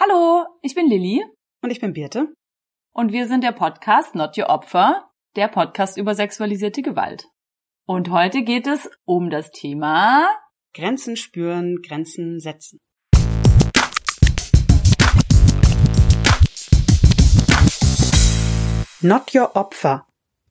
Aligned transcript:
Hallo, 0.00 0.46
ich 0.62 0.76
bin 0.76 0.86
Lilly. 0.86 1.24
Und 1.60 1.70
ich 1.70 1.80
bin 1.80 1.92
Birte. 1.92 2.32
Und 2.94 3.10
wir 3.10 3.26
sind 3.26 3.42
der 3.42 3.50
Podcast 3.50 4.14
Not 4.14 4.38
Your 4.38 4.48
Opfer, 4.48 5.10
der 5.34 5.48
Podcast 5.48 5.98
über 5.98 6.14
sexualisierte 6.14 6.82
Gewalt. 6.82 7.26
Und 7.84 8.08
heute 8.08 8.44
geht 8.44 8.68
es 8.68 8.88
um 9.06 9.28
das 9.28 9.50
Thema 9.50 10.28
Grenzen 10.72 11.16
spüren, 11.16 11.82
Grenzen 11.82 12.38
setzen. 12.38 12.78
Not 19.00 19.34
Your 19.34 19.56
Opfer, 19.56 20.06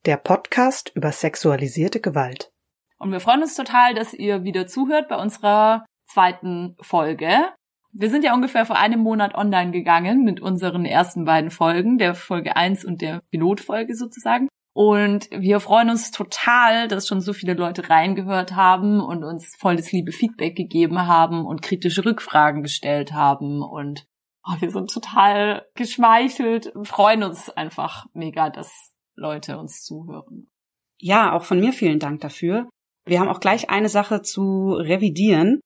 der 0.06 0.18
Podcast 0.18 0.92
über 0.94 1.14
sexualisierte 1.14 2.02
Gewalt. 2.02 2.52
Und 3.00 3.14
wir 3.14 3.22
freuen 3.22 3.44
uns 3.44 3.56
total, 3.56 3.94
dass 3.94 4.14
ihr 4.14 4.44
wieder 4.44 4.68
zuhört 4.68 5.08
bei 5.08 5.16
unserer 5.16 5.86
zweiten 6.06 6.76
Folge. 6.82 7.54
Wir 8.00 8.12
sind 8.12 8.24
ja 8.24 8.36
ungefähr 8.36 8.64
vor 8.68 8.78
einem 8.78 9.00
Monat 9.00 9.34
online 9.34 9.72
gegangen 9.72 10.24
mit 10.24 10.40
unseren 10.40 10.86
ersten 10.86 11.26
beiden 11.26 11.50
Folgen, 11.50 11.98
der 11.98 12.14
Folge 12.14 12.56
1 12.56 12.86
und 12.86 13.02
der 13.02 13.24
Pilotfolge 13.32 13.96
sozusagen. 13.96 14.48
Und 14.72 15.28
wir 15.32 15.60
freuen 15.60 15.90
uns 15.90 16.12
total, 16.12 16.88
dass 16.88 17.08
schon 17.08 17.22
so 17.22 17.34
viele 17.34 17.56
Leute 17.56 17.90
reingehört 17.90 18.56
haben 18.56 19.02
und 19.02 19.24
uns 19.24 19.56
volles 19.58 19.92
liebe 19.92 20.12
Feedback 20.12 20.56
gegeben 20.56 21.08
haben 21.08 21.44
und 21.44 21.64
kritische 21.64 22.06
Rückfragen 22.06 22.62
gestellt 22.62 23.14
haben. 23.14 23.64
Und 23.64 24.06
oh, 24.46 24.54
wir 24.60 24.70
sind 24.70 24.92
total 24.92 25.66
geschmeichelt 25.74 26.68
und 26.68 26.88
freuen 26.88 27.24
uns 27.24 27.50
einfach 27.50 28.06
mega, 28.14 28.52
dass 28.52 28.94
Leute 29.16 29.58
uns 29.58 29.84
zuhören. 29.84 30.52
Ja, 31.00 31.34
auch 31.34 31.46
von 31.46 31.60
mir 31.60 31.74
vielen 31.74 31.98
Dank 31.98 32.22
dafür. 32.22 32.70
Wir 33.06 33.20
haben 33.20 33.30
auch 33.30 33.40
gleich 33.40 33.72
eine 33.72 33.90
Sache 33.90 34.22
zu 34.22 34.74
revidieren 34.74 35.62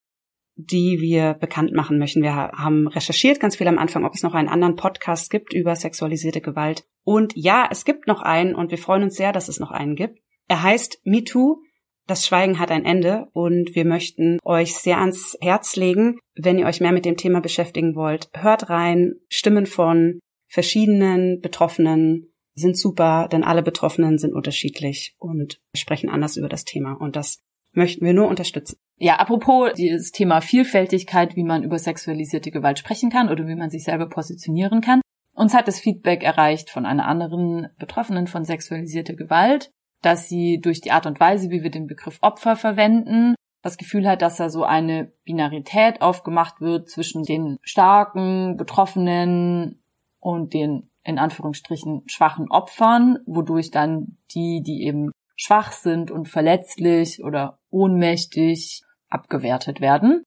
die 0.56 1.00
wir 1.00 1.34
bekannt 1.36 1.74
machen 1.74 1.98
möchten. 1.98 2.22
Wir 2.22 2.36
haben 2.36 2.88
recherchiert 2.88 3.40
ganz 3.40 3.56
viel 3.56 3.68
am 3.68 3.78
Anfang, 3.78 4.06
ob 4.06 4.14
es 4.14 4.24
noch 4.24 4.34
einen 4.34 4.50
anderen 4.50 4.76
Podcast 4.76 5.30
gibt 5.30 5.54
über 5.54 5.76
sexualisierte 5.76 6.42
Gewalt. 6.42 6.86
Und 7.04 7.34
ja, 7.36 7.68
es 7.72 7.86
gibt 7.86 8.08
noch 8.08 8.22
einen 8.22 8.56
und 8.56 8.72
wir 8.72 8.78
freuen 8.78 9.04
uns 9.04 9.16
sehr, 9.16 9.32
dass 9.32 9.48
es 9.48 9.60
noch 9.60 9.72
einen 9.72 9.96
gibt. 9.96 10.20
Er 10.48 10.64
heißt 10.64 11.02
MeToo. 11.04 11.62
Das 12.08 12.26
Schweigen 12.26 12.60
hat 12.60 12.72
ein 12.72 12.84
Ende 12.84 13.28
und 13.32 13.74
wir 13.76 13.86
möchten 13.86 14.40
euch 14.44 14.76
sehr 14.76 14.98
ans 14.98 15.38
Herz 15.40 15.76
legen, 15.76 16.20
wenn 16.36 16.60
ihr 16.60 16.66
euch 16.66 16.82
mehr 16.82 16.92
mit 16.92 17.06
dem 17.06 17.16
Thema 17.16 17.40
beschäftigen 17.40 17.96
wollt. 17.96 18.30
Hört 18.34 18.70
rein. 18.70 19.14
Stimmen 19.30 19.66
von 19.66 20.20
verschiedenen 20.48 21.40
Betroffenen 21.40 22.34
sind 22.54 22.78
super, 22.78 23.30
denn 23.32 23.44
alle 23.44 23.64
Betroffenen 23.64 24.18
sind 24.18 24.34
unterschiedlich 24.34 25.16
und 25.20 25.62
sprechen 25.76 26.10
anders 26.10 26.36
über 26.36 26.50
das 26.50 26.66
Thema. 26.66 26.94
Und 26.94 27.16
das 27.16 27.40
möchten 27.72 28.06
wir 28.06 28.14
nur 28.14 28.28
unterstützen. 28.28 28.78
Ja, 29.04 29.16
apropos 29.16 29.74
dieses 29.74 30.12
Thema 30.12 30.42
Vielfältigkeit, 30.42 31.36
wie 31.36 31.44
man 31.44 31.64
über 31.64 31.80
sexualisierte 31.80 32.52
Gewalt 32.52 32.78
sprechen 32.78 33.10
kann 33.10 33.30
oder 33.30 33.48
wie 33.48 33.56
man 33.56 33.72
sich 33.72 33.84
selber 33.84 34.08
positionieren 34.08 34.80
kann. 34.80 35.02
Uns 35.34 35.56
hat 35.56 35.68
das 35.68 35.80
Feedback 35.80 36.22
erreicht 36.22 36.70
von 36.70 36.86
einer 36.86 37.08
anderen 37.08 37.70
Betroffenen 37.80 38.28
von 38.28 38.46
sexualisierter 38.46 39.16
Gewalt, 39.16 39.72
dass 40.04 40.30
sie 40.30 40.62
durch 40.62 40.82
die 40.82 40.92
Art 40.92 41.08
und 41.08 41.20
Weise, 41.20 41.50
wie 41.50 41.64
wir 41.64 41.72
den 41.72 41.88
Begriff 41.88 42.20
Opfer 42.22 42.56
verwenden, 42.56 43.34
das 43.64 43.78
Gefühl 43.78 44.08
hat, 44.08 44.22
dass 44.22 44.38
da 44.38 44.52
so 44.52 44.66
eine 44.66 45.12
Binarität 45.24 46.04
aufgemacht 46.04 46.62
wird 46.62 46.88
zwischen 46.88 47.24
den 47.24 47.58
starken 47.64 48.56
Betroffenen 48.56 49.82
und 50.20 50.54
den 50.54 50.92
in 51.04 51.18
Anführungsstrichen 51.18 52.04
schwachen 52.06 52.52
Opfern, 52.52 53.18
wodurch 53.26 53.72
dann 53.72 54.20
die, 54.36 54.62
die 54.62 54.84
eben 54.84 55.10
schwach 55.36 55.72
sind 55.72 56.12
und 56.12 56.30
verletzlich 56.30 57.24
oder 57.24 57.58
ohnmächtig 57.72 58.84
abgewertet 59.12 59.82
werden. 59.82 60.24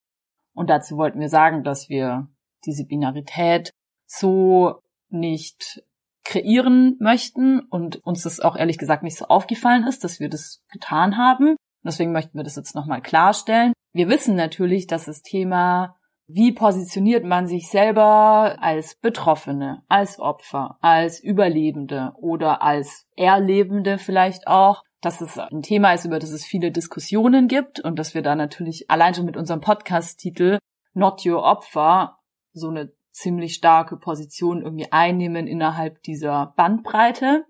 Und 0.54 0.70
dazu 0.70 0.96
wollten 0.96 1.20
wir 1.20 1.28
sagen, 1.28 1.64
dass 1.64 1.88
wir 1.88 2.28
diese 2.64 2.86
Binarität 2.86 3.70
so 4.06 4.80
nicht 5.08 5.82
kreieren 6.24 6.96
möchten 7.00 7.60
und 7.60 7.96
uns 8.04 8.22
das 8.22 8.40
auch 8.40 8.56
ehrlich 8.56 8.78
gesagt 8.78 9.02
nicht 9.02 9.16
so 9.16 9.26
aufgefallen 9.26 9.86
ist, 9.86 10.04
dass 10.04 10.20
wir 10.20 10.28
das 10.28 10.62
getan 10.72 11.16
haben. 11.16 11.56
Deswegen 11.84 12.12
möchten 12.12 12.38
wir 12.38 12.44
das 12.44 12.56
jetzt 12.56 12.74
nochmal 12.74 13.02
klarstellen. 13.02 13.72
Wir 13.92 14.08
wissen 14.08 14.34
natürlich, 14.34 14.86
dass 14.86 15.04
das 15.04 15.20
Thema, 15.20 15.96
wie 16.26 16.52
positioniert 16.52 17.24
man 17.24 17.46
sich 17.46 17.68
selber 17.68 18.56
als 18.60 18.96
Betroffene, 18.96 19.82
als 19.88 20.18
Opfer, 20.18 20.78
als 20.80 21.22
Überlebende 21.22 22.12
oder 22.16 22.62
als 22.62 23.06
Erlebende 23.16 23.98
vielleicht 23.98 24.46
auch, 24.46 24.82
dass 25.04 25.20
es 25.20 25.38
ein 25.38 25.62
Thema 25.62 25.92
ist, 25.92 26.04
über 26.04 26.18
das 26.18 26.30
es 26.30 26.44
viele 26.44 26.70
Diskussionen 26.70 27.48
gibt 27.48 27.80
und 27.80 27.98
dass 27.98 28.14
wir 28.14 28.22
da 28.22 28.34
natürlich 28.34 28.90
allein 28.90 29.14
schon 29.14 29.26
mit 29.26 29.36
unserem 29.36 29.60
Podcast-Titel 29.60 30.58
Not 30.94 31.26
Your 31.26 31.42
Opfer 31.42 32.18
so 32.52 32.68
eine 32.68 32.92
ziemlich 33.12 33.54
starke 33.54 33.96
Position 33.96 34.62
irgendwie 34.62 34.90
einnehmen 34.90 35.46
innerhalb 35.46 36.02
dieser 36.02 36.54
Bandbreite. 36.56 37.44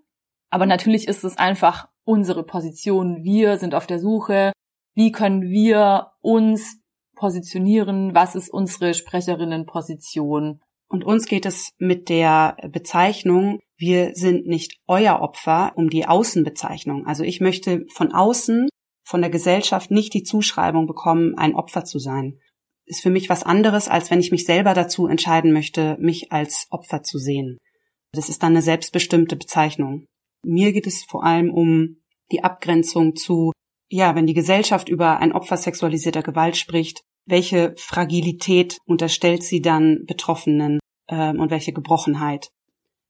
Aber 0.49 0.65
natürlich 0.65 1.07
ist 1.07 1.23
es 1.23 1.37
einfach 1.37 1.87
unsere 2.03 2.43
Position. 2.43 3.23
Wir 3.23 3.57
sind 3.57 3.73
auf 3.73 3.87
der 3.87 3.99
Suche, 3.99 4.51
wie 4.93 5.11
können 5.11 5.41
wir 5.43 6.11
uns 6.21 6.79
positionieren, 7.15 8.13
was 8.13 8.35
ist 8.35 8.49
unsere 8.49 8.93
Sprecherinnenposition. 8.93 10.61
Und 10.95 11.03
uns 11.03 11.25
geht 11.25 11.45
es 11.45 11.71
mit 11.77 12.07
der 12.07 12.55
Bezeichnung 12.71 13.59
wir 13.77 14.11
sind 14.13 14.47
nicht 14.47 14.77
euer 14.87 15.19
Opfer 15.19 15.73
um 15.75 15.89
die 15.89 16.05
Außenbezeichnung. 16.05 17.05
Also 17.05 17.23
ich 17.23 17.41
möchte 17.41 17.85
von 17.93 18.13
außen, 18.13 18.69
von 19.03 19.19
der 19.21 19.29
Gesellschaft 19.29 19.91
nicht 19.91 20.13
die 20.13 20.23
Zuschreibung 20.23 20.87
bekommen, 20.87 21.37
ein 21.37 21.55
Opfer 21.55 21.83
zu 21.83 21.99
sein. 21.99 22.39
Ist 22.85 23.01
für 23.01 23.09
mich 23.09 23.29
was 23.29 23.43
anderes, 23.43 23.89
als 23.89 24.09
wenn 24.11 24.21
ich 24.21 24.31
mich 24.31 24.45
selber 24.45 24.73
dazu 24.73 25.07
entscheiden 25.07 25.51
möchte, 25.51 25.97
mich 25.99 26.31
als 26.31 26.67
Opfer 26.69 27.03
zu 27.03 27.17
sehen. 27.17 27.57
Das 28.13 28.29
ist 28.29 28.43
dann 28.43 28.53
eine 28.53 28.61
selbstbestimmte 28.61 29.35
Bezeichnung. 29.35 30.05
Mir 30.45 30.71
geht 30.71 30.87
es 30.87 31.03
vor 31.03 31.25
allem 31.25 31.51
um 31.53 31.97
die 32.31 32.43
Abgrenzung 32.43 33.15
zu, 33.15 33.51
ja, 33.89 34.15
wenn 34.15 34.27
die 34.27 34.33
Gesellschaft 34.33 34.87
über 34.87 35.19
ein 35.19 35.33
Opfer 35.33 35.57
sexualisierter 35.57 36.23
Gewalt 36.23 36.55
spricht, 36.55 37.01
welche 37.27 37.73
Fragilität 37.77 38.77
unterstellt 38.85 39.43
sie 39.43 39.59
dann 39.61 40.05
Betroffenen 40.05 40.79
ähm, 41.07 41.39
und 41.39 41.51
welche 41.51 41.73
Gebrochenheit 41.73 42.51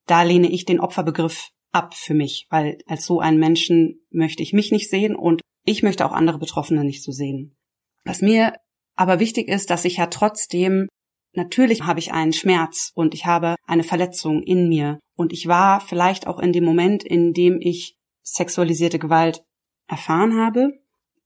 da 0.05 0.23
lehne 0.23 0.49
ich 0.49 0.65
den 0.65 0.79
Opferbegriff 0.79 1.49
ab 1.71 1.93
für 1.93 2.13
mich, 2.13 2.47
weil 2.49 2.77
als 2.87 3.05
so 3.05 3.19
einen 3.19 3.39
Menschen 3.39 4.05
möchte 4.09 4.43
ich 4.43 4.53
mich 4.53 4.71
nicht 4.71 4.89
sehen 4.89 5.15
und 5.15 5.41
ich 5.65 5.83
möchte 5.83 6.05
auch 6.05 6.11
andere 6.11 6.37
Betroffene 6.37 6.83
nicht 6.83 7.03
so 7.03 7.11
sehen. 7.11 7.55
Was 8.03 8.21
mir 8.21 8.53
aber 8.95 9.19
wichtig 9.19 9.47
ist, 9.47 9.69
dass 9.69 9.83
ich 9.83 9.97
ja 9.97 10.07
trotzdem, 10.07 10.87
natürlich 11.33 11.83
habe 11.83 11.99
ich 11.99 12.13
einen 12.13 12.33
Schmerz 12.33 12.91
und 12.95 13.13
ich 13.13 13.25
habe 13.25 13.55
eine 13.65 13.83
Verletzung 13.83 14.43
in 14.43 14.69
mir 14.69 14.99
und 15.15 15.33
ich 15.33 15.47
war 15.47 15.81
vielleicht 15.81 16.27
auch 16.27 16.39
in 16.39 16.53
dem 16.53 16.63
Moment, 16.63 17.03
in 17.03 17.33
dem 17.33 17.59
ich 17.59 17.95
sexualisierte 18.21 18.99
Gewalt 18.99 19.43
erfahren 19.87 20.37
habe, 20.37 20.71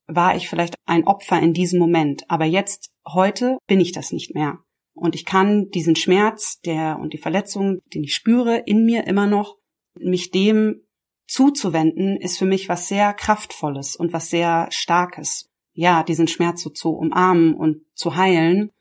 war 0.07 0.35
ich 0.35 0.49
vielleicht 0.49 0.75
ein 0.85 1.05
Opfer 1.05 1.39
in 1.39 1.53
diesem 1.53 1.79
Moment. 1.79 2.29
Aber 2.29 2.45
jetzt, 2.45 2.89
heute, 3.07 3.57
bin 3.67 3.79
ich 3.79 3.91
das 3.91 4.11
nicht 4.11 4.33
mehr. 4.33 4.57
Und 4.99 5.15
ich 5.15 5.25
kann 5.25 5.69
diesen 5.69 5.95
Schmerz, 5.95 6.59
der 6.61 6.99
und 6.99 7.13
die 7.13 7.17
Verletzung, 7.17 7.81
den 7.93 8.03
ich 8.03 8.13
spüre, 8.13 8.57
in 8.65 8.85
mir 8.85 9.07
immer 9.07 9.27
noch, 9.27 9.57
mich 9.97 10.31
dem 10.31 10.81
zuzuwenden, 11.27 12.17
ist 12.17 12.37
für 12.37 12.45
mich 12.45 12.69
was 12.69 12.87
sehr 12.87 13.13
Kraftvolles 13.13 13.95
und 13.95 14.13
was 14.13 14.29
sehr 14.29 14.67
Starkes. 14.71 15.49
Ja, 15.73 16.03
diesen 16.03 16.27
Schmerz 16.27 16.61
so 16.61 16.69
zu 16.69 16.89
umarmen 16.89 17.53
und 17.53 17.83
zu 17.93 18.15
heilen, 18.15 18.71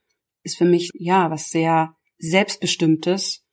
ist 0.42 0.56
für 0.56 0.64
mich, 0.64 0.90
ja, 0.94 1.30
was 1.30 1.50
sehr 1.50 1.94
Selbstbestimmtes. 2.18 3.44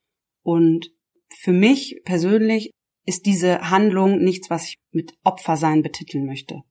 Und 0.42 0.92
für 1.30 1.52
mich 1.52 2.02
persönlich 2.06 2.72
ist 3.06 3.26
diese 3.26 3.70
Handlung 3.70 4.24
nichts, 4.24 4.50
was 4.50 4.70
ich 4.70 4.76
mit 4.92 5.14
Opfersein 5.24 5.84
betiteln 5.84 6.26
möchte. 6.26 6.64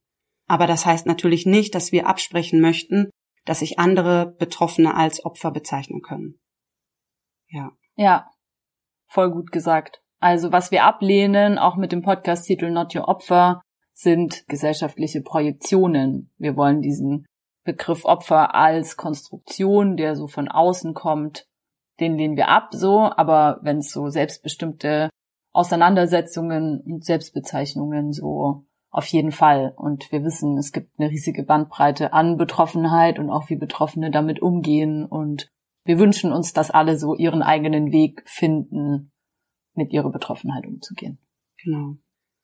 Aber 0.47 0.67
das 0.67 0.85
heißt 0.85 1.07
natürlich 1.07 1.47
nicht, 1.47 1.75
dass 1.75 1.93
wir 1.93 2.07
absprechen 2.07 2.61
möchten, 2.61 3.11
dass 3.45 3.61
sich 3.61 3.79
andere 3.79 4.35
Betroffene 4.39 4.95
als 4.95 5.25
Opfer 5.25 5.51
bezeichnen 5.51 6.01
können. 6.03 6.39
Ja. 7.49 7.73
Ja, 7.97 8.31
voll 9.07 9.31
gut 9.31 9.53
gesagt. 9.53 10.03
Also 10.19 10.53
was 10.53 10.71
wir 10.71 10.85
ablehnen, 10.85 11.59
auch 11.59 11.77
mit 11.77 11.93
dem 11.93 12.03
Podcast-Titel 12.03 12.71
Not 12.71 12.95
Your 12.95 13.09
Opfer, 13.09 13.61
sind 13.93 14.47
gesellschaftliche 14.49 15.21
Projektionen. 15.21 16.33
Wir 16.37 16.57
wollen 16.57 16.81
diesen 16.81 17.27
Begriff 17.65 18.05
Opfer 18.05 18.55
als 18.55 18.97
Konstruktion, 18.97 19.97
der 19.97 20.17
so 20.17 20.27
von 20.27 20.49
außen 20.49 20.95
kommt, 20.95 21.47
den 22.01 22.17
lehnen 22.17 22.37
wir 22.37 22.49
ab, 22.49 22.71
so, 22.73 23.11
aber 23.17 23.61
wenn 23.63 23.79
es 23.79 23.93
so 23.93 24.09
selbstbestimmte 24.09 25.11
Auseinandersetzungen 25.53 26.81
und 26.81 27.05
Selbstbezeichnungen 27.05 28.13
so 28.13 28.67
auf 28.95 29.07
jeden 29.07 29.33
Fall. 29.33 29.75
Und 29.77 30.11
wir 30.13 30.23
wissen, 30.23 30.57
es 30.57 30.71
gibt 30.71 30.99
eine 30.99 31.11
riesige 31.11 31.43
Bandbreite 31.43 32.13
an 32.13 32.37
Betroffenheit 32.37 33.19
und 33.19 33.29
auch 33.29 33.51
wie 33.51 33.57
Betroffene 33.57 34.13
damit 34.13 34.41
umgehen. 34.41 35.05
Und 35.05 35.49
wir 35.85 35.99
wünschen 35.99 36.33
uns, 36.33 36.53
dass 36.53 36.71
alle 36.71 36.97
so 36.97 37.17
ihren 37.17 37.43
eigenen 37.43 37.91
Weg 37.91 38.23
finden, 38.25 39.11
mit 39.75 39.93
ihrer 39.93 40.13
Betroffenheit 40.13 40.65
umzugehen. 40.67 41.19
Genau. 41.63 41.97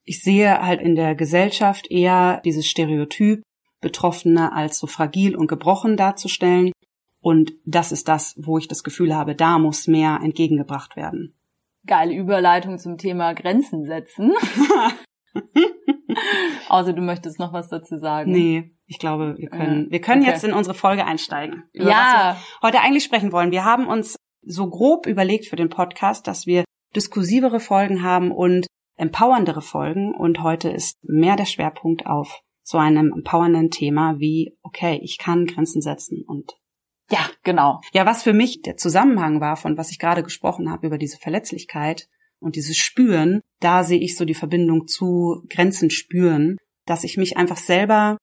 Ich 0.02 0.24
sehe 0.24 0.60
halt 0.60 0.80
in 0.80 0.96
der 0.96 1.14
Gesellschaft 1.14 1.88
eher 1.88 2.40
dieses 2.44 2.66
Stereotyp, 2.66 3.42
Betroffene 3.80 4.52
als 4.52 4.80
so 4.80 4.88
fragil 4.88 5.36
und 5.36 5.46
gebrochen 5.46 5.96
darzustellen. 5.96 6.72
Und 7.20 7.52
das 7.64 7.92
ist 7.92 8.08
das, 8.08 8.34
wo 8.36 8.58
ich 8.58 8.66
das 8.66 8.82
Gefühl 8.82 9.14
habe, 9.14 9.36
da 9.36 9.60
muss 9.60 9.86
mehr 9.86 10.18
entgegengebracht 10.20 10.96
werden. 10.96 11.38
Geile 11.86 12.12
Überleitung 12.12 12.78
zum 12.78 12.98
Thema 12.98 13.34
Grenzen 13.34 13.84
setzen. 13.84 14.32
Außer 16.68 16.92
du 16.92 17.02
möchtest 17.02 17.38
noch 17.38 17.52
was 17.52 17.68
dazu 17.68 17.98
sagen. 17.98 18.30
Nee, 18.32 18.72
ich 18.86 18.98
glaube, 18.98 19.36
wir 19.38 19.48
können, 19.48 19.90
wir 19.90 20.00
können 20.00 20.22
okay. 20.22 20.30
jetzt 20.30 20.44
in 20.44 20.52
unsere 20.52 20.74
Folge 20.74 21.04
einsteigen. 21.04 21.64
Ja. 21.72 22.36
Heute 22.62 22.80
eigentlich 22.80 23.04
sprechen 23.04 23.32
wollen. 23.32 23.50
Wir 23.50 23.64
haben 23.64 23.86
uns 23.86 24.16
so 24.42 24.68
grob 24.68 25.06
überlegt 25.06 25.46
für 25.46 25.56
den 25.56 25.68
Podcast, 25.68 26.26
dass 26.26 26.46
wir 26.46 26.64
diskursivere 26.94 27.60
Folgen 27.60 28.02
haben 28.02 28.32
und 28.32 28.66
empowerndere 28.96 29.62
Folgen. 29.62 30.14
Und 30.14 30.42
heute 30.42 30.70
ist 30.70 30.96
mehr 31.02 31.36
der 31.36 31.46
Schwerpunkt 31.46 32.06
auf 32.06 32.40
so 32.62 32.78
einem 32.78 33.12
empowernden 33.12 33.70
Thema 33.70 34.18
wie, 34.18 34.56
okay, 34.62 35.00
ich 35.02 35.18
kann 35.18 35.46
Grenzen 35.46 35.82
setzen 35.82 36.24
und 36.26 36.52
ja, 37.10 37.18
genau. 37.42 37.80
Ja, 37.92 38.06
was 38.06 38.22
für 38.22 38.32
mich 38.32 38.62
der 38.62 38.76
Zusammenhang 38.76 39.40
war 39.40 39.56
von 39.56 39.76
was 39.76 39.90
ich 39.90 39.98
gerade 39.98 40.22
gesprochen 40.22 40.70
habe 40.70 40.86
über 40.86 40.96
diese 40.96 41.18
Verletzlichkeit 41.18 42.08
und 42.40 42.56
dieses 42.56 42.76
Spüren, 42.76 43.40
da 43.60 43.84
sehe 43.84 44.00
ich 44.00 44.16
so 44.16 44.24
die 44.24 44.34
Verbindung 44.34 44.86
zu 44.88 45.44
Grenzen 45.48 45.90
spüren, 45.90 46.56
dass 46.86 47.04
ich 47.04 47.16
mich 47.16 47.36
einfach 47.36 47.58
selber 47.58 48.18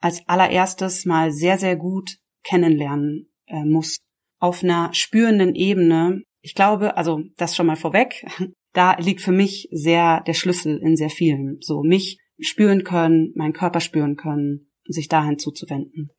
als 0.00 0.26
allererstes 0.28 1.04
mal 1.04 1.30
sehr, 1.30 1.58
sehr 1.58 1.76
gut 1.76 2.16
kennenlernen 2.44 3.30
äh, 3.46 3.64
muss. 3.64 3.98
Auf 4.40 4.62
einer 4.62 4.92
spürenden 4.94 5.54
Ebene. 5.54 6.22
Ich 6.40 6.54
glaube, 6.54 6.96
also 6.96 7.20
das 7.36 7.56
schon 7.56 7.66
mal 7.66 7.76
vorweg, 7.76 8.24
da 8.72 8.96
liegt 8.98 9.20
für 9.20 9.32
mich 9.32 9.68
sehr 9.70 10.22
der 10.22 10.34
Schlüssel 10.34 10.78
in 10.78 10.96
sehr 10.96 11.10
vielen. 11.10 11.58
So 11.60 11.82
mich 11.82 12.18
spüren 12.40 12.84
können, 12.84 13.32
meinen 13.34 13.52
Körper 13.52 13.80
spüren 13.80 14.16
können, 14.16 14.70
sich 14.84 15.08
dahin 15.08 15.38
zuzuwenden. 15.38 16.10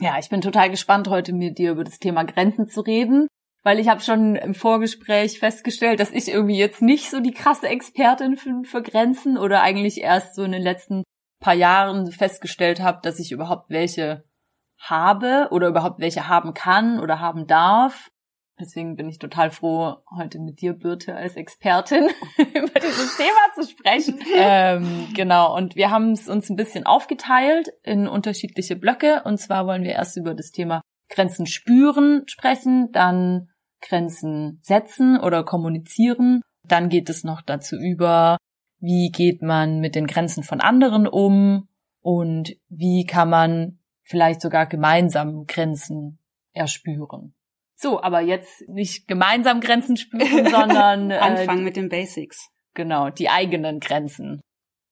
Ja, 0.00 0.18
ich 0.18 0.28
bin 0.28 0.40
total 0.40 0.70
gespannt, 0.70 1.08
heute 1.08 1.32
mit 1.32 1.58
dir 1.58 1.72
über 1.72 1.84
das 1.84 2.00
Thema 2.00 2.24
Grenzen 2.24 2.66
zu 2.66 2.80
reden, 2.80 3.28
weil 3.62 3.78
ich 3.78 3.88
habe 3.88 4.00
schon 4.00 4.36
im 4.36 4.54
Vorgespräch 4.54 5.38
festgestellt, 5.38 6.00
dass 6.00 6.10
ich 6.10 6.28
irgendwie 6.28 6.58
jetzt 6.58 6.82
nicht 6.82 7.10
so 7.10 7.20
die 7.20 7.32
krasse 7.32 7.68
Expertin 7.68 8.36
für, 8.36 8.62
für 8.64 8.82
Grenzen 8.82 9.38
oder 9.38 9.62
eigentlich 9.62 10.00
erst 10.00 10.34
so 10.34 10.42
in 10.42 10.52
den 10.52 10.62
letzten 10.62 11.04
paar 11.40 11.54
Jahren 11.54 12.10
festgestellt 12.10 12.80
habe, 12.80 13.00
dass 13.02 13.18
ich 13.18 13.32
überhaupt 13.32 13.70
welche 13.70 14.24
habe 14.78 15.48
oder 15.50 15.68
überhaupt 15.68 16.00
welche 16.00 16.28
haben 16.28 16.54
kann 16.54 16.98
oder 16.98 17.20
haben 17.20 17.46
darf. 17.46 18.08
Deswegen 18.60 18.96
bin 18.96 19.08
ich 19.08 19.18
total 19.18 19.50
froh, 19.50 19.96
heute 20.14 20.38
mit 20.38 20.60
dir, 20.60 20.74
Birte, 20.74 21.16
als 21.16 21.36
Expertin 21.36 22.08
über 22.38 22.80
dieses 22.80 23.16
Thema 23.16 23.54
zu 23.54 23.68
sprechen. 23.68 24.20
ähm, 24.36 25.08
genau, 25.14 25.56
und 25.56 25.74
wir 25.74 25.90
haben 25.90 26.12
es 26.12 26.28
uns 26.28 26.50
ein 26.50 26.56
bisschen 26.56 26.84
aufgeteilt 26.84 27.70
in 27.82 28.06
unterschiedliche 28.06 28.76
Blöcke. 28.76 29.22
Und 29.24 29.38
zwar 29.38 29.66
wollen 29.66 29.84
wir 29.84 29.92
erst 29.92 30.16
über 30.16 30.34
das 30.34 30.50
Thema 30.50 30.80
Grenzen 31.08 31.46
spüren 31.46 32.22
sprechen, 32.26 32.90
dann 32.92 33.48
Grenzen 33.82 34.58
setzen 34.62 35.18
oder 35.18 35.44
kommunizieren. 35.44 36.42
Dann 36.66 36.88
geht 36.88 37.10
es 37.10 37.24
noch 37.24 37.42
dazu 37.42 37.76
über, 37.76 38.38
wie 38.78 39.10
geht 39.10 39.42
man 39.42 39.80
mit 39.80 39.94
den 39.94 40.06
Grenzen 40.06 40.42
von 40.42 40.60
anderen 40.60 41.06
um 41.06 41.68
und 42.00 42.56
wie 42.68 43.04
kann 43.04 43.30
man 43.30 43.78
vielleicht 44.02 44.40
sogar 44.40 44.66
gemeinsam 44.66 45.46
Grenzen 45.46 46.18
erspüren. 46.52 47.34
So, 47.74 48.00
aber 48.02 48.20
jetzt 48.20 48.68
nicht 48.68 49.08
gemeinsam 49.08 49.60
Grenzen 49.60 49.96
spüren, 49.96 50.46
sondern 50.50 51.10
äh, 51.10 51.16
anfangen 51.16 51.64
mit 51.64 51.76
den 51.76 51.88
Basics. 51.88 52.48
Genau, 52.74 53.10
die 53.10 53.28
eigenen 53.28 53.80
Grenzen. 53.80 54.40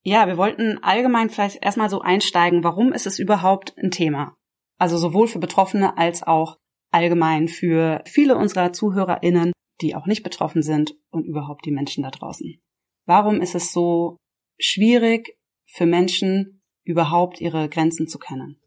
Ja, 0.03 0.27
wir 0.27 0.37
wollten 0.37 0.79
allgemein 0.83 1.31
vielleicht 1.31 1.63
erstmal 1.63 1.91
so 1.91 2.01
einsteigen, 2.01 2.65
warum 2.65 2.93
ist 2.93 3.07
es 3.07 3.19
überhaupt 3.19 3.75
ein 3.79 3.91
Thema? 3.91 4.35
Also 4.79 4.97
sowohl 4.97 5.29
für 5.29 5.39
Betroffene 5.39 5.99
als 5.99 6.23
auch 6.23 6.57
allgemein 6.91 7.49
für 7.49 8.03
viele 8.07 8.37
unserer 8.37 8.73
ZuhörerInnen, 8.73 9.53
die 9.81 9.95
auch 9.95 10.07
nicht 10.07 10.23
betroffen 10.23 10.63
sind 10.63 10.95
und 11.11 11.25
überhaupt 11.25 11.65
die 11.65 11.73
Menschen 11.73 12.05
da 12.05 12.11
draußen. 12.11 12.61
Warum 13.07 13.41
ist 13.41 13.55
es 13.55 13.73
so 13.73 14.17
schwierig 14.59 15.37
für 15.67 15.87
Menschen, 15.87 16.63
überhaupt 16.85 17.41
ihre 17.41 17.69
Grenzen 17.69 18.09
zu 18.09 18.19
kennen? 18.19 18.61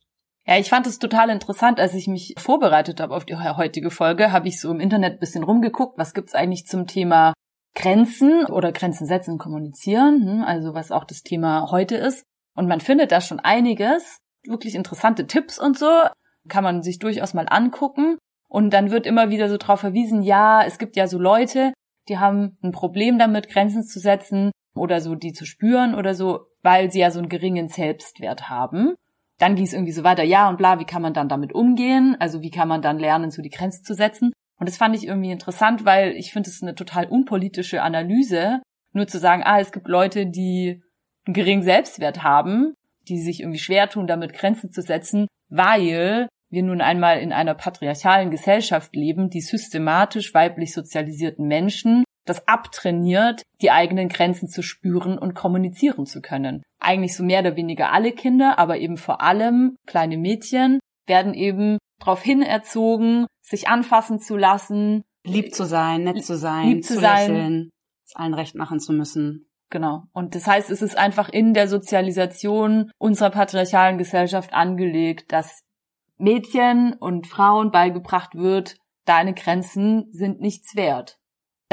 Ja, 0.45 0.57
ich 0.57 0.69
fand 0.69 0.87
es 0.87 0.99
total 0.99 1.29
interessant, 1.29 1.79
als 1.79 1.93
ich 1.93 2.07
mich 2.07 2.35
vorbereitet 2.37 2.99
habe 2.99 3.15
auf 3.15 3.25
die 3.25 3.35
heutige 3.35 3.91
Folge, 3.91 4.31
habe 4.31 4.47
ich 4.47 4.59
so 4.59 4.71
im 4.71 4.79
Internet 4.79 5.19
bisschen 5.19 5.43
rumgeguckt, 5.43 5.97
was 5.97 6.13
gibt's 6.13 6.35
eigentlich 6.35 6.65
zum 6.65 6.85
Thema 6.85 7.33
Grenzen 7.75 8.45
oder 8.45 8.71
Grenzen 8.71 9.07
setzen, 9.07 9.37
kommunizieren, 9.37 10.27
hm, 10.27 10.43
also 10.43 10.73
was 10.73 10.91
auch 10.91 11.05
das 11.05 11.23
Thema 11.23 11.71
heute 11.71 11.95
ist. 11.95 12.23
Und 12.55 12.67
man 12.67 12.81
findet 12.81 13.11
da 13.11 13.21
schon 13.21 13.39
einiges, 13.39 14.17
wirklich 14.43 14.75
interessante 14.75 15.27
Tipps 15.27 15.57
und 15.57 15.77
so, 15.77 15.89
kann 16.49 16.63
man 16.63 16.81
sich 16.83 16.99
durchaus 16.99 17.33
mal 17.33 17.47
angucken. 17.49 18.17
Und 18.47 18.71
dann 18.71 18.91
wird 18.91 19.07
immer 19.07 19.29
wieder 19.29 19.49
so 19.49 19.57
drauf 19.57 19.79
verwiesen, 19.79 20.21
ja, 20.21 20.63
es 20.63 20.77
gibt 20.77 20.95
ja 20.95 21.07
so 21.07 21.17
Leute, 21.17 21.73
die 22.07 22.19
haben 22.19 22.57
ein 22.61 22.71
Problem 22.71 23.17
damit, 23.17 23.49
Grenzen 23.49 23.83
zu 23.83 23.99
setzen 23.99 24.51
oder 24.75 25.01
so 25.01 25.15
die 25.15 25.33
zu 25.33 25.45
spüren 25.45 25.95
oder 25.95 26.13
so, 26.13 26.41
weil 26.61 26.91
sie 26.91 26.99
ja 26.99 27.09
so 27.09 27.19
einen 27.19 27.29
geringen 27.29 27.67
Selbstwert 27.67 28.49
haben 28.49 28.93
dann 29.43 29.55
ging 29.55 29.65
es 29.65 29.73
irgendwie 29.73 29.91
so 29.91 30.03
weiter, 30.03 30.23
ja 30.23 30.49
und 30.49 30.57
bla, 30.57 30.79
wie 30.79 30.85
kann 30.85 31.01
man 31.01 31.13
dann 31.13 31.29
damit 31.29 31.53
umgehen? 31.53 32.15
Also 32.19 32.41
wie 32.41 32.51
kann 32.51 32.67
man 32.67 32.81
dann 32.81 32.99
lernen, 32.99 33.31
so 33.31 33.41
die 33.41 33.49
Grenze 33.49 33.81
zu 33.81 33.93
setzen? 33.93 34.31
Und 34.57 34.69
das 34.69 34.77
fand 34.77 34.95
ich 34.95 35.07
irgendwie 35.07 35.31
interessant, 35.31 35.83
weil 35.85 36.11
ich 36.11 36.31
finde 36.31 36.49
es 36.49 36.61
eine 36.61 36.75
total 36.75 37.07
unpolitische 37.07 37.81
Analyse, 37.81 38.61
nur 38.93 39.07
zu 39.07 39.19
sagen, 39.19 39.43
ah, 39.43 39.59
es 39.59 39.71
gibt 39.71 39.87
Leute, 39.87 40.27
die 40.27 40.81
einen 41.25 41.33
geringen 41.33 41.63
Selbstwert 41.63 42.23
haben, 42.23 42.73
die 43.09 43.19
sich 43.19 43.41
irgendwie 43.41 43.59
schwer 43.59 43.89
tun, 43.89 44.07
damit 44.07 44.33
Grenzen 44.33 44.71
zu 44.71 44.81
setzen, 44.81 45.27
weil 45.49 46.29
wir 46.53 46.63
nun 46.63 46.81
einmal 46.81 47.19
in 47.19 47.33
einer 47.33 47.55
patriarchalen 47.55 48.29
Gesellschaft 48.29 48.95
leben, 48.95 49.29
die 49.29 49.41
systematisch 49.41 50.33
weiblich 50.33 50.73
sozialisierten 50.73 51.47
Menschen 51.47 52.03
das 52.25 52.47
abtrainiert, 52.47 53.41
die 53.61 53.71
eigenen 53.71 54.07
Grenzen 54.07 54.47
zu 54.47 54.61
spüren 54.61 55.17
und 55.17 55.33
kommunizieren 55.33 56.05
zu 56.05 56.21
können. 56.21 56.63
Eigentlich 56.79 57.15
so 57.15 57.23
mehr 57.23 57.41
oder 57.41 57.55
weniger 57.55 57.91
alle 57.91 58.11
Kinder, 58.11 58.59
aber 58.59 58.77
eben 58.77 58.97
vor 58.97 59.21
allem 59.21 59.75
kleine 59.87 60.17
Mädchen 60.17 60.79
werden 61.05 61.33
eben 61.33 61.79
darauf 61.99 62.25
erzogen, 62.25 63.25
sich 63.41 63.67
anfassen 63.67 64.19
zu 64.19 64.37
lassen, 64.37 65.03
lieb 65.25 65.53
zu 65.53 65.65
sein, 65.65 66.03
nett 66.03 66.23
zu 66.23 66.37
sein, 66.37 66.67
lieb 66.69 66.85
zu, 66.85 66.93
zu 66.93 66.99
sein, 67.01 67.31
lächeln, 67.31 67.69
es 68.05 68.15
allen 68.15 68.33
recht 68.33 68.55
machen 68.55 68.79
zu 68.79 68.93
müssen. 68.93 69.47
Genau. 69.69 70.03
Und 70.13 70.35
das 70.35 70.45
heißt, 70.45 70.69
es 70.69 70.81
ist 70.81 70.97
einfach 70.97 71.29
in 71.29 71.53
der 71.53 71.67
Sozialisation 71.67 72.91
unserer 72.99 73.31
patriarchalen 73.31 73.97
Gesellschaft 73.97 74.53
angelegt, 74.53 75.31
dass 75.31 75.63
Mädchen 76.17 76.93
und 76.93 77.27
Frauen 77.27 77.71
beigebracht 77.71 78.35
wird, 78.35 78.77
deine 79.05 79.33
Grenzen 79.33 80.07
sind 80.11 80.39
nichts 80.39 80.75
wert 80.75 81.19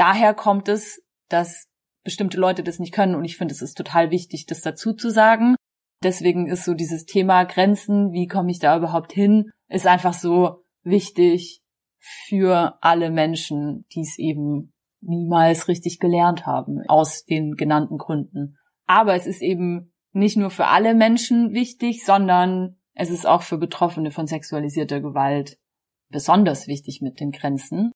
daher 0.01 0.33
kommt 0.33 0.67
es, 0.67 0.99
dass 1.29 1.67
bestimmte 2.03 2.39
Leute 2.39 2.63
das 2.63 2.79
nicht 2.79 2.91
können 2.91 3.13
und 3.13 3.23
ich 3.23 3.37
finde, 3.37 3.53
es 3.53 3.61
ist 3.61 3.77
total 3.77 4.09
wichtig, 4.09 4.47
das 4.47 4.61
dazu 4.61 4.93
zu 4.93 5.11
sagen. 5.11 5.55
Deswegen 6.03 6.47
ist 6.47 6.65
so 6.65 6.73
dieses 6.73 7.05
Thema 7.05 7.43
Grenzen, 7.43 8.11
wie 8.11 8.25
komme 8.25 8.49
ich 8.49 8.57
da 8.57 8.75
überhaupt 8.75 9.13
hin, 9.13 9.51
ist 9.69 9.85
einfach 9.85 10.13
so 10.13 10.63
wichtig 10.81 11.61
für 11.99 12.79
alle 12.81 13.11
Menschen, 13.11 13.85
die 13.93 14.01
es 14.01 14.17
eben 14.17 14.73
niemals 15.01 15.67
richtig 15.67 15.99
gelernt 15.99 16.47
haben, 16.47 16.81
aus 16.87 17.23
den 17.23 17.53
genannten 17.53 17.99
Gründen. 17.99 18.57
Aber 18.87 19.13
es 19.13 19.27
ist 19.27 19.43
eben 19.43 19.93
nicht 20.13 20.35
nur 20.35 20.49
für 20.49 20.65
alle 20.65 20.95
Menschen 20.95 21.53
wichtig, 21.53 22.03
sondern 22.03 22.80
es 22.93 23.09
ist 23.09 23.25
auch 23.25 23.41
für 23.41 23.57
Betroffene 23.57 24.11
von 24.11 24.27
sexualisierter 24.27 25.01
Gewalt 25.01 25.57
besonders 26.09 26.67
wichtig 26.67 27.01
mit 27.01 27.19
den 27.19 27.31
Grenzen. 27.31 27.91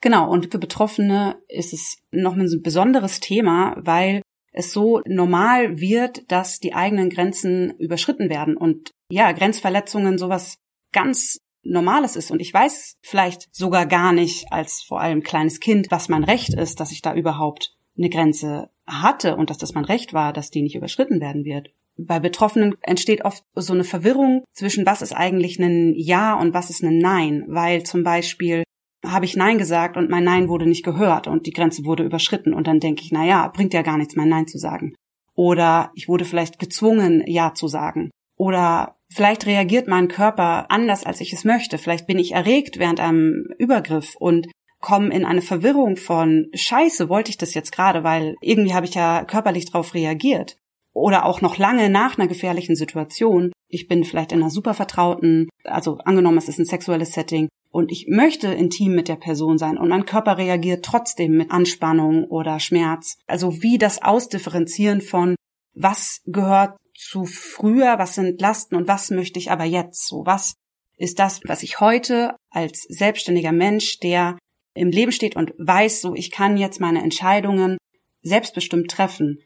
Genau, 0.00 0.30
und 0.30 0.52
für 0.52 0.58
Betroffene 0.58 1.36
ist 1.48 1.72
es 1.72 1.98
noch 2.12 2.34
ein 2.34 2.48
besonderes 2.62 3.20
Thema, 3.20 3.76
weil 3.78 4.22
es 4.52 4.72
so 4.72 5.02
normal 5.06 5.80
wird, 5.80 6.30
dass 6.30 6.60
die 6.60 6.74
eigenen 6.74 7.10
Grenzen 7.10 7.70
überschritten 7.78 8.30
werden 8.30 8.56
und 8.56 8.90
ja, 9.10 9.32
Grenzverletzungen 9.32 10.18
sowas 10.18 10.58
ganz 10.92 11.38
Normales 11.62 12.16
ist. 12.16 12.30
Und 12.30 12.40
ich 12.40 12.54
weiß 12.54 12.96
vielleicht 13.02 13.54
sogar 13.54 13.86
gar 13.86 14.12
nicht 14.12 14.52
als 14.52 14.82
vor 14.82 15.00
allem 15.00 15.22
kleines 15.22 15.60
Kind, 15.60 15.90
was 15.90 16.08
mein 16.08 16.24
Recht 16.24 16.54
ist, 16.54 16.80
dass 16.80 16.92
ich 16.92 17.02
da 17.02 17.14
überhaupt 17.14 17.76
eine 17.96 18.08
Grenze 18.08 18.70
hatte 18.86 19.36
und 19.36 19.50
dass 19.50 19.58
das 19.58 19.74
mein 19.74 19.84
Recht 19.84 20.12
war, 20.12 20.32
dass 20.32 20.50
die 20.50 20.62
nicht 20.62 20.76
überschritten 20.76 21.20
werden 21.20 21.44
wird. 21.44 21.70
Bei 21.98 22.20
Betroffenen 22.20 22.76
entsteht 22.82 23.24
oft 23.24 23.42
so 23.54 23.72
eine 23.72 23.84
Verwirrung 23.84 24.44
zwischen 24.52 24.86
was 24.86 25.02
ist 25.02 25.12
eigentlich 25.12 25.58
ein 25.58 25.94
Ja 25.96 26.38
und 26.38 26.54
was 26.54 26.70
ist 26.70 26.82
ein 26.82 26.98
Nein, 26.98 27.44
weil 27.48 27.82
zum 27.82 28.04
Beispiel 28.04 28.62
habe 29.04 29.24
ich 29.24 29.36
Nein 29.36 29.58
gesagt 29.58 29.96
und 29.96 30.08
mein 30.08 30.24
Nein 30.24 30.48
wurde 30.48 30.66
nicht 30.66 30.84
gehört 30.84 31.26
und 31.26 31.46
die 31.46 31.52
Grenze 31.52 31.84
wurde 31.84 32.04
überschritten 32.04 32.54
und 32.54 32.66
dann 32.66 32.80
denke 32.80 33.02
ich, 33.02 33.10
na 33.12 33.24
ja, 33.24 33.48
bringt 33.48 33.74
ja 33.74 33.82
gar 33.82 33.98
nichts, 33.98 34.16
mein 34.16 34.28
Nein 34.28 34.46
zu 34.46 34.58
sagen. 34.58 34.94
Oder 35.34 35.90
ich 35.94 36.08
wurde 36.08 36.24
vielleicht 36.24 36.58
gezwungen, 36.58 37.24
Ja 37.26 37.54
zu 37.54 37.68
sagen. 37.68 38.10
Oder 38.36 38.96
vielleicht 39.12 39.46
reagiert 39.46 39.88
mein 39.88 40.08
Körper 40.08 40.70
anders, 40.70 41.04
als 41.04 41.20
ich 41.20 41.32
es 41.32 41.44
möchte. 41.44 41.78
Vielleicht 41.78 42.06
bin 42.06 42.18
ich 42.18 42.32
erregt 42.32 42.78
während 42.78 43.00
einem 43.00 43.46
Übergriff 43.58 44.14
und 44.16 44.48
komme 44.80 45.12
in 45.12 45.24
eine 45.24 45.42
Verwirrung 45.42 45.96
von 45.96 46.48
Scheiße, 46.54 47.08
wollte 47.08 47.30
ich 47.30 47.38
das 47.38 47.54
jetzt 47.54 47.72
gerade, 47.72 48.04
weil 48.04 48.36
irgendwie 48.40 48.74
habe 48.74 48.86
ich 48.86 48.94
ja 48.94 49.24
körperlich 49.24 49.66
darauf 49.66 49.94
reagiert. 49.94 50.56
Oder 50.98 51.24
auch 51.24 51.40
noch 51.40 51.58
lange 51.58 51.88
nach 51.90 52.18
einer 52.18 52.26
gefährlichen 52.26 52.74
Situation. 52.74 53.52
Ich 53.68 53.86
bin 53.86 54.04
vielleicht 54.04 54.32
in 54.32 54.40
einer 54.42 54.50
super 54.50 54.74
vertrauten, 54.74 55.48
also 55.64 55.98
angenommen, 55.98 56.38
es 56.38 56.48
ist 56.48 56.58
ein 56.58 56.64
sexuelles 56.64 57.12
Setting, 57.12 57.48
und 57.70 57.92
ich 57.92 58.06
möchte 58.08 58.48
intim 58.48 58.94
mit 58.94 59.08
der 59.08 59.16
Person 59.16 59.58
sein 59.58 59.76
und 59.76 59.88
mein 59.90 60.06
Körper 60.06 60.38
reagiert 60.38 60.84
trotzdem 60.84 61.36
mit 61.36 61.50
Anspannung 61.50 62.24
oder 62.24 62.60
Schmerz. 62.60 63.18
Also 63.26 63.62
wie 63.62 63.78
das 63.78 64.02
Ausdifferenzieren 64.02 65.00
von 65.00 65.36
was 65.74 66.22
gehört 66.24 66.76
zu 66.96 67.26
früher, 67.26 67.98
was 67.98 68.14
sind 68.14 68.40
Lasten 68.40 68.74
und 68.74 68.88
was 68.88 69.10
möchte 69.10 69.38
ich 69.38 69.50
aber 69.50 69.64
jetzt 69.64 70.08
so, 70.08 70.24
was 70.24 70.54
ist 70.96 71.18
das, 71.18 71.40
was 71.44 71.62
ich 71.62 71.78
heute 71.78 72.34
als 72.50 72.82
selbstständiger 72.88 73.52
Mensch, 73.52 74.00
der 74.00 74.36
im 74.74 74.90
Leben 74.90 75.12
steht 75.12 75.36
und 75.36 75.52
weiß, 75.58 76.00
so 76.00 76.14
ich 76.14 76.30
kann 76.30 76.56
jetzt 76.56 76.80
meine 76.80 77.02
Entscheidungen 77.02 77.76
selbstbestimmt 78.22 78.90
treffen. 78.90 79.38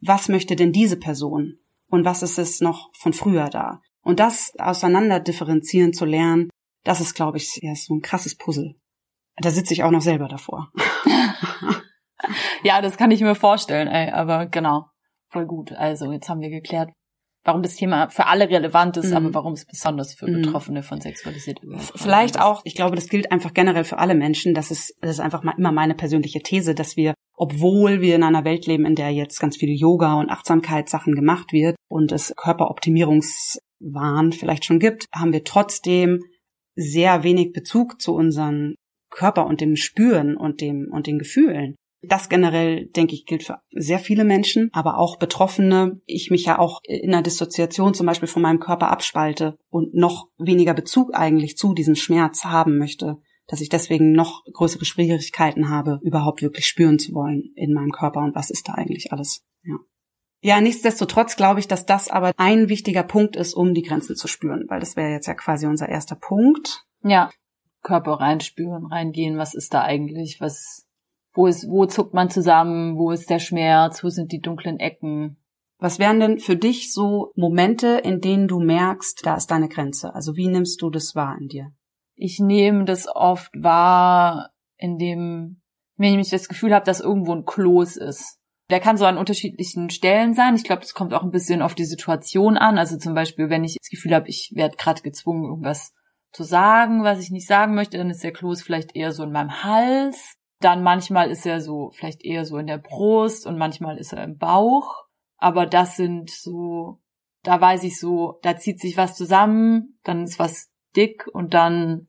Was 0.00 0.28
möchte 0.28 0.56
denn 0.56 0.72
diese 0.72 0.96
Person? 0.96 1.58
Und 1.88 2.04
was 2.04 2.22
ist 2.22 2.38
es 2.38 2.60
noch 2.60 2.90
von 2.94 3.12
früher 3.12 3.48
da? 3.48 3.80
Und 4.02 4.20
das 4.20 4.52
auseinander 4.58 5.20
differenzieren 5.20 5.92
zu 5.92 6.04
lernen, 6.04 6.48
das 6.84 7.00
ist, 7.00 7.14
glaube 7.14 7.36
ich, 7.36 7.58
ja, 7.62 7.74
so 7.74 7.94
ein 7.94 8.00
krasses 8.00 8.36
Puzzle. 8.36 8.76
Da 9.36 9.50
sitze 9.50 9.74
ich 9.74 9.84
auch 9.84 9.90
noch 9.90 10.00
selber 10.00 10.28
davor. 10.28 10.72
ja, 12.62 12.80
das 12.80 12.96
kann 12.96 13.10
ich 13.10 13.20
mir 13.20 13.34
vorstellen, 13.34 13.88
ey, 13.88 14.10
aber 14.10 14.46
genau, 14.46 14.86
voll 15.28 15.46
gut. 15.46 15.72
Also 15.72 16.12
jetzt 16.12 16.28
haben 16.28 16.40
wir 16.40 16.50
geklärt, 16.50 16.90
warum 17.44 17.62
das 17.62 17.76
Thema 17.76 18.08
für 18.10 18.26
alle 18.26 18.48
relevant 18.48 18.96
ist, 18.96 19.10
mhm. 19.10 19.16
aber 19.16 19.34
warum 19.34 19.54
es 19.54 19.66
besonders 19.66 20.14
für 20.14 20.26
mhm. 20.26 20.42
Betroffene 20.42 20.82
von 20.82 21.00
sexualisierter 21.00 21.62
Gewalt 21.62 21.92
Vielleicht 21.96 22.36
ist. 22.36 22.42
auch, 22.42 22.62
ich 22.64 22.74
glaube, 22.74 22.96
das 22.96 23.08
gilt 23.08 23.32
einfach 23.32 23.54
generell 23.54 23.84
für 23.84 23.98
alle 23.98 24.14
Menschen. 24.14 24.54
Das 24.54 24.70
ist, 24.70 24.94
das 25.00 25.10
ist 25.10 25.20
einfach 25.20 25.42
mal 25.42 25.54
immer 25.56 25.72
meine 25.72 25.94
persönliche 25.94 26.40
These, 26.40 26.74
dass 26.74 26.96
wir, 26.96 27.14
obwohl 27.40 28.02
wir 28.02 28.16
in 28.16 28.22
einer 28.22 28.44
Welt 28.44 28.66
leben, 28.66 28.84
in 28.84 28.94
der 28.94 29.12
jetzt 29.12 29.40
ganz 29.40 29.56
viel 29.56 29.70
Yoga 29.70 30.20
und 30.20 30.28
Achtsamkeitssachen 30.28 31.14
gemacht 31.14 31.54
wird 31.54 31.74
und 31.88 32.12
es 32.12 32.34
Körperoptimierungswahn 32.36 34.32
vielleicht 34.32 34.66
schon 34.66 34.78
gibt, 34.78 35.06
haben 35.10 35.32
wir 35.32 35.42
trotzdem 35.42 36.20
sehr 36.74 37.22
wenig 37.22 37.52
Bezug 37.52 37.98
zu 37.98 38.14
unseren 38.14 38.74
Körper 39.08 39.46
und 39.46 39.62
dem 39.62 39.76
Spüren 39.76 40.36
und 40.36 40.60
dem 40.60 40.90
und 40.92 41.06
den 41.06 41.18
Gefühlen. 41.18 41.76
Das 42.02 42.28
generell, 42.28 42.88
denke 42.88 43.14
ich, 43.14 43.24
gilt 43.24 43.44
für 43.44 43.60
sehr 43.70 44.00
viele 44.00 44.24
Menschen, 44.24 44.68
aber 44.74 44.98
auch 44.98 45.16
Betroffene. 45.16 46.02
Ich 46.04 46.30
mich 46.30 46.44
ja 46.44 46.58
auch 46.58 46.80
in 46.84 47.14
einer 47.14 47.22
Dissoziation 47.22 47.94
zum 47.94 48.04
Beispiel 48.04 48.28
von 48.28 48.42
meinem 48.42 48.60
Körper 48.60 48.90
abspalte 48.90 49.56
und 49.70 49.94
noch 49.94 50.28
weniger 50.36 50.74
Bezug 50.74 51.14
eigentlich 51.14 51.56
zu 51.56 51.72
diesem 51.72 51.94
Schmerz 51.94 52.44
haben 52.44 52.76
möchte, 52.76 53.16
dass 53.50 53.60
ich 53.60 53.68
deswegen 53.68 54.12
noch 54.12 54.44
größere 54.52 54.84
Schwierigkeiten 54.84 55.68
habe, 55.68 55.98
überhaupt 56.02 56.40
wirklich 56.40 56.66
spüren 56.66 57.00
zu 57.00 57.12
wollen 57.14 57.52
in 57.56 57.74
meinem 57.74 57.90
Körper 57.90 58.20
und 58.20 58.36
was 58.36 58.48
ist 58.48 58.68
da 58.68 58.74
eigentlich 58.74 59.12
alles. 59.12 59.44
Ja. 59.64 59.76
Ja, 60.40 60.60
nichtsdestotrotz 60.60 61.34
glaube 61.34 61.58
ich, 61.58 61.66
dass 61.66 61.84
das 61.84 62.08
aber 62.08 62.32
ein 62.36 62.68
wichtiger 62.68 63.02
Punkt 63.02 63.34
ist, 63.34 63.54
um 63.54 63.74
die 63.74 63.82
Grenzen 63.82 64.14
zu 64.14 64.28
spüren, 64.28 64.66
weil 64.68 64.78
das 64.78 64.94
wäre 64.94 65.10
jetzt 65.10 65.26
ja 65.26 65.34
quasi 65.34 65.66
unser 65.66 65.88
erster 65.88 66.14
Punkt. 66.14 66.84
Ja. 67.02 67.28
Körper 67.82 68.12
reinspüren, 68.12 68.86
reingehen, 68.86 69.36
was 69.36 69.54
ist 69.54 69.74
da 69.74 69.82
eigentlich, 69.82 70.40
was, 70.40 70.86
wo 71.34 71.48
ist, 71.48 71.68
wo 71.68 71.86
zuckt 71.86 72.14
man 72.14 72.30
zusammen, 72.30 72.96
wo 72.96 73.10
ist 73.10 73.30
der 73.30 73.40
Schmerz, 73.40 74.04
wo 74.04 74.10
sind 74.10 74.30
die 74.30 74.40
dunklen 74.40 74.78
Ecken? 74.78 75.38
Was 75.78 75.98
wären 75.98 76.20
denn 76.20 76.38
für 76.38 76.56
dich 76.56 76.92
so 76.92 77.32
Momente, 77.34 78.00
in 78.04 78.20
denen 78.20 78.46
du 78.46 78.60
merkst, 78.60 79.26
da 79.26 79.34
ist 79.34 79.50
deine 79.50 79.68
Grenze? 79.68 80.14
Also 80.14 80.36
wie 80.36 80.46
nimmst 80.46 80.80
du 80.82 80.90
das 80.90 81.16
wahr 81.16 81.36
in 81.40 81.48
dir? 81.48 81.72
Ich 82.20 82.38
nehme 82.38 82.84
das 82.84 83.06
oft 83.08 83.50
wahr, 83.56 84.50
indem, 84.76 85.62
wenn 85.96 86.18
ich 86.18 86.30
das 86.30 86.48
Gefühl 86.48 86.74
habe, 86.74 86.84
dass 86.84 87.00
irgendwo 87.00 87.34
ein 87.34 87.44
Kloß 87.44 87.96
ist 87.96 88.40
der 88.70 88.80
kann 88.80 88.96
so 88.96 89.04
an 89.04 89.18
unterschiedlichen 89.18 89.90
Stellen 89.90 90.34
sein. 90.34 90.54
Ich 90.54 90.64
glaube, 90.64 90.82
das 90.82 90.94
kommt 90.94 91.12
auch 91.12 91.22
ein 91.22 91.32
bisschen 91.32 91.60
auf 91.60 91.74
die 91.74 91.84
Situation 91.84 92.56
an. 92.56 92.78
Also 92.78 92.96
zum 92.96 93.14
Beispiel, 93.14 93.50
wenn 93.50 93.64
ich 93.64 93.76
das 93.80 93.90
Gefühl 93.90 94.14
habe, 94.14 94.28
ich 94.28 94.52
werde 94.54 94.76
gerade 94.76 95.02
gezwungen, 95.02 95.44
irgendwas 95.44 95.92
zu 96.32 96.44
sagen, 96.44 97.02
was 97.02 97.18
ich 97.18 97.30
nicht 97.30 97.48
sagen 97.48 97.74
möchte, 97.74 97.98
dann 97.98 98.10
ist 98.10 98.22
der 98.22 98.32
Kloß 98.32 98.62
vielleicht 98.62 98.94
eher 98.94 99.12
so 99.12 99.24
in 99.24 99.32
meinem 99.32 99.64
Hals. 99.64 100.36
Dann 100.60 100.82
manchmal 100.82 101.30
ist 101.30 101.46
er 101.46 101.60
so 101.60 101.90
vielleicht 101.92 102.24
eher 102.24 102.44
so 102.44 102.58
in 102.58 102.66
der 102.66 102.78
Brust 102.78 103.46
und 103.46 103.58
manchmal 103.58 103.98
ist 103.98 104.12
er 104.12 104.22
im 104.22 104.38
Bauch. 104.38 105.04
Aber 105.36 105.66
das 105.66 105.96
sind 105.96 106.30
so, 106.30 107.00
da 107.42 107.60
weiß 107.60 107.82
ich 107.82 107.98
so, 107.98 108.38
da 108.42 108.56
zieht 108.56 108.78
sich 108.78 108.96
was 108.96 109.16
zusammen, 109.16 109.98
dann 110.04 110.24
ist 110.24 110.38
was 110.38 110.70
dick 110.94 111.26
und 111.32 111.54
dann, 111.54 112.08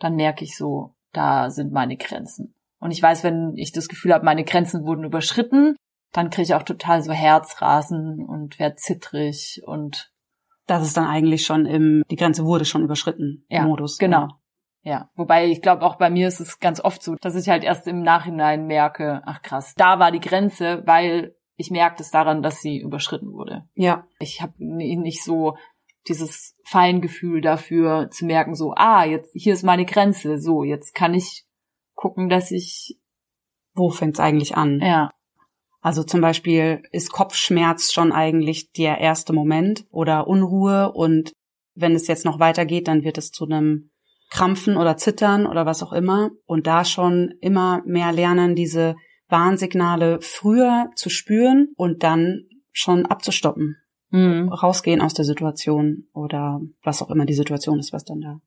dann 0.00 0.16
merke 0.16 0.42
ich 0.44 0.56
so, 0.56 0.96
da 1.12 1.50
sind 1.50 1.72
meine 1.72 1.96
Grenzen. 1.96 2.54
Und 2.80 2.90
ich 2.90 3.02
weiß, 3.02 3.22
wenn 3.22 3.52
ich 3.56 3.72
das 3.72 3.88
Gefühl 3.88 4.12
habe, 4.12 4.24
meine 4.24 4.44
Grenzen 4.44 4.84
wurden 4.84 5.04
überschritten, 5.04 5.76
dann 6.12 6.30
kriege 6.30 6.42
ich 6.42 6.54
auch 6.54 6.64
total 6.64 7.02
so 7.02 7.12
Herzrasen 7.12 8.24
und 8.26 8.58
werde 8.58 8.76
zittrig 8.76 9.62
und 9.64 10.10
das 10.66 10.84
ist 10.84 10.96
dann 10.96 11.06
eigentlich 11.06 11.44
schon 11.44 11.66
im, 11.66 12.02
die 12.10 12.16
Grenze 12.16 12.44
wurde 12.44 12.64
schon 12.64 12.84
überschritten, 12.84 13.44
ja, 13.48 13.64
Modus. 13.64 13.98
Genau. 13.98 14.28
Ja, 14.82 15.10
wobei 15.14 15.46
ich 15.46 15.62
glaube, 15.62 15.82
auch 15.82 15.96
bei 15.96 16.08
mir 16.08 16.28
ist 16.28 16.40
es 16.40 16.58
ganz 16.58 16.80
oft 16.80 17.02
so, 17.02 17.16
dass 17.20 17.34
ich 17.34 17.48
halt 17.48 17.64
erst 17.64 17.86
im 17.86 18.02
Nachhinein 18.02 18.66
merke, 18.66 19.20
ach 19.26 19.42
krass, 19.42 19.74
da 19.76 19.98
war 19.98 20.10
die 20.10 20.20
Grenze, 20.20 20.82
weil 20.86 21.34
ich 21.56 21.70
merke 21.70 22.02
es 22.02 22.10
daran, 22.10 22.42
dass 22.42 22.60
sie 22.60 22.78
überschritten 22.78 23.32
wurde. 23.32 23.68
Ja. 23.74 24.06
Ich 24.20 24.40
habe 24.40 24.54
nicht 24.58 25.22
so 25.22 25.58
dieses 26.08 26.56
Feingefühl 26.64 27.40
dafür 27.40 28.08
zu 28.10 28.24
merken, 28.24 28.54
so, 28.54 28.72
ah, 28.76 29.04
jetzt 29.04 29.30
hier 29.34 29.52
ist 29.52 29.62
meine 29.62 29.84
Grenze, 29.84 30.38
so, 30.38 30.64
jetzt 30.64 30.94
kann 30.94 31.14
ich 31.14 31.44
gucken, 31.94 32.28
dass 32.28 32.50
ich. 32.50 32.96
Wo 33.72 33.90
fängt's 33.90 34.18
eigentlich 34.18 34.56
an? 34.56 34.80
Ja. 34.80 35.10
Also 35.80 36.02
zum 36.02 36.20
Beispiel 36.20 36.82
ist 36.90 37.12
Kopfschmerz 37.12 37.92
schon 37.92 38.12
eigentlich 38.12 38.72
der 38.72 38.98
erste 38.98 39.32
Moment 39.32 39.86
oder 39.90 40.26
Unruhe 40.26 40.92
und 40.92 41.32
wenn 41.74 41.94
es 41.94 42.08
jetzt 42.08 42.24
noch 42.24 42.40
weitergeht, 42.40 42.88
dann 42.88 43.04
wird 43.04 43.16
es 43.16 43.30
zu 43.30 43.46
einem 43.46 43.90
Krampfen 44.30 44.76
oder 44.76 44.96
Zittern 44.96 45.46
oder 45.46 45.66
was 45.66 45.82
auch 45.82 45.92
immer 45.92 46.30
und 46.46 46.66
da 46.66 46.84
schon 46.84 47.34
immer 47.40 47.82
mehr 47.86 48.12
lernen, 48.12 48.54
diese 48.54 48.96
Warnsignale 49.28 50.20
früher 50.20 50.90
zu 50.96 51.08
spüren 51.08 51.68
und 51.76 52.02
dann 52.02 52.46
schon 52.72 53.06
abzustoppen, 53.06 53.76
mhm. 54.10 54.48
rausgehen 54.48 55.00
aus 55.00 55.14
der 55.14 55.24
Situation 55.24 56.08
oder 56.12 56.60
was 56.82 57.02
auch 57.02 57.10
immer 57.10 57.26
die 57.26 57.34
Situation 57.34 57.78
ist, 57.78 57.92
was 57.92 58.04
dann 58.04 58.20
da. 58.20 58.40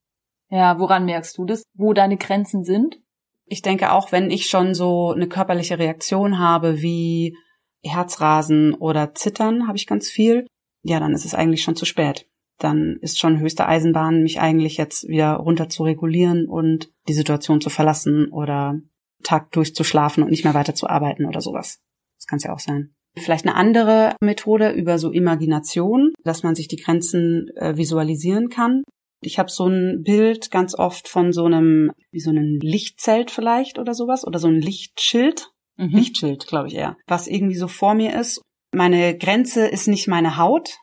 Ja, 0.50 0.79
woran 0.79 1.05
merkst 1.05 1.38
du 1.38 1.46
das, 1.46 1.63
wo 1.74 1.93
deine 1.93 2.17
Grenzen 2.17 2.63
sind? 2.63 3.00
Ich 3.46 3.62
denke 3.62 3.91
auch, 3.91 4.12
wenn 4.12 4.32
ich 4.32 4.48
schon 4.48 4.74
so 4.74 5.12
eine 5.12 5.27
körperliche 5.27 5.79
Reaktion 5.79 6.39
habe 6.39 6.82
wie 6.82 7.36
Herzrasen 7.84 8.74
oder 8.74 9.13
Zittern, 9.13 9.67
habe 9.67 9.77
ich 9.77 9.88
ganz 9.88 10.10
viel, 10.10 10.48
ja, 10.84 11.00
dann 11.00 11.13
ist 11.13 11.25
es 11.25 11.36
eigentlich 11.36 11.63
schon 11.63 11.75
zu 11.75 11.86
spät. 11.86 12.27
Dann 12.60 12.98
ist 13.01 13.20
schon 13.20 13.39
höchste 13.39 13.67
Eisenbahn, 13.67 14.22
mich 14.24 14.39
eigentlich 14.39 14.77
jetzt 14.77 15.08
wieder 15.08 15.34
runter 15.34 15.70
zu 15.70 15.84
regulieren 15.84 16.48
und 16.48 16.91
die 17.08 17.13
Situation 17.13 17.60
zu 17.60 17.70
verlassen 17.70 18.27
oder 18.32 18.79
Tag 19.24 19.51
durchzuschlafen 19.51 20.24
und 20.24 20.29
nicht 20.29 20.43
mehr 20.43 20.53
weiter 20.53 20.75
zu 20.75 20.88
arbeiten 20.88 21.25
oder 21.25 21.41
sowas. 21.41 21.82
Das 22.17 22.27
kann 22.27 22.38
es 22.38 22.43
ja 22.43 22.53
auch 22.53 22.60
sein. 22.60 22.93
Vielleicht 23.15 23.46
eine 23.46 23.55
andere 23.55 24.15
Methode 24.22 24.72
über 24.72 24.98
so 24.98 25.12
Imagination, 25.12 26.13
dass 26.24 26.43
man 26.43 26.55
sich 26.55 26.67
die 26.67 26.77
Grenzen 26.77 27.50
äh, 27.55 27.77
visualisieren 27.77 28.50
kann. 28.50 28.84
Ich 29.22 29.39
habe 29.39 29.50
so 29.50 29.67
ein 29.67 30.03
Bild 30.03 30.51
ganz 30.51 30.77
oft 30.77 31.08
von 31.08 31.32
so 31.32 31.46
einem, 31.46 31.91
wie 32.12 32.20
so 32.20 32.32
einem 32.32 32.60
Lichtzelt 32.62 33.32
vielleicht 33.32 33.79
oder 33.79 33.93
sowas, 33.93 34.25
oder 34.25 34.39
so 34.39 34.48
ein 34.48 34.60
Lichtschild. 34.60 35.51
Mhm. 35.77 35.89
Lichtschild, 35.89 36.48
glaube 36.48 36.67
ich 36.67 36.75
eher. 36.75 36.98
Was 37.08 37.27
irgendwie 37.27 37.55
so 37.55 37.67
vor 37.67 37.93
mir 37.93 38.20
ist. 38.20 38.41
Meine 38.74 39.17
Grenze 39.17 39.67
ist 39.67 39.88
nicht 39.88 40.08
meine 40.08 40.38
Haut, 40.38 40.77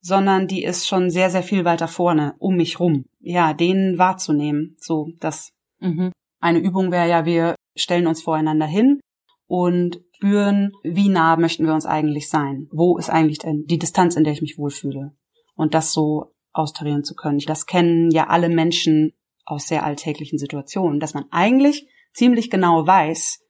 sondern 0.00 0.46
die 0.46 0.64
ist 0.64 0.86
schon 0.86 1.10
sehr, 1.10 1.30
sehr 1.30 1.42
viel 1.42 1.64
weiter 1.64 1.88
vorne, 1.88 2.34
um 2.38 2.56
mich 2.56 2.80
rum. 2.80 3.04
Ja, 3.20 3.54
den 3.54 3.98
wahrzunehmen. 3.98 4.76
So, 4.78 5.10
das. 5.20 5.50
Mhm. 5.80 6.12
Eine 6.40 6.58
Übung 6.58 6.92
wäre 6.92 7.08
ja, 7.08 7.24
wir 7.24 7.54
stellen 7.76 8.06
uns 8.06 8.22
voreinander 8.22 8.66
hin 8.66 9.00
und 9.46 10.00
spüren, 10.16 10.72
wie 10.82 11.08
nah 11.08 11.36
möchten 11.36 11.66
wir 11.66 11.74
uns 11.74 11.86
eigentlich 11.86 12.28
sein? 12.28 12.68
Wo 12.70 12.98
ist 12.98 13.10
eigentlich 13.10 13.40
die 13.42 13.78
Distanz, 13.78 14.16
in 14.16 14.24
der 14.24 14.32
ich 14.32 14.42
mich 14.42 14.58
wohlfühle? 14.58 15.12
Und 15.54 15.74
das 15.74 15.92
so 15.92 16.34
austarieren 16.52 17.04
zu 17.04 17.14
können. 17.14 17.38
Das 17.38 17.66
kennen 17.66 18.10
ja 18.10 18.28
alle 18.28 18.48
Menschen 18.48 19.12
aus 19.44 19.66
sehr 19.66 19.84
alltäglichen 19.84 20.38
Situationen, 20.38 21.00
dass 21.00 21.14
man 21.14 21.24
eigentlich 21.30 21.86
ziemlich 22.12 22.48
genau 22.48 22.86
weiß, 22.86 23.40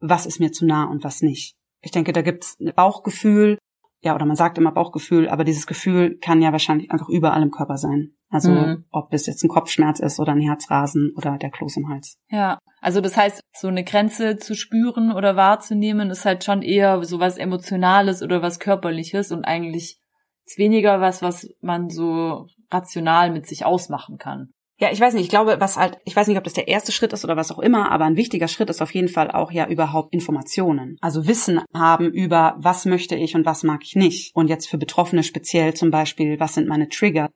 was 0.00 0.26
ist 0.26 0.40
mir 0.40 0.52
zu 0.52 0.64
nah 0.64 0.84
und 0.84 1.04
was 1.04 1.20
nicht. 1.20 1.56
Ich 1.80 1.90
denke, 1.90 2.12
da 2.12 2.22
gibt's 2.22 2.56
ein 2.60 2.72
Bauchgefühl, 2.74 3.58
ja, 4.00 4.14
oder 4.14 4.26
man 4.26 4.36
sagt 4.36 4.58
immer 4.58 4.72
Bauchgefühl, 4.72 5.28
aber 5.28 5.44
dieses 5.44 5.66
Gefühl 5.66 6.18
kann 6.18 6.42
ja 6.42 6.52
wahrscheinlich 6.52 6.90
einfach 6.90 7.08
überall 7.08 7.42
im 7.42 7.50
Körper 7.50 7.76
sein. 7.76 8.14
Also 8.34 8.50
mhm. 8.50 8.84
ob 8.90 9.14
es 9.14 9.26
jetzt 9.26 9.44
ein 9.44 9.48
Kopfschmerz 9.48 10.00
ist 10.00 10.18
oder 10.18 10.32
ein 10.32 10.40
Herzrasen 10.40 11.12
oder 11.16 11.38
der 11.38 11.52
Kloß 11.52 11.76
im 11.76 11.88
Hals. 11.88 12.18
Ja, 12.30 12.58
also 12.80 13.00
das 13.00 13.16
heißt, 13.16 13.40
so 13.56 13.68
eine 13.68 13.84
Grenze 13.84 14.38
zu 14.38 14.56
spüren 14.56 15.12
oder 15.12 15.36
wahrzunehmen, 15.36 16.10
ist 16.10 16.24
halt 16.24 16.42
schon 16.42 16.60
eher 16.62 17.04
so 17.04 17.20
was 17.20 17.38
Emotionales 17.38 18.24
oder 18.24 18.42
was 18.42 18.58
Körperliches 18.58 19.30
und 19.30 19.44
eigentlich 19.44 20.00
ist 20.46 20.58
weniger 20.58 21.00
was, 21.00 21.22
was 21.22 21.48
man 21.60 21.90
so 21.90 22.48
rational 22.72 23.30
mit 23.30 23.46
sich 23.46 23.64
ausmachen 23.64 24.18
kann. 24.18 24.48
Ja, 24.80 24.90
ich 24.90 25.00
weiß 25.00 25.14
nicht, 25.14 25.22
ich 25.22 25.30
glaube, 25.30 25.58
was 25.60 25.76
halt, 25.76 25.98
ich 26.04 26.16
weiß 26.16 26.26
nicht, 26.26 26.36
ob 26.36 26.42
das 26.42 26.54
der 26.54 26.66
erste 26.66 26.90
Schritt 26.90 27.12
ist 27.12 27.24
oder 27.24 27.36
was 27.36 27.52
auch 27.52 27.60
immer, 27.60 27.92
aber 27.92 28.04
ein 28.06 28.16
wichtiger 28.16 28.48
Schritt 28.48 28.68
ist 28.68 28.82
auf 28.82 28.92
jeden 28.92 29.06
Fall 29.06 29.30
auch 29.30 29.52
ja 29.52 29.68
überhaupt 29.68 30.12
Informationen. 30.12 30.96
Also 31.00 31.28
Wissen 31.28 31.60
haben 31.72 32.10
über, 32.10 32.56
was 32.58 32.84
möchte 32.84 33.14
ich 33.14 33.36
und 33.36 33.46
was 33.46 33.62
mag 33.62 33.82
ich 33.84 33.94
nicht. 33.94 34.34
Und 34.34 34.48
jetzt 34.48 34.68
für 34.68 34.76
Betroffene 34.76 35.22
speziell 35.22 35.74
zum 35.74 35.92
Beispiel, 35.92 36.40
was 36.40 36.54
sind 36.54 36.66
meine 36.66 36.88
Trigger. 36.88 37.30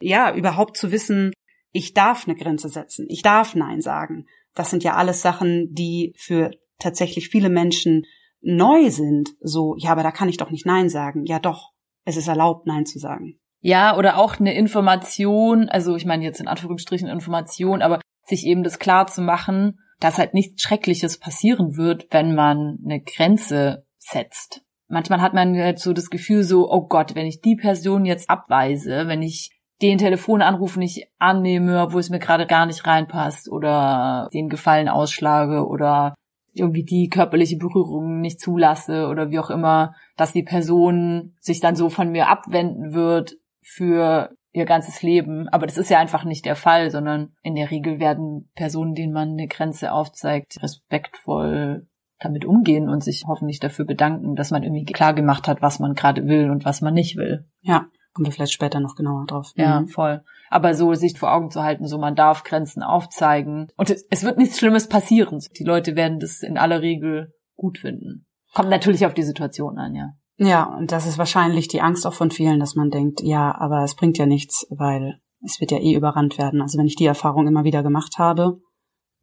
Ja, 0.00 0.34
überhaupt 0.34 0.76
zu 0.76 0.92
wissen, 0.92 1.32
ich 1.72 1.94
darf 1.94 2.26
eine 2.26 2.36
Grenze 2.36 2.68
setzen, 2.68 3.06
ich 3.08 3.22
darf 3.22 3.54
Nein 3.54 3.80
sagen. 3.80 4.26
Das 4.54 4.70
sind 4.70 4.84
ja 4.84 4.94
alles 4.94 5.22
Sachen, 5.22 5.72
die 5.72 6.14
für 6.16 6.50
tatsächlich 6.78 7.28
viele 7.28 7.50
Menschen 7.50 8.04
neu 8.40 8.90
sind. 8.90 9.30
So, 9.40 9.74
ja, 9.78 9.90
aber 9.90 10.02
da 10.02 10.10
kann 10.10 10.28
ich 10.28 10.36
doch 10.36 10.50
nicht 10.50 10.66
Nein 10.66 10.88
sagen. 10.88 11.24
Ja, 11.24 11.38
doch, 11.38 11.72
es 12.04 12.16
ist 12.16 12.28
erlaubt, 12.28 12.66
Nein 12.66 12.86
zu 12.86 12.98
sagen. 12.98 13.38
Ja, 13.60 13.96
oder 13.96 14.18
auch 14.18 14.38
eine 14.38 14.54
Information, 14.54 15.68
also 15.68 15.96
ich 15.96 16.06
meine 16.06 16.24
jetzt 16.24 16.40
in 16.40 16.48
Anführungsstrichen 16.48 17.08
Information, 17.08 17.82
aber 17.82 18.00
sich 18.24 18.46
eben 18.46 18.62
das 18.62 18.78
klar 18.78 19.06
zu 19.08 19.20
machen, 19.20 19.80
dass 20.00 20.18
halt 20.18 20.32
nichts 20.32 20.62
Schreckliches 20.62 21.18
passieren 21.18 21.76
wird, 21.76 22.06
wenn 22.10 22.34
man 22.34 22.78
eine 22.84 23.00
Grenze 23.00 23.84
setzt. 23.98 24.62
Manchmal 24.86 25.20
hat 25.20 25.34
man 25.34 25.56
halt 25.56 25.80
so 25.80 25.92
das 25.92 26.08
Gefühl 26.08 26.44
so, 26.44 26.70
oh 26.70 26.86
Gott, 26.86 27.14
wenn 27.14 27.26
ich 27.26 27.40
die 27.40 27.56
Person 27.56 28.04
jetzt 28.04 28.30
abweise, 28.30 29.06
wenn 29.06 29.22
ich 29.22 29.50
den 29.80 29.98
Telefonanruf 29.98 30.76
nicht 30.76 31.08
annehme, 31.18 31.92
wo 31.92 31.98
es 31.98 32.10
mir 32.10 32.18
gerade 32.18 32.46
gar 32.46 32.66
nicht 32.66 32.86
reinpasst 32.86 33.50
oder 33.50 34.28
den 34.32 34.48
Gefallen 34.48 34.88
ausschlage 34.88 35.66
oder 35.66 36.14
irgendwie 36.52 36.84
die 36.84 37.08
körperliche 37.08 37.56
Berührung 37.56 38.20
nicht 38.20 38.40
zulasse 38.40 39.06
oder 39.06 39.30
wie 39.30 39.38
auch 39.38 39.50
immer, 39.50 39.94
dass 40.16 40.32
die 40.32 40.42
Person 40.42 41.36
sich 41.40 41.60
dann 41.60 41.76
so 41.76 41.88
von 41.88 42.10
mir 42.10 42.28
abwenden 42.28 42.92
wird 42.92 43.36
für 43.62 44.30
ihr 44.52 44.64
ganzes 44.64 45.02
Leben. 45.02 45.48
Aber 45.48 45.66
das 45.66 45.78
ist 45.78 45.90
ja 45.90 45.98
einfach 45.98 46.24
nicht 46.24 46.44
der 46.44 46.56
Fall, 46.56 46.90
sondern 46.90 47.32
in 47.42 47.54
der 47.54 47.70
Regel 47.70 48.00
werden 48.00 48.50
Personen, 48.54 48.94
denen 48.94 49.12
man 49.12 49.30
eine 49.30 49.46
Grenze 49.46 49.92
aufzeigt, 49.92 50.60
respektvoll 50.62 51.86
damit 52.18 52.44
umgehen 52.44 52.88
und 52.88 53.04
sich 53.04 53.24
hoffentlich 53.28 53.60
dafür 53.60 53.84
bedanken, 53.84 54.34
dass 54.34 54.50
man 54.50 54.64
irgendwie 54.64 54.84
klar 54.84 55.14
gemacht 55.14 55.46
hat, 55.46 55.62
was 55.62 55.78
man 55.78 55.94
gerade 55.94 56.26
will 56.26 56.50
und 56.50 56.64
was 56.64 56.80
man 56.80 56.94
nicht 56.94 57.16
will. 57.16 57.46
Ja, 57.60 57.86
kommen 58.18 58.26
wir 58.26 58.32
vielleicht 58.32 58.52
später 58.52 58.80
noch 58.80 58.96
genauer 58.96 59.26
drauf. 59.26 59.52
Ja, 59.54 59.80
mhm. 59.80 59.86
voll. 59.86 60.24
Aber 60.50 60.74
so 60.74 60.92
sich 60.94 61.16
vor 61.16 61.32
Augen 61.32 61.52
zu 61.52 61.62
halten, 61.62 61.86
so 61.86 61.98
man 61.98 62.16
darf 62.16 62.42
Grenzen 62.42 62.82
aufzeigen. 62.82 63.68
Und 63.76 63.90
es, 63.90 64.04
es 64.10 64.24
wird 64.24 64.38
nichts 64.38 64.58
Schlimmes 64.58 64.88
passieren. 64.88 65.38
Die 65.56 65.62
Leute 65.62 65.94
werden 65.94 66.18
das 66.18 66.42
in 66.42 66.58
aller 66.58 66.82
Regel 66.82 67.32
gut 67.54 67.78
finden. 67.78 68.26
Kommt 68.54 68.70
natürlich 68.70 69.06
auf 69.06 69.14
die 69.14 69.22
Situation 69.22 69.78
an, 69.78 69.94
ja. 69.94 70.14
Ja, 70.36 70.64
und 70.64 70.90
das 70.90 71.06
ist 71.06 71.16
wahrscheinlich 71.16 71.68
die 71.68 71.80
Angst 71.80 72.08
auch 72.08 72.14
von 72.14 72.32
vielen, 72.32 72.58
dass 72.58 72.74
man 72.74 72.90
denkt, 72.90 73.20
ja, 73.22 73.54
aber 73.56 73.84
es 73.84 73.94
bringt 73.94 74.18
ja 74.18 74.26
nichts, 74.26 74.66
weil 74.70 75.20
es 75.44 75.60
wird 75.60 75.70
ja 75.70 75.78
eh 75.78 75.94
überrannt 75.94 76.38
werden. 76.38 76.60
Also 76.60 76.76
wenn 76.76 76.86
ich 76.86 76.96
die 76.96 77.06
Erfahrung 77.06 77.46
immer 77.46 77.62
wieder 77.62 77.84
gemacht 77.84 78.18
habe, 78.18 78.58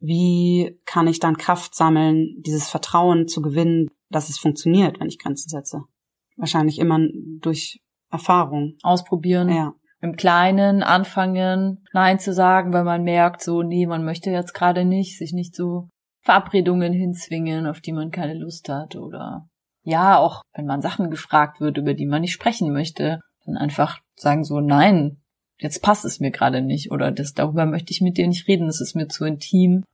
wie 0.00 0.80
kann 0.86 1.06
ich 1.06 1.20
dann 1.20 1.36
Kraft 1.36 1.74
sammeln, 1.74 2.36
dieses 2.38 2.70
Vertrauen 2.70 3.28
zu 3.28 3.42
gewinnen, 3.42 3.88
dass 4.08 4.30
es 4.30 4.38
funktioniert, 4.38 5.00
wenn 5.00 5.08
ich 5.08 5.18
Grenzen 5.18 5.50
setze? 5.50 5.82
Wahrscheinlich 6.36 6.78
immer 6.78 6.98
durch 7.40 7.82
Erfahrung. 8.16 8.74
Ausprobieren. 8.82 9.48
Ja. 9.48 9.72
Im 10.00 10.16
Kleinen 10.16 10.82
anfangen, 10.82 11.84
Nein 11.92 12.18
zu 12.18 12.32
sagen, 12.32 12.72
weil 12.72 12.84
man 12.84 13.02
merkt, 13.02 13.42
so, 13.42 13.62
nee, 13.62 13.86
man 13.86 14.04
möchte 14.04 14.30
jetzt 14.30 14.52
gerade 14.52 14.84
nicht, 14.84 15.18
sich 15.18 15.32
nicht 15.32 15.54
so 15.54 15.88
Verabredungen 16.22 16.92
hinzwingen, 16.92 17.66
auf 17.66 17.80
die 17.80 17.92
man 17.92 18.10
keine 18.10 18.34
Lust 18.34 18.68
hat 18.68 18.96
oder 18.96 19.46
ja, 19.82 20.18
auch 20.18 20.42
wenn 20.54 20.66
man 20.66 20.82
Sachen 20.82 21.10
gefragt 21.10 21.60
wird, 21.60 21.78
über 21.78 21.94
die 21.94 22.06
man 22.06 22.20
nicht 22.20 22.32
sprechen 22.32 22.72
möchte, 22.72 23.20
dann 23.44 23.56
einfach 23.56 24.00
sagen 24.16 24.42
so, 24.42 24.60
nein, 24.60 25.18
jetzt 25.58 25.82
passt 25.82 26.04
es 26.04 26.18
mir 26.18 26.32
gerade 26.32 26.60
nicht 26.60 26.90
oder 26.90 27.12
das 27.12 27.32
darüber 27.32 27.66
möchte 27.66 27.92
ich 27.92 28.00
mit 28.00 28.18
dir 28.18 28.26
nicht 28.26 28.48
reden, 28.48 28.66
das 28.66 28.80
ist 28.80 28.96
mir 28.96 29.06
zu 29.06 29.24
intim. 29.24 29.84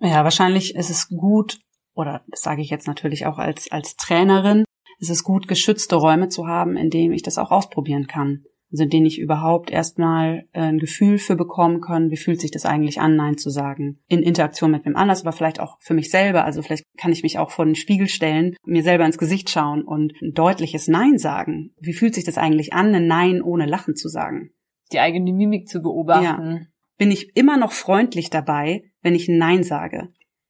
Ja, 0.00 0.24
wahrscheinlich 0.24 0.74
ist 0.74 0.90
es 0.90 1.08
gut, 1.08 1.58
oder 1.94 2.22
das 2.28 2.40
sage 2.40 2.62
ich 2.62 2.70
jetzt 2.70 2.88
natürlich 2.88 3.26
auch 3.26 3.38
als, 3.38 3.70
als 3.70 3.96
Trainerin, 3.96 4.64
ist 5.02 5.10
es 5.10 5.22
gut, 5.22 5.46
geschützte 5.46 5.96
Räume 5.96 6.28
zu 6.28 6.46
haben, 6.46 6.78
in 6.78 6.88
denen 6.88 7.12
ich 7.12 7.22
das 7.22 7.36
auch 7.36 7.50
ausprobieren 7.50 8.06
kann 8.06 8.44
also 8.72 8.84
in 8.84 8.90
denen 8.90 9.06
ich 9.06 9.20
überhaupt 9.20 9.70
erstmal 9.70 10.46
äh, 10.52 10.60
ein 10.60 10.78
Gefühl 10.78 11.18
für 11.18 11.36
bekommen 11.36 11.80
kann, 11.80 12.10
wie 12.10 12.16
fühlt 12.16 12.40
sich 12.40 12.50
das 12.50 12.64
eigentlich 12.64 13.00
an, 13.00 13.16
Nein 13.16 13.36
zu 13.36 13.50
sagen. 13.50 14.00
In 14.08 14.22
Interaktion 14.22 14.70
mit 14.70 14.86
wem 14.86 14.96
anders, 14.96 15.22
aber 15.22 15.32
vielleicht 15.32 15.60
auch 15.60 15.76
für 15.80 15.92
mich 15.92 16.10
selber. 16.10 16.44
Also 16.44 16.62
vielleicht 16.62 16.84
kann 16.96 17.12
ich 17.12 17.22
mich 17.22 17.38
auch 17.38 17.50
vor 17.50 17.66
den 17.66 17.74
Spiegel 17.74 18.08
stellen, 18.08 18.56
mir 18.64 18.82
selber 18.82 19.04
ins 19.04 19.18
Gesicht 19.18 19.50
schauen 19.50 19.82
und 19.82 20.14
ein 20.22 20.32
deutliches 20.32 20.88
Nein 20.88 21.18
sagen. 21.18 21.74
Wie 21.80 21.92
fühlt 21.92 22.14
sich 22.14 22.24
das 22.24 22.38
eigentlich 22.38 22.72
an, 22.72 22.94
ein 22.94 23.06
Nein 23.06 23.42
ohne 23.42 23.66
Lachen 23.66 23.94
zu 23.94 24.08
sagen? 24.08 24.50
Die 24.90 25.00
eigene 25.00 25.32
Mimik 25.32 25.68
zu 25.68 25.82
beobachten. 25.82 26.24
Ja. 26.24 26.60
Bin 26.96 27.10
ich 27.10 27.36
immer 27.36 27.58
noch 27.58 27.72
freundlich 27.72 28.30
dabei, 28.30 28.84
wenn 29.02 29.14
ich 29.14 29.28
ein 29.28 29.38
Nein 29.38 29.64
sage? 29.64 30.08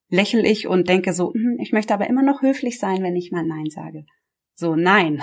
Lächel 0.09 0.45
ich 0.45 0.69
und 0.69 0.89
denke 0.89 1.13
so, 1.13 1.33
hm, 1.33 1.57
ich 1.61 1.73
möchte 1.73 1.95
aber 1.95 2.09
immer 2.09 2.23
noch 2.23 2.43
höflich 2.43 2.79
sein, 2.79 3.03
wenn 3.03 3.17
ich 3.17 3.33
mal 3.33 3.45
Nein 3.45 3.71
sage. 3.71 4.05
So, 4.55 4.77
nein. 4.77 5.23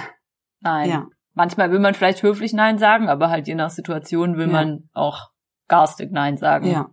Nein. 0.62 0.90
Ja. 0.90 1.08
Manchmal 1.34 1.72
will 1.72 1.80
man 1.80 1.94
vielleicht 1.94 2.24
höflich 2.24 2.54
Nein 2.54 2.78
sagen, 2.78 3.08
aber 3.08 3.30
halt 3.30 3.48
je 3.48 3.56
nach 3.56 3.70
Situation 3.70 4.38
will 4.38 4.48
ja. 4.48 4.52
man 4.52 4.90
auch 4.94 5.30
garstig 5.68 6.12
Nein 6.12 6.38
sagen. 6.38 6.68
Ja. 6.68 6.90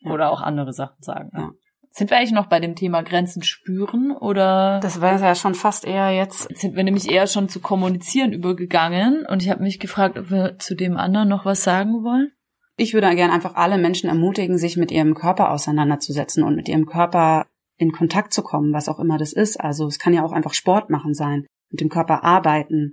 ja. 0.00 0.10
Oder 0.10 0.30
auch 0.30 0.40
andere 0.40 0.72
Sachen 0.72 1.02
sagen. 1.02 1.30
Ja. 1.34 1.50
Sind 1.92 2.10
wir 2.10 2.18
eigentlich 2.18 2.32
noch 2.32 2.46
bei 2.46 2.60
dem 2.60 2.76
Thema 2.76 3.02
Grenzen 3.02 3.42
spüren 3.42 4.12
oder? 4.12 4.78
Das 4.80 5.00
wäre 5.00 5.20
ja 5.20 5.34
schon 5.34 5.54
fast 5.54 5.84
eher 5.84 6.10
jetzt. 6.10 6.48
Sind 6.56 6.76
wir 6.76 6.84
nämlich 6.84 7.10
eher 7.10 7.26
schon 7.26 7.48
zu 7.48 7.60
kommunizieren 7.60 8.32
übergegangen 8.32 9.26
und 9.26 9.42
ich 9.42 9.50
habe 9.50 9.62
mich 9.62 9.80
gefragt, 9.80 10.16
ob 10.16 10.30
wir 10.30 10.58
zu 10.58 10.76
dem 10.76 10.96
anderen 10.96 11.28
noch 11.28 11.44
was 11.44 11.64
sagen 11.64 12.04
wollen. 12.04 12.30
Ich 12.76 12.94
würde 12.94 13.14
gerne 13.14 13.32
einfach 13.32 13.56
alle 13.56 13.76
Menschen 13.76 14.08
ermutigen, 14.08 14.56
sich 14.56 14.76
mit 14.76 14.92
ihrem 14.92 15.14
Körper 15.14 15.50
auseinanderzusetzen 15.50 16.44
und 16.44 16.54
mit 16.54 16.68
ihrem 16.68 16.86
Körper 16.86 17.46
in 17.76 17.92
Kontakt 17.92 18.32
zu 18.32 18.42
kommen, 18.42 18.72
was 18.72 18.88
auch 18.88 19.00
immer 19.00 19.18
das 19.18 19.32
ist. 19.32 19.60
Also 19.60 19.86
es 19.86 19.98
kann 19.98 20.14
ja 20.14 20.22
auch 20.22 20.32
einfach 20.32 20.54
Sport 20.54 20.90
machen 20.90 21.12
sein, 21.12 21.46
mit 21.70 21.80
dem 21.80 21.88
Körper 21.88 22.24
arbeiten, 22.24 22.92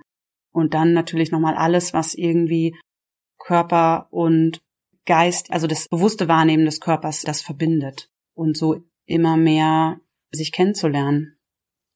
und 0.58 0.74
dann 0.74 0.94
natürlich 0.94 1.30
nochmal 1.30 1.54
alles, 1.54 1.94
was 1.94 2.16
irgendwie 2.16 2.76
Körper 3.38 4.08
und 4.10 4.60
Geist, 5.06 5.52
also 5.52 5.68
das 5.68 5.88
bewusste 5.88 6.28
Wahrnehmen 6.28 6.66
des 6.66 6.82
Körpers, 6.82 7.22
das 7.22 7.44
verbindet. 7.44 8.10
Und 8.34 8.58
so 8.58 8.82
immer 9.06 9.38
mehr 9.38 10.02
sich 10.32 10.52
kennenzulernen. 10.52 11.38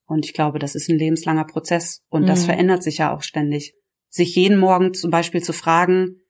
Und 0.06 0.24
ich 0.24 0.32
glaube, 0.32 0.60
das 0.60 0.76
ist 0.76 0.88
ein 0.88 0.96
lebenslanger 0.96 1.44
Prozess. 1.44 2.02
Und 2.08 2.22
mhm. 2.22 2.26
das 2.26 2.44
verändert 2.44 2.84
sich 2.84 2.98
ja 2.98 3.12
auch 3.12 3.22
ständig. 3.22 3.74
Sich 4.08 4.36
jeden 4.36 4.58
Morgen 4.58 4.94
zum 4.94 5.10
Beispiel 5.10 5.42
zu 5.42 5.52
fragen, 5.52 6.20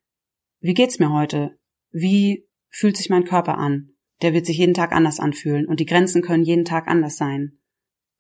wie 0.61 0.73
geht's 0.73 0.99
mir 0.99 1.13
heute? 1.13 1.59
Wie 1.91 2.49
fühlt 2.71 2.97
sich 2.97 3.11
mein 3.11 3.25
Körper 3.25 3.59
an? 3.59 3.91
Der 4.23 4.33
wird 4.33 4.47
sich 4.47 4.57
jeden 4.57 4.73
Tag 4.73 4.93
anders 4.93 5.21
anfühlen. 5.21 5.67
Und 5.67 5.81
die 5.81 5.87
Grenzen 5.87 6.23
können 6.23 6.45
jeden 6.45 6.65
Tag 6.65 6.89
anders 6.89 7.19
sein. 7.19 7.59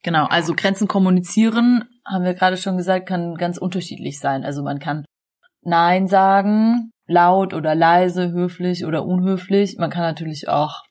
Genau, 0.02 0.26
also 0.26 0.54
Grenzen 0.54 0.88
kommunizieren, 0.88 1.84
haben 2.04 2.24
wir 2.24 2.34
gerade 2.34 2.56
schon 2.56 2.76
gesagt, 2.76 3.06
kann 3.06 3.36
ganz 3.36 3.58
unterschiedlich 3.58 4.18
sein. 4.18 4.44
Also 4.44 4.62
man 4.62 4.78
kann 4.78 5.04
Nein 5.62 6.08
sagen, 6.08 6.90
laut 7.06 7.54
oder 7.54 7.74
leise, 7.74 8.32
höflich 8.32 8.84
oder 8.84 9.04
unhöflich. 9.06 9.76
Man 9.78 9.90
kann 9.90 10.02
natürlich 10.02 10.48
auch 10.48 10.82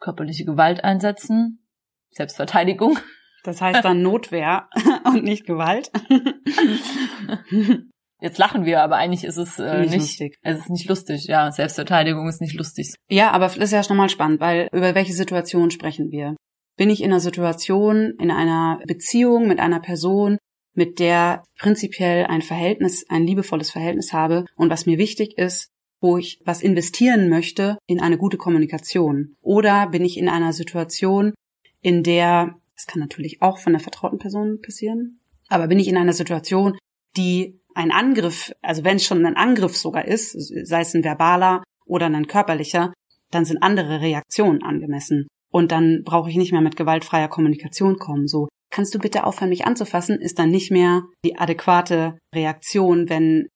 körperliche 0.00 0.44
Gewalt 0.44 0.82
einsetzen, 0.82 1.66
Selbstverteidigung. 2.10 2.98
Das 3.42 3.60
heißt 3.60 3.84
dann 3.84 4.00
Notwehr 4.00 4.68
und 5.04 5.24
nicht 5.24 5.46
Gewalt. 5.46 5.90
Jetzt 8.20 8.38
lachen 8.38 8.64
wir, 8.64 8.82
aber 8.82 8.96
eigentlich 8.96 9.24
ist 9.24 9.36
es 9.36 9.58
äh, 9.58 9.80
nicht, 9.80 9.90
nicht 9.90 10.00
lustig. 10.00 10.38
Es 10.40 10.58
ist 10.60 10.70
nicht 10.70 10.88
lustig, 10.88 11.26
ja. 11.26 11.52
Selbstverteidigung 11.52 12.26
ist 12.26 12.40
nicht 12.40 12.56
lustig. 12.56 12.94
Ja, 13.10 13.32
aber 13.32 13.46
das 13.46 13.58
ist 13.58 13.72
ja 13.72 13.82
schon 13.82 13.98
mal 13.98 14.08
spannend, 14.08 14.40
weil 14.40 14.68
über 14.72 14.94
welche 14.94 15.12
Situation 15.12 15.70
sprechen 15.70 16.10
wir? 16.10 16.34
Bin 16.76 16.90
ich 16.90 17.02
in 17.02 17.10
einer 17.10 17.20
Situation, 17.20 18.14
in 18.18 18.30
einer 18.30 18.80
Beziehung 18.86 19.48
mit 19.48 19.60
einer 19.60 19.80
Person, 19.80 20.38
mit 20.74 20.98
der 20.98 21.44
prinzipiell 21.58 22.26
ein 22.26 22.42
Verhältnis, 22.42 23.06
ein 23.08 23.26
liebevolles 23.26 23.70
Verhältnis 23.70 24.12
habe 24.12 24.44
und 24.56 24.70
was 24.70 24.86
mir 24.86 24.98
wichtig 24.98 25.38
ist, 25.38 25.70
wo 26.00 26.18
ich 26.18 26.40
was 26.44 26.62
investieren 26.62 27.28
möchte 27.28 27.78
in 27.86 28.00
eine 28.00 28.18
gute 28.18 28.36
Kommunikation. 28.36 29.36
Oder 29.40 29.88
bin 29.88 30.04
ich 30.04 30.18
in 30.18 30.28
einer 30.28 30.52
Situation, 30.52 31.32
in 31.80 32.02
der, 32.02 32.56
das 32.74 32.86
kann 32.86 33.00
natürlich 33.00 33.40
auch 33.40 33.58
von 33.58 33.72
der 33.72 33.80
vertrauten 33.80 34.18
Person 34.18 34.60
passieren, 34.60 35.20
aber 35.48 35.68
bin 35.68 35.78
ich 35.78 35.88
in 35.88 35.96
einer 35.96 36.12
Situation, 36.12 36.76
die 37.16 37.60
ein 37.74 37.90
Angriff, 37.90 38.52
also 38.62 38.84
wenn 38.84 38.96
es 38.96 39.04
schon 39.04 39.24
ein 39.24 39.36
Angriff 39.36 39.76
sogar 39.76 40.06
ist, 40.06 40.32
sei 40.32 40.80
es 40.80 40.94
ein 40.94 41.04
verbaler 41.04 41.62
oder 41.86 42.06
ein 42.06 42.26
körperlicher, 42.26 42.92
dann 43.30 43.44
sind 43.44 43.62
andere 43.62 44.00
Reaktionen 44.00 44.62
angemessen. 44.62 45.26
Und 45.54 45.70
dann 45.70 46.02
brauche 46.04 46.28
ich 46.28 46.36
nicht 46.36 46.50
mehr 46.50 46.62
mit 46.62 46.74
gewaltfreier 46.74 47.28
Kommunikation 47.28 47.96
kommen. 47.96 48.26
So, 48.26 48.48
kannst 48.70 48.92
du 48.92 48.98
bitte 48.98 49.22
aufhören, 49.24 49.50
mich 49.50 49.64
anzufassen, 49.64 50.20
ist 50.20 50.40
dann 50.40 50.50
nicht 50.50 50.72
mehr 50.72 51.02
die 51.24 51.38
adäquate 51.38 52.18
Reaktion, 52.34 53.08
wenn, 53.08 53.46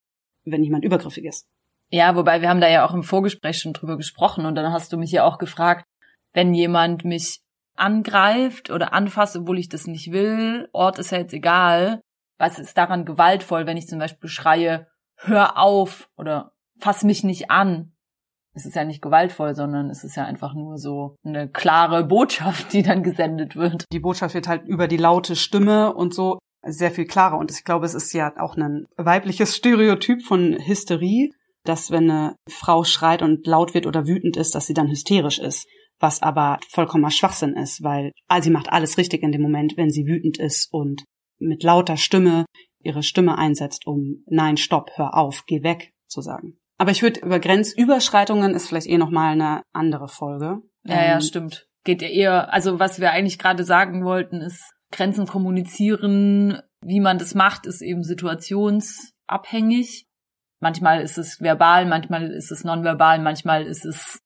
wenn 0.45 0.63
jemand 0.63 0.85
übergriffig 0.85 1.25
ist. 1.25 1.49
Ja, 1.91 2.15
wobei 2.15 2.41
wir 2.41 2.51
haben 2.51 2.61
da 2.61 2.69
ja 2.69 2.87
auch 2.87 2.95
im 2.95 3.03
Vorgespräch 3.03 3.59
schon 3.59 3.73
drüber 3.73 3.97
gesprochen 3.97 4.47
und 4.47 4.55
dann 4.55 4.73
hast 4.73 4.93
du 4.93 4.97
mich 4.97 5.11
ja 5.11 5.25
auch 5.25 5.39
gefragt, 5.39 5.87
wenn 6.35 6.55
jemand 6.55 7.05
mich 7.05 7.41
angreift 7.75 8.71
oder 8.71 8.93
anfasst, 8.93 9.37
obwohl 9.37 9.59
ich 9.59 9.69
das 9.69 9.89
nicht 9.89 10.13
will, 10.13 10.69
Ort 10.73 11.01
ist 11.01 11.11
ja 11.11 11.19
jetzt 11.19 11.35
egal. 11.35 12.01
Was 12.39 12.61
ist 12.61 12.79
daran 12.79 13.07
gewaltvoll, 13.07 13.67
wenn 13.67 13.77
ich 13.77 13.89
zum 13.89 13.99
Beispiel 13.99 14.31
schreie, 14.31 14.87
hör 15.17 15.59
auf 15.59 16.09
oder 16.17 16.53
fass 16.79 17.03
mich 17.03 17.25
nicht 17.25 17.51
an? 17.51 17.93
Es 18.59 18.67
ist 18.67 18.75
ja 18.75 18.85
nicht 18.85 19.03
gewaltvoll, 19.03 19.55
sondern 19.55 19.89
es 19.89 20.03
ist 20.03 20.17
ja 20.17 20.25
einfach 20.25 20.53
nur 20.53 20.79
so 20.79 21.15
eine 21.25 21.49
klare 21.49 22.05
Botschaft, 22.05 22.73
die 22.73 22.83
dann 22.83 23.05
gesendet 23.05 23.55
wird. 23.55 23.85
Die 23.93 24.01
Botschaft 24.01 24.35
wird 24.35 24.49
halt 24.49 24.67
über 24.67 24.89
die 24.89 24.97
laute 24.97 25.37
Stimme 25.37 25.95
und 25.95 26.13
so 26.13 26.41
sehr 26.67 26.91
viel 26.91 27.07
klarer. 27.07 27.39
Und 27.39 27.53
ich 27.53 27.63
glaube, 27.63 27.87
es 27.87 27.95
ist 27.95 28.13
ja 28.13 28.33
auch 28.37 28.57
ein 28.57 28.87
weibliches 28.97 29.55
Stereotyp 29.55 30.23
von 30.23 30.59
Hysterie, 30.59 31.31
dass 31.65 31.93
wenn 31.93 32.11
eine 32.11 32.35
Frau 32.51 32.83
schreit 32.83 33.23
und 33.23 33.47
laut 33.47 33.75
wird 33.75 33.87
oder 33.87 34.09
wütend 34.09 34.37
ist, 34.37 34.57
dass 34.57 34.67
sie 34.67 34.75
dann 34.75 34.91
hysterisch 34.91 35.39
ist. 35.39 35.69
Was 36.01 36.21
aber 36.21 36.59
vollkommener 36.69 37.11
Schwachsinn 37.11 37.55
ist, 37.55 37.85
weil 37.85 38.11
sie 38.41 38.51
macht 38.51 38.73
alles 38.73 38.99
richtig 38.99 39.23
in 39.23 39.31
dem 39.31 39.43
Moment, 39.43 39.77
wenn 39.77 39.91
sie 39.91 40.07
wütend 40.07 40.39
ist 40.39 40.73
und 40.73 41.05
mit 41.39 41.63
lauter 41.63 41.97
Stimme 41.97 42.45
ihre 42.81 43.05
Stimme 43.05 43.39
einsetzt, 43.39 43.87
um 43.87 44.25
Nein, 44.27 44.57
stopp, 44.57 44.91
hör 44.97 45.17
auf, 45.17 45.45
geh 45.47 45.63
weg 45.63 45.93
zu 46.09 46.23
sagen. 46.23 46.58
Aber 46.79 46.93
ich 46.93 47.03
würde 47.03 47.21
über 47.21 47.41
Grenzüberschreitungen 47.41 48.55
ist 48.55 48.69
vielleicht 48.69 48.87
eh 48.87 48.99
nochmal 48.99 49.33
eine 49.33 49.63
andere 49.73 50.09
Folge. 50.09 50.63
Ja, 50.85 50.95
ja, 50.95 51.15
ähm, 51.15 51.21
stimmt. 51.21 51.67
Geht 51.85 52.03
ja 52.03 52.09
eher, 52.09 52.53
also 52.53 52.79
was 52.79 53.01
wir 53.01 53.11
eigentlich 53.11 53.39
gerade 53.39 53.65
sagen 53.65 54.05
wollten, 54.05 54.41
ist 54.41 54.73
Grenzen 54.93 55.27
kommunizieren, 55.27 56.63
wie 56.81 57.01
man 57.01 57.19
das 57.19 57.35
macht, 57.35 57.67
ist 57.67 57.83
eben 57.83 58.05
situationsabhängig. 58.05 60.07
Manchmal 60.61 61.03
ist 61.03 61.19
es 61.19 61.41
verbal, 61.41 61.87
manchmal 61.87 62.31
ist 62.31 62.51
es 62.51 62.65
nonverbal, 62.65 63.21
manchmal 63.21 63.65
ist 63.65 63.85
es 63.85 64.21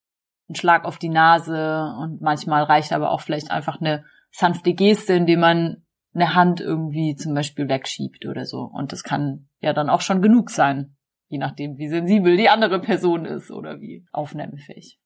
ein 0.49 0.55
Schlag 0.55 0.85
auf 0.85 0.99
die 0.99 1.09
Nase 1.09 1.95
und 1.99 2.21
manchmal 2.21 2.65
reicht 2.65 2.93
aber 2.93 3.11
auch 3.11 3.23
vielleicht 3.23 3.51
einfach 3.51 3.81
eine 3.81 4.05
sanfte 4.31 4.75
Geste, 4.75 5.15
indem 5.15 5.41
man 5.41 5.85
eine 6.15 6.35
Hand 6.35 6.61
irgendwie 6.61 7.17
zum 7.17 7.35
Beispiel 7.35 7.69
wegschiebt 7.69 8.27
oder 8.27 8.45
so. 8.45 8.61
Und 8.61 8.93
das 8.93 9.03
kann 9.03 9.49
ja 9.61 9.73
dann 9.73 9.89
auch 9.89 10.03
schon 10.03 10.21
genug 10.21 10.51
sein, 10.51 10.97
je 11.33 11.39
nachdem, 11.39 11.79
wie 11.79 11.89
sensibel 11.89 12.37
die 12.37 12.51
andere 12.51 12.79
Person 12.79 13.25
ist 13.25 13.51
oder 13.51 13.81
wie 13.81 14.05
aufnahmefähig. 14.13 14.99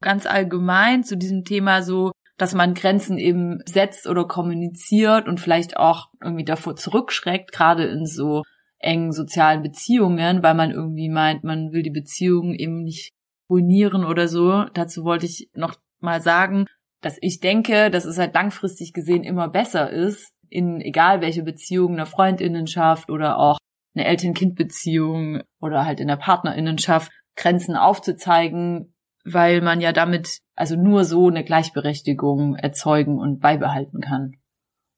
Ganz 0.00 0.24
allgemein 0.24 1.04
zu 1.04 1.18
diesem 1.18 1.44
Thema 1.44 1.82
so, 1.82 2.12
dass 2.38 2.54
man 2.54 2.72
Grenzen 2.72 3.18
eben 3.18 3.58
setzt 3.66 4.06
oder 4.06 4.26
kommuniziert 4.26 5.28
und 5.28 5.38
vielleicht 5.38 5.76
auch 5.76 6.08
irgendwie 6.22 6.44
davor 6.44 6.76
zurückschreckt, 6.76 7.52
gerade 7.52 7.84
in 7.84 8.06
so 8.06 8.42
engen 8.78 9.12
sozialen 9.12 9.62
Beziehungen, 9.62 10.42
weil 10.42 10.54
man 10.54 10.70
irgendwie 10.70 11.10
meint, 11.10 11.44
man 11.44 11.72
will 11.72 11.82
die 11.82 11.90
Beziehung 11.90 12.54
eben 12.54 12.82
nicht 12.82 13.12
ruinieren 13.50 14.04
oder 14.06 14.28
so. 14.28 14.64
Dazu 14.72 15.04
wollte 15.04 15.26
ich 15.26 15.50
noch 15.54 15.76
mal 16.00 16.22
sagen, 16.22 16.64
dass 17.02 17.18
ich 17.20 17.40
denke, 17.40 17.90
dass 17.90 18.06
es 18.06 18.16
halt 18.16 18.34
langfristig 18.34 18.94
gesehen 18.94 19.24
immer 19.24 19.48
besser 19.48 19.90
ist, 19.90 20.32
in 20.48 20.80
egal 20.80 21.20
welche 21.20 21.42
Beziehung, 21.42 21.92
einer 21.92 22.06
Freundinnenschaft 22.06 23.10
oder 23.10 23.38
auch 23.38 23.58
eine 23.96 24.06
Eltern-Kind-Beziehung 24.06 25.40
oder 25.60 25.86
halt 25.86 26.00
in 26.00 26.08
der 26.08 26.16
Partnerinnenschaft 26.16 27.10
Grenzen 27.34 27.76
aufzuzeigen, 27.76 28.94
weil 29.24 29.60
man 29.60 29.80
ja 29.80 29.92
damit 29.92 30.38
also 30.54 30.76
nur 30.76 31.04
so 31.04 31.28
eine 31.28 31.44
Gleichberechtigung 31.44 32.56
erzeugen 32.56 33.18
und 33.18 33.40
beibehalten 33.40 34.00
kann. 34.00 34.36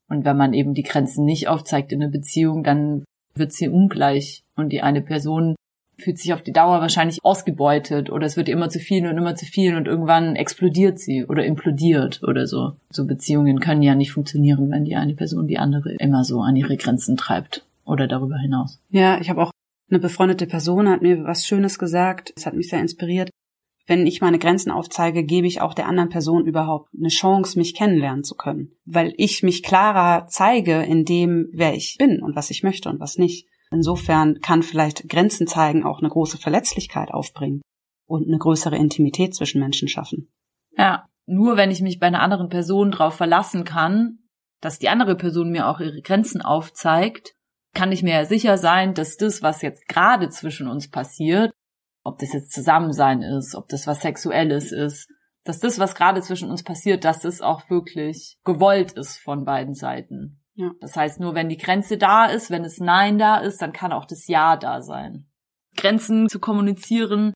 Und 0.09 0.25
wenn 0.25 0.37
man 0.37 0.53
eben 0.53 0.75
die 0.75 0.83
Grenzen 0.83 1.25
nicht 1.25 1.49
aufzeigt 1.49 1.93
in 1.93 2.03
einer 2.03 2.11
Beziehung, 2.11 2.63
dann 2.63 3.05
wird 3.35 3.53
sie 3.53 3.69
ungleich 3.69 4.43
und 4.57 4.71
die 4.71 4.83
eine 4.83 5.03
Person 5.03 5.55
fühlt 6.01 6.19
sich 6.19 6.33
auf 6.33 6.43
die 6.43 6.53
Dauer 6.53 6.81
wahrscheinlich 6.81 7.19
ausgebeutet 7.25 8.11
oder 8.11 8.25
es 8.25 8.37
wird 8.37 8.49
immer 8.49 8.69
zu 8.69 8.79
viel 8.79 9.07
und 9.07 9.19
immer 9.19 9.35
zu 9.35 9.47
viel 9.47 9.75
und 9.75 9.89
irgendwann 9.89 10.37
explodiert 10.37 10.99
sie 11.01 11.25
oder 11.25 11.45
implodiert 11.45 12.23
oder 12.23 12.47
so. 12.47 12.75
So 12.91 13.05
Beziehungen 13.05 13.59
können 13.59 13.83
ja 13.83 13.97
nicht 13.97 14.13
funktionieren, 14.13 14.71
wenn 14.71 14.85
die 14.85 14.95
eine 14.95 15.15
Person 15.15 15.49
die 15.49 15.59
andere 15.59 15.95
immer 15.95 16.23
so 16.23 16.41
an 16.41 16.55
ihre 16.55 16.77
Grenzen 16.77 17.17
treibt 17.17 17.68
oder 17.88 18.07
darüber 18.07 18.37
hinaus. 18.37 18.81
Ja, 18.90 19.20
ich 19.20 19.31
habe 19.31 19.42
auch 19.42 19.51
eine 19.90 19.98
befreundete 19.98 20.46
Person 20.46 20.88
hat 20.88 21.03
mir 21.03 21.24
was 21.24 21.46
Schönes 21.46 21.79
gesagt. 21.79 22.33
Es 22.37 22.46
hat 22.46 22.55
mich 22.55 22.68
sehr 22.68 22.81
inspiriert. 22.81 23.31
Wenn 23.87 24.07
ich 24.07 24.20
meine 24.20 24.38
Grenzen 24.38 24.70
aufzeige, 24.70 25.24
gebe 25.24 25.46
ich 25.46 25.62
auch 25.62 25.72
der 25.72 25.88
anderen 25.88 26.11
Person 26.11 26.44
überhaupt 26.44 26.90
eine 26.94 27.09
Chance, 27.09 27.59
mich 27.59 27.74
kennenlernen 27.74 28.22
zu 28.22 28.35
können. 28.35 28.72
Weil 28.85 29.14
ich 29.16 29.42
mich 29.42 29.62
klarer 29.62 30.27
zeige 30.27 30.83
in 30.83 31.07
dem, 31.07 31.48
wer 31.53 31.74
ich 31.74 31.96
bin 31.98 32.22
und 32.22 32.37
was 32.37 32.51
ich 32.51 32.62
möchte 32.62 32.90
und 32.90 33.01
was 33.01 33.16
nicht. 33.16 33.48
Insofern 33.70 34.40
kann 34.40 34.62
vielleicht 34.62 35.09
Grenzen 35.09 35.46
zeigen 35.46 35.85
auch 35.85 36.01
eine 36.01 36.11
große 36.11 36.37
Verletzlichkeit 36.37 37.12
aufbringen 37.12 37.62
und 38.07 38.29
eine 38.29 38.38
größere 38.38 38.77
Intimität 38.77 39.35
zwischen 39.35 39.61
Menschen 39.61 39.88
schaffen. 39.88 40.29
Ja, 40.77 41.07
nur 41.24 41.57
wenn 41.57 41.70
ich 41.70 41.81
mich 41.81 41.98
bei 41.98 42.07
einer 42.07 42.22
anderen 42.22 42.51
Person 42.51 42.90
darauf 42.90 43.14
verlassen 43.14 43.64
kann, 43.64 44.18
dass 44.61 44.79
die 44.79 44.88
andere 44.90 45.16
Person 45.16 45.51
mir 45.51 45.66
auch 45.66 45.81
ihre 45.81 46.03
Grenzen 46.03 46.42
aufzeigt, 46.42 47.35
kann 47.79 47.93
ich 47.93 48.03
mir 48.03 48.14
ja 48.14 48.25
sicher 48.25 48.59
sein, 48.59 48.93
dass 48.93 49.17
das, 49.17 49.41
was 49.41 49.62
jetzt 49.62 49.87
gerade 49.87 50.31
zwischen 50.31 50.67
uns 50.67 50.91
passiert, 50.91 51.53
ob 52.03 52.19
das 52.19 52.33
jetzt 52.33 52.51
Zusammensein 52.51 53.23
ist, 53.23 53.55
ob 53.55 53.69
das 53.69 53.87
was 53.87 54.01
Sexuelles 54.01 54.73
ist, 54.73 55.09
dass 55.45 55.61
das, 55.61 55.79
was 55.79 55.95
gerade 55.95 56.21
zwischen 56.21 56.51
uns 56.51 56.64
passiert, 56.64 57.05
dass 57.05 57.21
das 57.21 57.41
auch 57.41 57.71
wirklich 57.71 58.37
gewollt 58.43 58.95
ist 58.95 59.19
von 59.19 59.45
beiden 59.45 59.75
Seiten. 59.75 60.43
Ja. 60.55 60.73
Das 60.81 60.97
heißt, 60.97 61.21
nur 61.21 61.37
wenn 61.37 61.49
die 61.49 61.57
Grenze 61.57 61.99
da 61.99 62.27
ist, 62.27 62.51
wenn 62.51 62.64
es 62.64 62.81
Nein 62.81 63.17
da 63.17 63.37
ist, 63.37 63.62
dann 63.62 63.73
kann 63.73 63.93
auch 63.93 64.07
das 64.07 64.27
Ja 64.27 64.57
da 64.57 64.83
sein. 64.83 65.29
Grenzen 65.77 66.29
zu 66.29 66.41
kommunizieren 66.41 67.33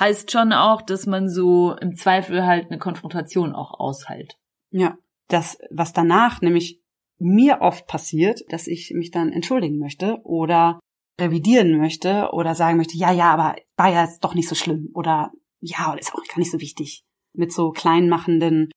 heißt 0.00 0.30
schon 0.30 0.54
auch, 0.54 0.80
dass 0.80 1.04
man 1.04 1.28
so 1.28 1.76
im 1.76 1.96
Zweifel 1.96 2.46
halt 2.46 2.70
eine 2.70 2.78
Konfrontation 2.78 3.54
auch 3.54 3.78
aushält. 3.78 4.38
Ja, 4.70 4.96
das, 5.28 5.58
was 5.70 5.92
danach 5.92 6.40
nämlich 6.40 6.81
mir 7.22 7.60
oft 7.60 7.86
passiert, 7.86 8.40
dass 8.48 8.66
ich 8.66 8.92
mich 8.94 9.10
dann 9.10 9.32
entschuldigen 9.32 9.78
möchte 9.78 10.18
oder 10.24 10.80
revidieren 11.20 11.78
möchte 11.78 12.30
oder 12.32 12.54
sagen 12.54 12.78
möchte, 12.78 12.96
ja, 12.96 13.12
ja, 13.12 13.32
aber 13.32 13.56
war 13.76 13.92
ja 13.92 14.04
jetzt 14.04 14.24
doch 14.24 14.34
nicht 14.34 14.48
so 14.48 14.54
schlimm 14.54 14.90
oder 14.94 15.30
ja, 15.60 15.94
ist 15.94 16.14
auch 16.14 16.24
gar 16.28 16.38
nicht 16.38 16.50
so 16.50 16.60
wichtig. 16.60 17.04
Mit 17.34 17.52
so 17.52 17.70
kleinmachenden 17.70 18.70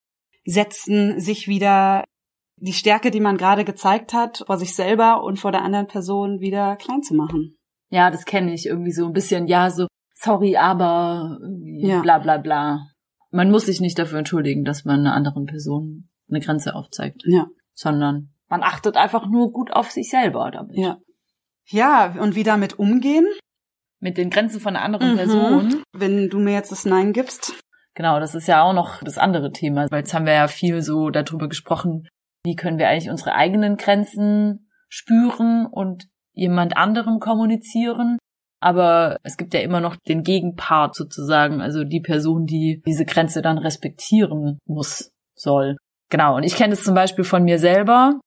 Sätzen 0.46 1.20
sich 1.20 1.48
wieder 1.48 2.04
die 2.58 2.74
Stärke, 2.74 3.12
die 3.12 3.20
man 3.20 3.38
gerade 3.38 3.66
gezeigt 3.66 4.14
hat, 4.14 4.44
vor 4.46 4.58
sich 4.58 4.76
selber 4.76 5.24
und 5.24 5.40
vor 5.40 5.52
der 5.52 5.64
anderen 5.64 5.88
Person 5.88 6.40
wieder 6.40 6.76
klein 6.78 7.02
zu 7.02 7.16
machen. 7.16 7.58
Ja, 7.90 8.12
das 8.12 8.26
kenne 8.26 8.54
ich 8.54 8.66
irgendwie 8.68 8.92
so 8.92 9.06
ein 9.06 9.14
bisschen, 9.14 9.48
ja, 9.48 9.70
so, 9.70 9.88
sorry, 10.14 10.56
aber 10.56 11.40
ja. 11.64 12.02
bla 12.02 12.20
bla 12.20 12.38
bla. 12.38 12.88
Man 13.32 13.52
muss 13.52 13.66
sich 13.66 13.82
nicht 13.82 13.98
dafür 14.00 14.20
entschuldigen, 14.20 14.64
dass 14.64 14.86
man 14.86 15.02
einer 15.02 15.14
anderen 15.14 15.46
Person 15.46 16.10
eine 16.30 16.40
Grenze 16.40 16.76
aufzeigt. 16.76 17.24
Ja. 17.26 17.48
Sondern 17.74 18.35
man 18.50 18.64
achtet 18.64 18.98
einfach 18.98 19.28
nur 19.28 19.52
gut 19.52 19.72
auf 19.72 19.92
sich 19.92 20.10
selber 20.10 20.52
damit. 20.52 20.78
Ja. 20.78 20.98
Ja, 21.68 22.14
und 22.20 22.36
wie 22.36 22.44
damit 22.44 22.78
umgehen? 22.78 23.26
Mit 24.00 24.18
den 24.18 24.30
Grenzen 24.30 24.60
von 24.60 24.76
einer 24.76 24.86
anderen 24.86 25.14
mhm. 25.14 25.18
Person. 25.18 25.84
Wenn 25.94 26.30
du 26.30 26.40
mir 26.40 26.54
jetzt 26.54 26.72
das 26.72 26.86
Nein 26.86 27.12
gibst. 27.12 27.54
Genau, 27.96 28.20
das 28.20 28.36
ist 28.36 28.48
ja 28.48 28.62
auch 28.62 28.74
noch 28.74 29.02
das 29.02 29.18
andere 29.18 29.52
Thema, 29.52 29.88
weil 29.90 30.00
jetzt 30.00 30.14
haben 30.14 30.26
wir 30.26 30.34
ja 30.34 30.48
viel 30.48 30.82
so 30.82 31.10
darüber 31.10 31.48
gesprochen, 31.48 32.08
wie 32.44 32.56
können 32.56 32.78
wir 32.78 32.90
eigentlich 32.90 33.10
unsere 33.10 33.34
eigenen 33.34 33.78
Grenzen 33.78 34.70
spüren 34.90 35.66
und 35.66 36.08
jemand 36.34 36.78
anderem 36.78 37.20
kommunizieren. 37.20 38.18
Aber 38.60 39.18
es 39.24 39.38
gibt 39.38 39.54
ja 39.54 39.62
immer 39.62 39.80
noch 39.80 39.96
den 39.96 40.24
Gegenpart 40.24 40.96
sozusagen, 40.96 41.62
also 41.62 41.84
die 41.84 42.02
Person, 42.02 42.46
die 42.46 42.82
diese 42.86 43.06
Grenze 43.06 43.42
dann 43.42 43.58
respektieren 43.58 44.60
muss, 44.66 45.12
soll. 45.34 45.78
Genau, 46.10 46.36
und 46.36 46.44
ich 46.44 46.56
kenne 46.56 46.74
es 46.74 46.84
zum 46.84 46.96
Beispiel 46.96 47.24
von 47.24 47.44
mir 47.44 47.60
selber, 47.60 48.20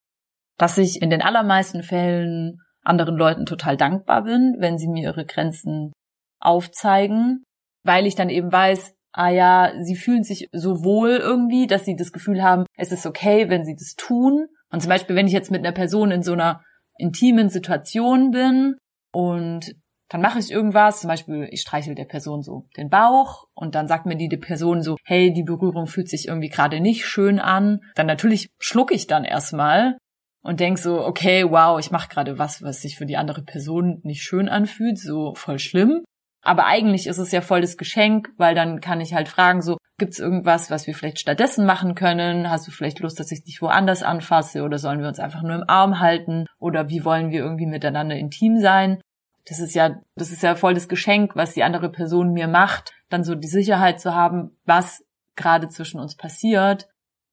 dass 0.58 0.76
ich 0.76 1.00
in 1.00 1.10
den 1.10 1.22
allermeisten 1.22 1.82
Fällen 1.82 2.60
anderen 2.82 3.16
Leuten 3.16 3.46
total 3.46 3.76
dankbar 3.76 4.24
bin, 4.24 4.56
wenn 4.58 4.78
sie 4.78 4.88
mir 4.88 5.04
ihre 5.04 5.24
Grenzen 5.24 5.92
aufzeigen, 6.40 7.44
weil 7.84 8.06
ich 8.06 8.14
dann 8.14 8.30
eben 8.30 8.52
weiß, 8.52 8.94
ah 9.12 9.30
ja, 9.30 9.72
sie 9.80 9.96
fühlen 9.96 10.22
sich 10.22 10.48
so 10.52 10.84
wohl 10.84 11.10
irgendwie, 11.10 11.66
dass 11.66 11.84
sie 11.84 11.96
das 11.96 12.12
Gefühl 12.12 12.42
haben, 12.42 12.66
es 12.76 12.92
ist 12.92 13.06
okay, 13.06 13.48
wenn 13.48 13.64
sie 13.64 13.74
das 13.74 13.94
tun. 13.96 14.46
Und 14.70 14.80
zum 14.80 14.90
Beispiel, 14.90 15.16
wenn 15.16 15.26
ich 15.26 15.32
jetzt 15.32 15.50
mit 15.50 15.64
einer 15.64 15.74
Person 15.74 16.10
in 16.10 16.22
so 16.22 16.32
einer 16.32 16.62
intimen 16.98 17.48
Situation 17.48 18.30
bin 18.30 18.76
und 19.12 19.74
dann 20.10 20.22
mache 20.22 20.38
ich 20.38 20.50
irgendwas, 20.50 21.00
zum 21.00 21.08
Beispiel 21.08 21.48
ich 21.50 21.60
streichel 21.60 21.94
der 21.94 22.06
Person 22.06 22.42
so 22.42 22.66
den 22.76 22.88
Bauch 22.88 23.44
und 23.54 23.74
dann 23.74 23.88
sagt 23.88 24.06
mir 24.06 24.16
die, 24.16 24.28
die 24.28 24.38
Person 24.38 24.82
so, 24.82 24.96
hey, 25.04 25.32
die 25.32 25.42
Berührung 25.42 25.86
fühlt 25.86 26.08
sich 26.08 26.28
irgendwie 26.28 26.48
gerade 26.48 26.80
nicht 26.80 27.06
schön 27.06 27.38
an. 27.38 27.80
Dann 27.94 28.06
natürlich 28.06 28.48
schluck 28.58 28.90
ich 28.90 29.06
dann 29.06 29.24
erstmal 29.24 29.98
und 30.48 30.60
denk 30.60 30.78
so, 30.78 31.04
okay, 31.04 31.44
wow, 31.44 31.78
ich 31.78 31.90
mache 31.90 32.08
gerade 32.08 32.38
was, 32.38 32.62
was 32.62 32.80
sich 32.80 32.96
für 32.96 33.04
die 33.04 33.18
andere 33.18 33.42
Person 33.42 34.00
nicht 34.02 34.22
schön 34.22 34.48
anfühlt, 34.48 34.98
so 34.98 35.34
voll 35.34 35.58
schlimm. 35.58 36.04
Aber 36.40 36.64
eigentlich 36.64 37.06
ist 37.06 37.18
es 37.18 37.32
ja 37.32 37.42
voll 37.42 37.60
das 37.60 37.76
Geschenk, 37.76 38.30
weil 38.38 38.54
dann 38.54 38.80
kann 38.80 39.02
ich 39.02 39.12
halt 39.12 39.28
fragen, 39.28 39.60
so, 39.60 39.76
gibt's 39.98 40.18
irgendwas, 40.18 40.70
was 40.70 40.86
wir 40.86 40.94
vielleicht 40.94 41.20
stattdessen 41.20 41.66
machen 41.66 41.94
können? 41.94 42.48
Hast 42.48 42.66
du 42.66 42.70
vielleicht 42.70 43.00
Lust, 43.00 43.20
dass 43.20 43.30
ich 43.30 43.44
dich 43.44 43.60
woanders 43.60 44.02
anfasse 44.02 44.62
oder 44.62 44.78
sollen 44.78 45.00
wir 45.00 45.08
uns 45.08 45.18
einfach 45.18 45.42
nur 45.42 45.54
im 45.54 45.68
Arm 45.68 46.00
halten? 46.00 46.46
Oder 46.58 46.88
wie 46.88 47.04
wollen 47.04 47.30
wir 47.30 47.40
irgendwie 47.40 47.66
miteinander 47.66 48.16
intim 48.16 48.58
sein? 48.58 49.02
Das 49.46 49.58
ist 49.58 49.74
ja, 49.74 50.00
das 50.16 50.30
ist 50.30 50.42
ja 50.42 50.54
voll 50.54 50.72
das 50.72 50.88
Geschenk, 50.88 51.36
was 51.36 51.52
die 51.52 51.62
andere 51.62 51.90
Person 51.90 52.32
mir 52.32 52.48
macht, 52.48 52.94
dann 53.10 53.22
so 53.22 53.34
die 53.34 53.48
Sicherheit 53.48 54.00
zu 54.00 54.14
haben, 54.14 54.56
was 54.64 55.04
gerade 55.36 55.68
zwischen 55.68 56.00
uns 56.00 56.16
passiert. 56.16 56.88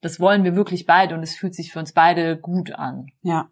Das 0.06 0.20
wollen 0.20 0.44
wir 0.44 0.56
wirklich 0.56 0.86
beide 0.86 1.16
und 1.16 1.24
es 1.24 1.36
fühlt 1.36 1.56
sich 1.56 1.72
für 1.72 1.80
uns 1.80 1.92
beide 1.92 2.38
gut 2.38 2.72
an. 2.72 3.08
Ja. 3.24 3.50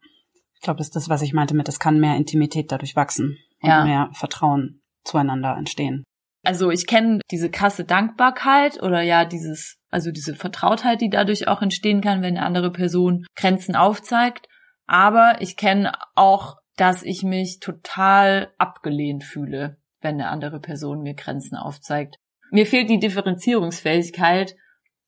Ich 0.54 0.62
glaube, 0.62 0.78
das 0.78 0.86
ist 0.90 0.96
das, 0.96 1.10
was 1.10 1.24
ich 1.24 1.34
meinte 1.34 1.56
mit, 1.56 1.68
es 1.68 1.80
kann 1.80 2.00
mehr 2.00 2.16
Intimität 2.16 2.72
dadurch 2.72 2.96
wachsen 2.96 3.40
und 3.60 3.70
ja. 3.70 3.84
mehr 3.84 4.12
Vertrauen 4.14 4.84
zueinander 5.04 5.58
entstehen. 5.58 6.04
Also 6.44 6.70
ich 6.70 6.86
kenne 6.86 7.22
diese 7.32 7.50
krasse 7.50 7.86
Dankbarkeit 7.86 8.84
oder 8.84 9.02
ja 9.02 9.26
dieses, 9.26 9.78
also 9.90 10.12
diese 10.12 10.36
Vertrautheit, 10.36 11.02
die 11.02 11.10
dadurch 11.10 11.48
auch 11.48 11.64
entstehen 11.64 12.02
kann, 12.02 12.22
wenn 12.22 12.38
eine 12.38 12.46
andere 12.46 12.72
Person 12.72 13.26
Grenzen 13.36 13.76
aufzeigt. 13.76 14.48
Aber 14.86 15.38
ich 15.40 15.58
kenne 15.58 15.94
auch, 16.14 16.58
dass 16.78 17.02
ich 17.02 17.24
mich 17.24 17.62
total 17.62 18.54
abgelehnt 18.60 19.24
fühle, 19.24 19.78
wenn 20.02 20.22
eine 20.22 20.30
andere 20.30 20.60
Person 20.60 21.02
mir 21.02 21.16
Grenzen 21.16 21.56
aufzeigt. 21.56 22.18
Mir 22.52 22.68
fehlt 22.68 22.92
die 22.92 23.00
Differenzierungsfähigkeit. 23.00 24.56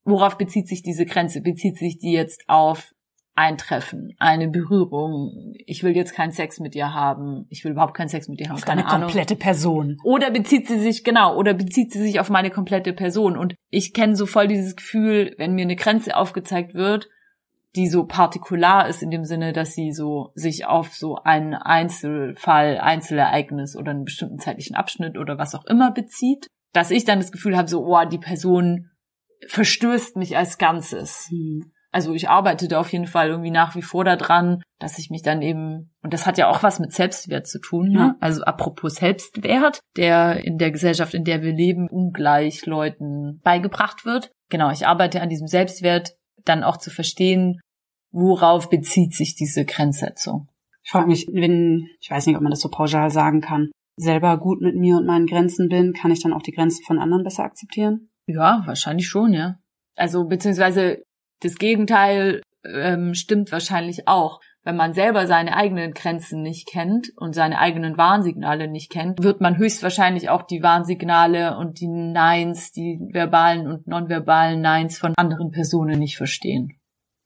Worauf 0.05 0.37
bezieht 0.37 0.67
sich 0.67 0.83
diese 0.83 1.05
Grenze? 1.05 1.41
Bezieht 1.41 1.77
sich 1.77 1.97
die 1.97 2.11
jetzt 2.11 2.43
auf 2.47 2.93
ein 3.35 3.57
Treffen, 3.57 4.15
eine 4.17 4.47
Berührung. 4.47 5.53
Ich 5.65 5.83
will 5.83 5.93
jetzt 5.95 6.13
keinen 6.13 6.31
Sex 6.31 6.59
mit 6.61 6.73
dir 6.73 6.93
haben. 6.93 7.45
Ich 7.49 7.65
will 7.65 7.73
überhaupt 7.73 7.95
keinen 7.95 8.07
Sex 8.07 8.29
mit 8.29 8.39
dir 8.39 8.47
haben. 8.47 8.55
Auf 8.55 8.65
keine 8.65 8.85
Ahnung. 8.85 9.07
komplette 9.09 9.35
Person. 9.35 9.97
Oder 10.03 10.31
bezieht 10.31 10.67
sie 10.67 10.79
sich, 10.79 11.03
genau, 11.03 11.35
oder 11.35 11.53
bezieht 11.53 11.91
sie 11.91 12.01
sich 12.01 12.21
auf 12.21 12.29
meine 12.29 12.49
komplette 12.49 12.93
Person. 12.93 13.35
Und 13.35 13.55
ich 13.69 13.93
kenne 13.93 14.15
so 14.15 14.25
voll 14.25 14.47
dieses 14.47 14.77
Gefühl, 14.77 15.35
wenn 15.37 15.53
mir 15.53 15.63
eine 15.63 15.75
Grenze 15.75 16.15
aufgezeigt 16.15 16.75
wird, 16.75 17.09
die 17.75 17.89
so 17.89 18.05
partikular 18.05 18.87
ist 18.87 19.03
in 19.03 19.11
dem 19.11 19.25
Sinne, 19.25 19.51
dass 19.51 19.73
sie 19.73 19.91
so 19.91 20.31
sich 20.35 20.65
auf 20.65 20.93
so 20.93 21.17
einen 21.17 21.55
Einzelfall, 21.55 22.77
Einzelereignis 22.77 23.75
oder 23.75 23.91
einen 23.91 24.05
bestimmten 24.05 24.39
zeitlichen 24.39 24.77
Abschnitt 24.77 25.17
oder 25.17 25.37
was 25.37 25.55
auch 25.55 25.65
immer 25.65 25.91
bezieht, 25.91 26.47
dass 26.71 26.89
ich 26.89 27.03
dann 27.03 27.19
das 27.19 27.33
Gefühl 27.33 27.57
habe, 27.57 27.67
so, 27.67 27.85
oh, 27.85 28.05
die 28.05 28.17
Person 28.17 28.91
verstößt 29.47 30.15
mich 30.17 30.37
als 30.37 30.57
Ganzes. 30.57 31.27
Hm. 31.29 31.71
Also 31.91 32.13
ich 32.13 32.27
arbeite 32.27 32.67
da 32.67 32.81
auf 32.81 32.91
jeden 32.91 33.07
Fall 33.07 33.29
irgendwie 33.29 33.51
nach 33.51 33.73
wie 33.75 33.81
vor 33.81 34.03
daran, 34.03 34.61
dass 34.79 34.99
ich 34.99 35.09
mich 35.09 35.21
dann 35.21 35.41
eben, 35.41 35.93
und 36.03 36.13
das 36.13 36.25
hat 36.25 36.37
ja 36.37 36.49
auch 36.49 36.61
was 36.61 36.79
mit 36.81 36.91
Selbstwert 36.91 37.47
zu 37.47 37.59
tun, 37.61 37.87
ne? 37.87 37.99
Ja. 37.99 38.15
also 38.19 38.43
apropos 38.43 38.95
Selbstwert, 38.95 39.79
der 39.95 40.43
in 40.43 40.57
der 40.57 40.71
Gesellschaft, 40.71 41.13
in 41.13 41.23
der 41.23 41.41
wir 41.41 41.53
leben, 41.53 41.87
ungleich 41.89 42.65
Leuten 42.65 43.39
beigebracht 43.45 44.03
wird. 44.03 44.31
Genau, 44.49 44.71
ich 44.71 44.85
arbeite 44.85 45.21
an 45.21 45.29
diesem 45.29 45.47
Selbstwert, 45.47 46.17
dann 46.43 46.65
auch 46.65 46.75
zu 46.75 46.89
verstehen, 46.89 47.61
worauf 48.11 48.69
bezieht 48.69 49.13
sich 49.13 49.35
diese 49.35 49.63
Grenzsetzung. 49.63 50.49
Ich 50.83 50.91
frage 50.91 51.07
mich, 51.07 51.27
wenn, 51.31 51.87
ich 52.01 52.11
weiß 52.11 52.27
nicht, 52.27 52.35
ob 52.35 52.41
man 52.41 52.51
das 52.51 52.59
so 52.59 52.69
pauschal 52.69 53.09
sagen 53.09 53.39
kann, 53.39 53.71
selber 53.95 54.37
gut 54.37 54.61
mit 54.61 54.75
mir 54.75 54.97
und 54.97 55.05
meinen 55.05 55.27
Grenzen 55.27 55.69
bin, 55.69 55.93
kann 55.93 56.11
ich 56.11 56.21
dann 56.21 56.33
auch 56.33 56.41
die 56.41 56.51
Grenzen 56.51 56.83
von 56.83 56.99
anderen 56.99 57.23
besser 57.23 57.43
akzeptieren? 57.43 58.09
Ja, 58.27 58.63
wahrscheinlich 58.65 59.07
schon, 59.07 59.33
ja. 59.33 59.59
Also 59.95 60.25
beziehungsweise 60.25 61.03
das 61.41 61.55
Gegenteil 61.55 62.41
ähm, 62.63 63.13
stimmt 63.13 63.51
wahrscheinlich 63.51 64.07
auch. 64.07 64.39
Wenn 64.63 64.77
man 64.77 64.95
selber 64.95 65.27
seine 65.27 65.55
eigenen 65.55 65.93
Grenzen 65.93 66.41
nicht 66.41 66.67
kennt 66.67 67.11
und 67.17 67.33
seine 67.35 67.59
eigenen 67.59 67.97
Warnsignale 67.97 68.67
nicht 68.67 68.91
kennt, 68.91 69.21
wird 69.21 69.39
man 69.39 69.57
höchstwahrscheinlich 69.57 70.29
auch 70.29 70.41
die 70.41 70.63
Warnsignale 70.63 71.55
und 71.57 71.79
die 71.79 71.87
Neins, 71.87 72.71
die 72.71 72.99
verbalen 73.13 73.67
und 73.67 73.85
nonverbalen 73.85 74.61
Neins 74.61 74.97
von 74.97 75.13
anderen 75.17 75.51
Personen 75.51 75.99
nicht 75.99 76.17
verstehen. 76.17 76.79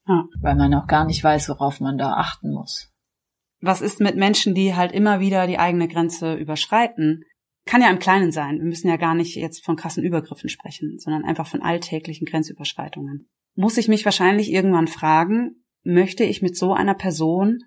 Ja. 0.06 0.26
Weil 0.42 0.56
man 0.56 0.74
auch 0.74 0.88
gar 0.88 1.06
nicht 1.06 1.24
weiß, 1.24 1.48
worauf 1.48 1.80
man 1.80 1.98
da 1.98 2.16
achten 2.16 2.52
muss. 2.52 2.92
Was 3.62 3.80
ist 3.80 4.02
mit 4.02 4.18
Menschen, 4.18 4.54
die 4.54 4.76
halt 4.76 4.92
immer 4.92 5.22
wieder 5.22 5.48
die 5.48 5.60
eigene 5.60 5.88
Grenze 5.88 6.34
überschreiten? 6.34 7.24
Kann 7.70 7.82
ja 7.82 7.90
im 7.90 8.00
Kleinen 8.00 8.32
sein. 8.32 8.58
Wir 8.58 8.66
müssen 8.66 8.88
ja 8.88 8.98
gar 8.98 9.14
nicht 9.14 9.36
jetzt 9.36 9.64
von 9.64 9.76
krassen 9.76 10.04
Übergriffen 10.04 10.50
sprechen, 10.50 10.98
sondern 10.98 11.24
einfach 11.24 11.48
von 11.48 11.62
alltäglichen 11.62 12.26
Grenzüberschreitungen 12.26 13.30
muss 13.60 13.78
ich 13.78 13.90
mich 13.90 14.06
wahrscheinlich 14.06 14.54
irgendwann 14.54 14.88
fragen, 14.88 15.66
möchte 15.84 16.24
ich 16.24 16.42
mit 16.42 16.56
so 16.56 16.74
einer 16.74 16.94
Person 16.94 17.60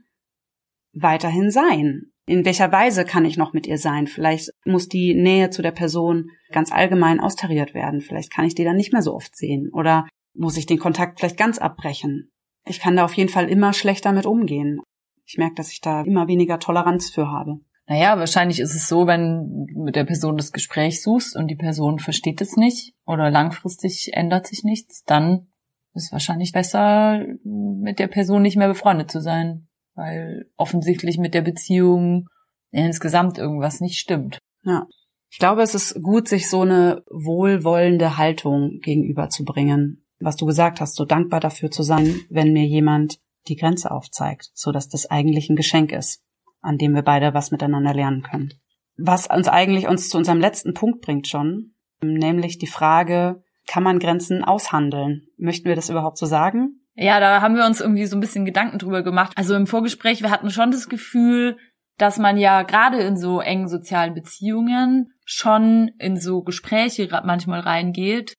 weiterhin 0.94 1.50
sein? 1.50 2.12
In 2.26 2.46
welcher 2.46 2.72
Weise 2.72 3.04
kann 3.04 3.26
ich 3.26 3.36
noch 3.36 3.52
mit 3.52 3.66
ihr 3.66 3.76
sein? 3.76 4.06
Vielleicht 4.06 4.50
muss 4.64 4.88
die 4.88 5.14
Nähe 5.14 5.50
zu 5.50 5.60
der 5.60 5.72
Person 5.72 6.30
ganz 6.50 6.72
allgemein 6.72 7.20
austariert 7.20 7.74
werden. 7.74 8.00
Vielleicht 8.00 8.32
kann 8.32 8.46
ich 8.46 8.54
die 8.54 8.64
dann 8.64 8.76
nicht 8.76 8.92
mehr 8.92 9.02
so 9.02 9.14
oft 9.14 9.36
sehen. 9.36 9.68
Oder 9.74 10.08
muss 10.34 10.56
ich 10.56 10.64
den 10.64 10.78
Kontakt 10.78 11.18
vielleicht 11.18 11.36
ganz 11.36 11.58
abbrechen? 11.58 12.30
Ich 12.66 12.80
kann 12.80 12.96
da 12.96 13.04
auf 13.04 13.14
jeden 13.14 13.28
Fall 13.30 13.50
immer 13.50 13.74
schlechter 13.74 14.12
mit 14.12 14.24
umgehen. 14.24 14.80
Ich 15.26 15.36
merke, 15.36 15.56
dass 15.56 15.72
ich 15.72 15.82
da 15.82 16.02
immer 16.04 16.26
weniger 16.26 16.58
Toleranz 16.58 17.10
für 17.10 17.28
habe. 17.28 17.60
Naja, 17.86 18.18
wahrscheinlich 18.18 18.60
ist 18.60 18.74
es 18.74 18.88
so, 18.88 19.06
wenn 19.06 19.66
du 19.66 19.82
mit 19.84 19.96
der 19.96 20.04
Person 20.04 20.36
das 20.36 20.52
Gespräch 20.52 21.02
suchst 21.02 21.36
und 21.36 21.48
die 21.48 21.56
Person 21.56 21.98
versteht 21.98 22.40
es 22.40 22.56
nicht 22.56 22.94
oder 23.04 23.30
langfristig 23.30 24.10
ändert 24.14 24.46
sich 24.46 24.62
nichts, 24.62 25.02
dann 25.04 25.48
ist 25.94 26.12
wahrscheinlich 26.12 26.52
besser, 26.52 27.24
mit 27.44 27.98
der 27.98 28.06
Person 28.06 28.42
nicht 28.42 28.56
mehr 28.56 28.68
befreundet 28.68 29.10
zu 29.10 29.20
sein, 29.20 29.68
weil 29.94 30.46
offensichtlich 30.56 31.18
mit 31.18 31.34
der 31.34 31.42
Beziehung 31.42 32.28
insgesamt 32.70 33.38
irgendwas 33.38 33.80
nicht 33.80 33.98
stimmt. 33.98 34.38
Ja. 34.64 34.86
Ich 35.30 35.38
glaube, 35.38 35.62
es 35.62 35.74
ist 35.74 36.00
gut, 36.02 36.28
sich 36.28 36.48
so 36.48 36.60
eine 36.60 37.02
wohlwollende 37.10 38.16
Haltung 38.18 38.80
gegenüberzubringen. 38.82 40.04
Was 40.20 40.36
du 40.36 40.46
gesagt 40.46 40.80
hast, 40.80 40.94
so 40.94 41.04
dankbar 41.04 41.40
dafür 41.40 41.70
zu 41.70 41.82
sein, 41.82 42.20
wenn 42.30 42.52
mir 42.52 42.66
jemand 42.66 43.18
die 43.48 43.56
Grenze 43.56 43.90
aufzeigt, 43.90 44.50
so 44.54 44.72
dass 44.72 44.88
das 44.88 45.10
eigentlich 45.10 45.50
ein 45.50 45.56
Geschenk 45.56 45.92
ist, 45.92 46.22
an 46.62 46.78
dem 46.78 46.94
wir 46.94 47.02
beide 47.02 47.34
was 47.34 47.50
miteinander 47.50 47.92
lernen 47.92 48.22
können. 48.22 48.54
Was 48.96 49.26
uns 49.26 49.48
eigentlich 49.48 49.88
uns 49.88 50.08
zu 50.08 50.18
unserem 50.18 50.40
letzten 50.40 50.74
Punkt 50.74 51.02
bringt 51.02 51.28
schon, 51.28 51.74
nämlich 52.02 52.58
die 52.58 52.66
Frage, 52.66 53.42
kann 53.66 53.82
man 53.82 53.98
Grenzen 53.98 54.44
aushandeln? 54.44 55.26
Möchten 55.36 55.68
wir 55.68 55.76
das 55.76 55.90
überhaupt 55.90 56.18
so 56.18 56.26
sagen? 56.26 56.80
Ja, 56.94 57.20
da 57.20 57.40
haben 57.40 57.56
wir 57.56 57.64
uns 57.64 57.80
irgendwie 57.80 58.06
so 58.06 58.16
ein 58.16 58.20
bisschen 58.20 58.44
Gedanken 58.44 58.78
drüber 58.78 59.02
gemacht. 59.02 59.32
Also 59.36 59.54
im 59.54 59.66
Vorgespräch, 59.66 60.22
wir 60.22 60.30
hatten 60.30 60.50
schon 60.50 60.70
das 60.70 60.88
Gefühl, 60.88 61.56
dass 61.98 62.18
man 62.18 62.36
ja 62.36 62.62
gerade 62.62 62.98
in 62.98 63.16
so 63.16 63.40
engen 63.40 63.68
sozialen 63.68 64.14
Beziehungen 64.14 65.12
schon 65.24 65.92
in 65.98 66.16
so 66.16 66.42
Gespräche 66.42 67.08
manchmal 67.24 67.60
reingeht. 67.60 68.34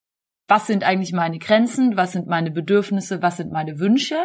Was 0.48 0.68
sind 0.68 0.84
eigentlich 0.84 1.14
meine 1.14 1.40
Grenzen? 1.40 1.98
Was 1.98 2.12
sind 2.12 2.28
meine 2.28 2.52
Bedürfnisse? 2.52 3.22
Was 3.22 3.38
sind 3.38 3.52
meine 3.52 3.80
Wünsche? 3.80 4.18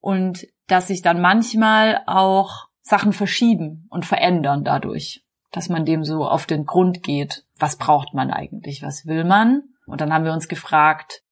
Und 0.00 0.46
dass 0.66 0.88
sich 0.88 1.00
dann 1.02 1.20
manchmal 1.20 2.02
auch 2.06 2.66
Sachen 2.82 3.12
verschieben 3.12 3.86
und 3.90 4.04
verändern 4.04 4.64
dadurch, 4.64 5.24
dass 5.52 5.68
man 5.68 5.84
dem 5.84 6.04
so 6.04 6.24
auf 6.26 6.46
den 6.46 6.64
Grund 6.66 7.02
geht. 7.02 7.44
Was 7.58 7.76
braucht 7.76 8.14
man 8.14 8.30
eigentlich? 8.30 8.82
Was 8.82 9.06
will 9.06 9.24
man? 9.24 9.62
Und 9.86 10.00
dann 10.00 10.12
haben 10.12 10.24
wir 10.24 10.32
uns 10.32 10.48
gefragt, 10.48 11.22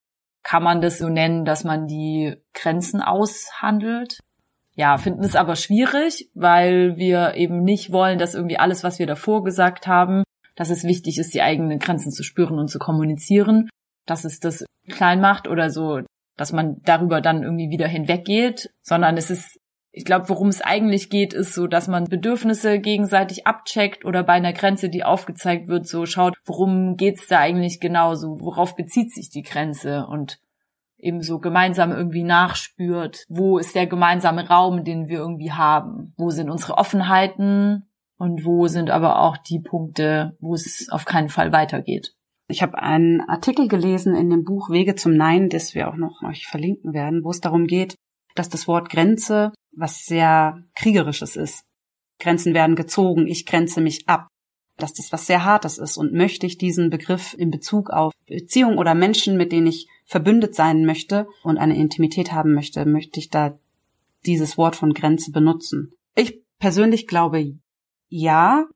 kann 0.42 0.62
man 0.62 0.80
das 0.80 0.98
so 0.98 1.08
nennen, 1.08 1.44
dass 1.44 1.64
man 1.64 1.86
die 1.86 2.36
Grenzen 2.54 3.02
aushandelt? 3.02 4.18
Ja, 4.74 4.96
finden 4.96 5.24
es 5.24 5.36
aber 5.36 5.56
schwierig, 5.56 6.30
weil 6.34 6.96
wir 6.96 7.34
eben 7.34 7.62
nicht 7.62 7.92
wollen, 7.92 8.18
dass 8.18 8.34
irgendwie 8.34 8.58
alles, 8.58 8.84
was 8.84 8.98
wir 8.98 9.06
davor 9.06 9.44
gesagt 9.44 9.86
haben, 9.86 10.22
dass 10.56 10.70
es 10.70 10.84
wichtig 10.84 11.18
ist, 11.18 11.34
die 11.34 11.42
eigenen 11.42 11.78
Grenzen 11.78 12.12
zu 12.12 12.22
spüren 12.22 12.58
und 12.58 12.68
zu 12.68 12.78
kommunizieren, 12.78 13.68
dass 14.06 14.24
es 14.24 14.40
das 14.40 14.64
klein 14.88 15.20
macht 15.20 15.48
oder 15.48 15.70
so, 15.70 16.00
dass 16.36 16.52
man 16.52 16.80
darüber 16.82 17.20
dann 17.20 17.42
irgendwie 17.42 17.70
wieder 17.70 17.86
hinweggeht, 17.86 18.70
sondern 18.82 19.16
es 19.16 19.30
ist 19.30 19.59
ich 19.92 20.05
glaube, 20.05 20.29
worum 20.29 20.48
es 20.48 20.61
eigentlich 20.61 21.11
geht, 21.11 21.33
ist 21.33 21.55
so, 21.55 21.66
dass 21.66 21.88
man 21.88 22.05
Bedürfnisse 22.05 22.79
gegenseitig 22.79 23.46
abcheckt 23.46 24.05
oder 24.05 24.22
bei 24.22 24.35
einer 24.35 24.53
Grenze, 24.53 24.88
die 24.88 25.03
aufgezeigt 25.03 25.68
wird, 25.68 25.87
so 25.87 26.07
schaut, 26.07 26.37
worum 26.44 26.96
geht's 26.96 27.26
da 27.26 27.40
eigentlich 27.40 27.81
genau, 27.81 28.14
so 28.14 28.40
worauf 28.40 28.76
bezieht 28.76 29.12
sich 29.12 29.31
die 29.31 29.42
Grenze 29.42 30.07
und 30.07 30.40
eben 30.96 31.22
so 31.22 31.40
gemeinsam 31.40 31.90
irgendwie 31.90 32.22
nachspürt, 32.22 33.24
wo 33.29 33.59
ist 33.59 33.74
der 33.74 33.87
gemeinsame 33.87 34.48
Raum, 34.48 34.85
den 34.85 35.09
wir 35.09 35.18
irgendwie 35.18 35.53
haben, 35.53 36.14
wo 36.16 36.31
sind 36.31 36.50
unsere 36.50 36.79
Offenheiten 36.79 37.90
und 38.16 38.44
wo 38.44 38.68
sind 38.68 38.90
aber 38.90 39.20
auch 39.20 39.38
die 39.38 39.61
Punkte, 39.61 40.37
wo 40.40 40.55
es 40.55 40.88
auf 40.90 41.05
keinen 41.05 41.31
Fall 41.31 41.53
weitergeht. 41.53 42.14
Ich 42.48 42.62
habe 42.62 42.79
einen 42.79 43.22
Artikel 43.22 43.66
gelesen 43.66 44.14
in 44.14 44.29
dem 44.29 44.44
Buch 44.44 44.70
Wege 44.70 44.94
zum 44.94 45.14
Nein, 45.14 45.48
das 45.48 45.74
wir 45.74 45.88
auch 45.88 45.96
noch 45.96 46.22
euch 46.22 46.46
verlinken 46.46 46.92
werden, 46.92 47.24
wo 47.24 47.31
es 47.31 47.40
darum 47.40 47.66
geht, 47.66 47.94
dass 48.35 48.48
das 48.48 48.68
Wort 48.68 48.90
Grenze 48.90 49.53
was 49.72 50.04
sehr 50.04 50.62
kriegerisches 50.74 51.37
ist. 51.37 51.64
Grenzen 52.18 52.54
werden 52.54 52.76
gezogen, 52.76 53.26
ich 53.26 53.46
grenze 53.46 53.80
mich 53.80 54.09
ab, 54.09 54.28
dass 54.76 54.92
das 54.92 55.12
was 55.12 55.26
sehr 55.26 55.44
Hartes 55.44 55.78
ist 55.78 55.96
und 55.96 56.12
möchte 56.12 56.46
ich 56.46 56.59
diesen 56.59 56.90
Begriff 56.90 57.35
in 57.37 57.50
Bezug 57.50 57.90
auf 57.90 58.12
Beziehungen 58.26 58.78
oder 58.78 58.94
Menschen, 58.94 59.37
mit 59.37 59.52
denen 59.52 59.66
ich 59.66 59.88
verbündet 60.04 60.54
sein 60.54 60.85
möchte 60.85 61.26
und 61.42 61.59
eine 61.59 61.76
Intimität 61.76 62.33
haben 62.33 62.54
möchte, 62.54 62.85
möchte 62.85 63.20
ich 63.20 63.30
da 63.30 63.59
dieses 64.26 64.59
Wort 64.59 64.76
von 64.76 64.92
Grenze 64.92 65.30
benutzen. 65.30 65.92
Ich 66.14 66.42
persönlich 66.59 67.06
glaube 67.06 67.59
ja, 68.09 68.66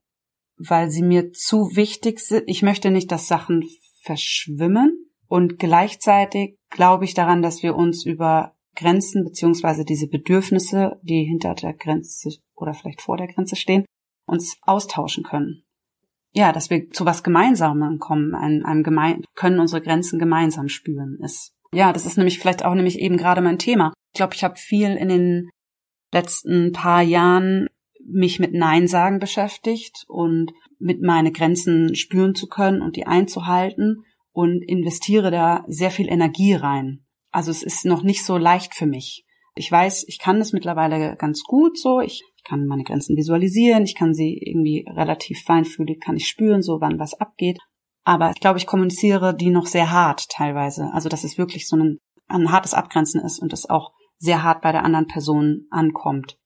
weil 0.56 0.90
sie 0.90 1.02
mir 1.02 1.32
zu 1.32 1.74
wichtig 1.74 2.20
sind. 2.20 2.44
Ich 2.46 2.62
möchte 2.62 2.90
nicht, 2.90 3.10
dass 3.10 3.28
Sachen 3.28 3.64
verschwimmen 4.00 5.10
und 5.26 5.58
gleichzeitig 5.58 6.56
glaube 6.70 7.04
ich 7.04 7.14
daran, 7.14 7.42
dass 7.42 7.62
wir 7.62 7.74
uns 7.74 8.06
über 8.06 8.53
Grenzen 8.74 9.24
beziehungsweise 9.24 9.84
diese 9.84 10.08
Bedürfnisse, 10.08 10.98
die 11.02 11.24
hinter 11.24 11.54
der 11.54 11.74
Grenze 11.74 12.30
oder 12.54 12.74
vielleicht 12.74 13.00
vor 13.00 13.16
der 13.16 13.28
Grenze 13.28 13.56
stehen, 13.56 13.84
uns 14.26 14.56
austauschen 14.62 15.24
können. 15.24 15.64
Ja, 16.32 16.52
dass 16.52 16.70
wir 16.70 16.90
zu 16.90 17.04
was 17.04 17.22
Gemeinsamem 17.22 17.98
kommen, 17.98 18.34
einem, 18.34 18.64
einem 18.64 18.82
gemein, 18.82 19.22
können 19.34 19.60
unsere 19.60 19.80
Grenzen 19.80 20.18
gemeinsam 20.18 20.68
spüren, 20.68 21.18
ist. 21.22 21.52
Ja, 21.72 21.92
das 21.92 22.06
ist 22.06 22.16
nämlich 22.16 22.38
vielleicht 22.38 22.64
auch 22.64 22.74
nämlich 22.74 22.98
eben 22.98 23.16
gerade 23.16 23.40
mein 23.40 23.58
Thema. 23.58 23.92
Ich 24.12 24.18
glaube, 24.18 24.34
ich 24.34 24.42
habe 24.42 24.56
viel 24.56 24.96
in 24.96 25.08
den 25.08 25.50
letzten 26.12 26.72
paar 26.72 27.02
Jahren 27.02 27.68
mich 28.06 28.38
mit 28.38 28.52
Nein 28.52 28.86
sagen 28.86 29.18
beschäftigt 29.18 30.04
und 30.08 30.52
mit 30.78 31.02
meine 31.02 31.32
Grenzen 31.32 31.94
spüren 31.94 32.34
zu 32.34 32.48
können 32.48 32.82
und 32.82 32.96
die 32.96 33.06
einzuhalten 33.06 34.04
und 34.32 34.62
investiere 34.62 35.30
da 35.30 35.64
sehr 35.68 35.90
viel 35.90 36.08
Energie 36.08 36.54
rein. 36.54 37.03
Also 37.34 37.50
es 37.50 37.64
ist 37.64 37.84
noch 37.84 38.04
nicht 38.04 38.24
so 38.24 38.38
leicht 38.38 38.76
für 38.76 38.86
mich. 38.86 39.26
Ich 39.56 39.70
weiß, 39.70 40.04
ich 40.06 40.20
kann 40.20 40.40
es 40.40 40.52
mittlerweile 40.52 41.16
ganz 41.16 41.42
gut 41.42 41.76
so. 41.76 42.00
Ich 42.00 42.22
kann 42.44 42.66
meine 42.66 42.84
Grenzen 42.84 43.16
visualisieren, 43.16 43.82
ich 43.82 43.96
kann 43.96 44.14
sie 44.14 44.38
irgendwie 44.40 44.84
relativ 44.88 45.42
feinfühlig, 45.42 46.00
kann 46.00 46.16
ich 46.16 46.28
spüren, 46.28 46.62
so 46.62 46.80
wann 46.80 47.00
was 47.00 47.14
abgeht. 47.14 47.58
Aber 48.04 48.30
ich 48.30 48.38
glaube, 48.40 48.58
ich 48.58 48.66
kommuniziere 48.66 49.34
die 49.34 49.50
noch 49.50 49.66
sehr 49.66 49.90
hart 49.90 50.28
teilweise. 50.28 50.90
Also, 50.92 51.08
dass 51.08 51.24
es 51.24 51.36
wirklich 51.36 51.66
so 51.66 51.76
ein, 51.76 51.98
ein 52.28 52.52
hartes 52.52 52.72
Abgrenzen 52.72 53.20
ist 53.20 53.40
und 53.40 53.52
es 53.52 53.68
auch 53.68 53.92
sehr 54.18 54.44
hart 54.44 54.62
bei 54.62 54.70
der 54.70 54.84
anderen 54.84 55.08
Person 55.08 55.66
ankommt. 55.70 56.36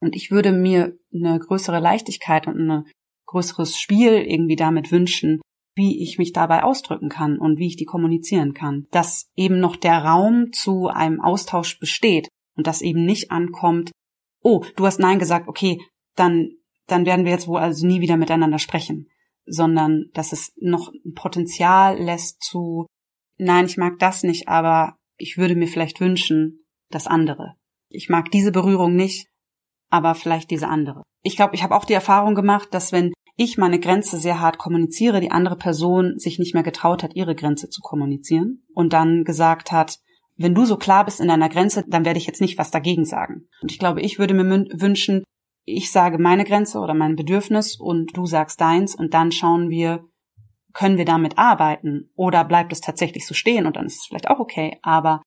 Und 0.00 0.16
ich 0.16 0.30
würde 0.30 0.52
mir 0.52 0.96
eine 1.12 1.38
größere 1.38 1.80
Leichtigkeit 1.80 2.46
und 2.46 2.58
ein 2.58 2.84
größeres 3.26 3.78
Spiel 3.78 4.14
irgendwie 4.14 4.56
damit 4.56 4.92
wünschen, 4.92 5.42
wie 5.78 6.02
ich 6.02 6.18
mich 6.18 6.32
dabei 6.32 6.64
ausdrücken 6.64 7.08
kann 7.08 7.38
und 7.38 7.58
wie 7.58 7.68
ich 7.68 7.76
die 7.76 7.86
kommunizieren 7.86 8.52
kann. 8.52 8.86
Dass 8.90 9.30
eben 9.36 9.60
noch 9.60 9.76
der 9.76 10.04
Raum 10.04 10.52
zu 10.52 10.88
einem 10.88 11.22
Austausch 11.22 11.78
besteht 11.78 12.28
und 12.56 12.66
dass 12.66 12.82
eben 12.82 13.06
nicht 13.06 13.30
ankommt, 13.30 13.92
oh, 14.42 14.64
du 14.76 14.84
hast 14.84 14.98
Nein 14.98 15.18
gesagt, 15.18 15.48
okay, 15.48 15.80
dann, 16.16 16.50
dann 16.86 17.06
werden 17.06 17.24
wir 17.24 17.32
jetzt 17.32 17.48
wohl 17.48 17.60
also 17.60 17.86
nie 17.86 18.00
wieder 18.00 18.16
miteinander 18.16 18.58
sprechen, 18.58 19.08
sondern 19.46 20.06
dass 20.12 20.32
es 20.32 20.52
noch 20.56 20.92
ein 20.92 21.14
Potenzial 21.14 21.96
lässt 21.98 22.42
zu, 22.42 22.86
nein, 23.38 23.66
ich 23.66 23.76
mag 23.76 23.98
das 24.00 24.24
nicht, 24.24 24.48
aber 24.48 24.96
ich 25.16 25.38
würde 25.38 25.54
mir 25.54 25.68
vielleicht 25.68 26.00
wünschen, 26.00 26.66
das 26.90 27.06
andere. 27.06 27.54
Ich 27.88 28.08
mag 28.08 28.30
diese 28.30 28.52
Berührung 28.52 28.96
nicht, 28.96 29.28
aber 29.90 30.14
vielleicht 30.14 30.50
diese 30.50 30.68
andere. 30.68 31.02
Ich 31.22 31.36
glaube, 31.36 31.54
ich 31.54 31.62
habe 31.62 31.76
auch 31.76 31.84
die 31.84 31.94
Erfahrung 31.94 32.34
gemacht, 32.34 32.68
dass 32.72 32.92
wenn 32.92 33.12
ich 33.40 33.56
meine 33.56 33.78
Grenze 33.78 34.18
sehr 34.18 34.40
hart 34.40 34.58
kommuniziere, 34.58 35.20
die 35.20 35.30
andere 35.30 35.56
Person 35.56 36.18
sich 36.18 36.40
nicht 36.40 36.54
mehr 36.54 36.64
getraut 36.64 37.04
hat, 37.04 37.14
ihre 37.14 37.36
Grenze 37.36 37.70
zu 37.70 37.80
kommunizieren 37.80 38.64
und 38.74 38.92
dann 38.92 39.22
gesagt 39.22 39.70
hat, 39.70 40.00
wenn 40.36 40.56
du 40.56 40.64
so 40.64 40.76
klar 40.76 41.04
bist 41.04 41.20
in 41.20 41.28
deiner 41.28 41.48
Grenze, 41.48 41.84
dann 41.86 42.04
werde 42.04 42.18
ich 42.18 42.26
jetzt 42.26 42.40
nicht 42.40 42.58
was 42.58 42.72
dagegen 42.72 43.04
sagen. 43.04 43.48
Und 43.62 43.70
ich 43.70 43.78
glaube, 43.78 44.00
ich 44.00 44.18
würde 44.18 44.34
mir 44.34 44.66
wünschen, 44.80 45.22
ich 45.64 45.92
sage 45.92 46.18
meine 46.18 46.44
Grenze 46.44 46.80
oder 46.80 46.94
mein 46.94 47.14
Bedürfnis 47.14 47.76
und 47.76 48.16
du 48.16 48.26
sagst 48.26 48.60
deins 48.60 48.96
und 48.96 49.14
dann 49.14 49.30
schauen 49.30 49.70
wir, 49.70 50.04
können 50.72 50.98
wir 50.98 51.04
damit 51.04 51.38
arbeiten 51.38 52.10
oder 52.16 52.44
bleibt 52.44 52.72
es 52.72 52.80
tatsächlich 52.80 53.24
so 53.24 53.34
stehen 53.34 53.66
und 53.66 53.76
dann 53.76 53.86
ist 53.86 53.98
es 53.98 54.06
vielleicht 54.06 54.28
auch 54.28 54.40
okay, 54.40 54.78
aber 54.82 55.22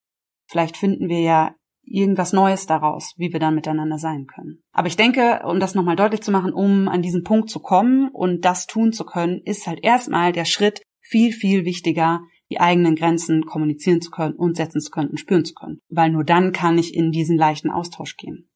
vielleicht 0.50 0.76
finden 0.76 1.08
wir 1.08 1.21
ja 1.21 1.56
irgendwas 1.91 2.34
Neues 2.34 2.65
daraus, 2.65 3.13
wie 3.17 3.32
wir 3.34 3.39
dann 3.39 3.56
miteinander 3.56 3.97
sein 3.97 4.25
können. 4.27 4.62
Aber 4.71 4.88
ich 4.88 4.97
denke, 4.97 5.41
um 5.45 5.60
das 5.60 5.75
nochmal 5.75 5.95
deutlich 5.95 6.21
zu 6.21 6.32
machen, 6.32 6.54
um 6.54 6.88
an 6.88 7.01
diesen 7.01 7.23
Punkt 7.23 7.49
zu 7.49 7.60
kommen 7.60 8.10
und 8.10 8.45
das 8.45 8.67
tun 8.67 8.93
zu 8.93 9.06
können, 9.06 9.41
ist 9.43 9.67
halt 9.67 9.84
erstmal 9.84 10.32
der 10.32 10.45
Schritt 10.45 10.82
viel, 11.01 11.32
viel 11.32 11.65
wichtiger, 11.65 12.21
die 12.49 12.60
eigenen 12.60 12.95
Grenzen 12.95 13.45
kommunizieren 13.45 14.01
zu 14.01 14.12
können 14.12 14.36
und 14.36 14.58
setzen 14.58 14.82
zu 14.82 14.91
können 14.91 15.10
und 15.10 15.19
spüren 15.19 15.45
zu 15.45 15.54
können. 15.54 15.80
Weil 15.89 16.10
nur 16.10 16.23
dann 16.23 16.51
kann 16.51 16.77
ich 16.77 16.93
in 16.93 17.12
diesen 17.12 17.38
leichten 17.38 17.69
Austausch 17.69 18.17
gehen. 18.17 18.49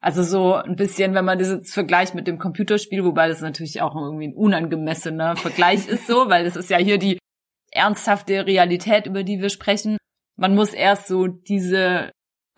Also 0.00 0.22
so 0.22 0.54
ein 0.54 0.76
bisschen, 0.76 1.14
wenn 1.14 1.26
man 1.26 1.38
das 1.38 1.48
jetzt 1.48 1.74
vergleicht 1.74 2.14
mit 2.14 2.26
dem 2.26 2.38
Computerspiel, 2.38 3.04
wobei 3.04 3.28
das 3.28 3.42
natürlich 3.42 3.82
auch 3.82 3.94
irgendwie 3.94 4.28
ein 4.28 4.34
unangemessener 4.34 5.36
Vergleich 5.36 5.88
ist 5.88 6.06
so, 6.06 6.28
weil 6.28 6.44
das 6.44 6.56
ist 6.56 6.70
ja 6.70 6.78
hier 6.78 6.98
die 6.98 7.18
ernsthafte 7.70 8.46
Realität, 8.46 9.06
über 9.06 9.22
die 9.22 9.40
wir 9.40 9.50
sprechen. 9.50 9.98
Man 10.36 10.54
muss 10.54 10.72
erst 10.72 11.06
so 11.06 11.26
diese 11.26 12.10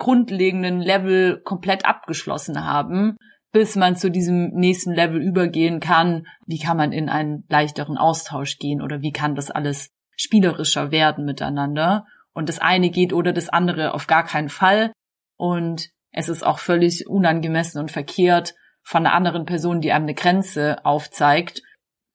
grundlegenden 0.02 0.80
Level 0.80 1.40
komplett 1.44 1.86
abgeschlossen 1.86 2.64
haben, 2.64 3.16
bis 3.52 3.76
man 3.76 3.94
zu 3.94 4.10
diesem 4.10 4.48
nächsten 4.48 4.92
Level 4.92 5.22
übergehen 5.22 5.78
kann. 5.78 6.26
Wie 6.44 6.58
kann 6.58 6.76
man 6.76 6.90
in 6.90 7.08
einen 7.08 7.44
leichteren 7.48 7.96
Austausch 7.96 8.58
gehen 8.58 8.82
oder 8.82 9.00
wie 9.00 9.12
kann 9.12 9.36
das 9.36 9.52
alles 9.52 9.90
spielerischer 10.16 10.90
werden 10.90 11.24
miteinander. 11.24 12.04
Und 12.32 12.48
das 12.48 12.58
eine 12.58 12.90
geht 12.90 13.12
oder 13.12 13.32
das 13.32 13.48
andere 13.48 13.94
auf 13.94 14.08
gar 14.08 14.24
keinen 14.24 14.48
Fall. 14.48 14.92
Und 15.36 15.90
es 16.10 16.28
ist 16.28 16.44
auch 16.44 16.58
völlig 16.58 17.06
unangemessen 17.06 17.80
und 17.80 17.92
verkehrt 17.92 18.54
von 18.82 19.06
einer 19.06 19.14
anderen 19.14 19.44
Person, 19.44 19.80
die 19.80 19.92
einem 19.92 20.06
eine 20.06 20.14
Grenze 20.14 20.84
aufzeigt, 20.84 21.62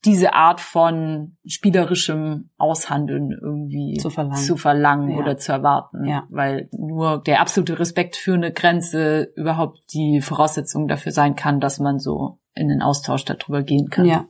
diese 0.05 0.33
Art 0.33 0.62
von 0.62 1.38
spielerischem 1.45 2.49
Aushandeln 2.57 3.31
irgendwie 3.31 3.97
zu 3.99 4.10
verlangen, 4.10 4.43
zu 4.43 4.57
verlangen 4.57 5.12
ja. 5.12 5.17
oder 5.17 5.38
zu 5.38 5.51
erwarten. 5.51 6.05
Ja. 6.05 6.27
Weil 6.29 6.69
nur 6.71 7.21
der 7.23 7.41
absolute 7.41 7.79
Respekt 7.79 8.15
für 8.15 8.36
eine 8.36 8.53
Grenze 8.53 9.31
überhaupt 9.36 9.79
die 9.93 10.21
Voraussetzung 10.21 10.88
dafür 10.88 11.12
sein 11.12 11.36
kann, 11.36 11.60
dass 11.60 11.79
man 11.79 11.99
so 11.99 12.39
in 12.53 12.67
den 12.67 12.81
Austausch 12.81 13.25
darüber 13.25 13.63
gehen 13.63 13.89
kann. 13.89 14.05
Ja. 14.05 14.27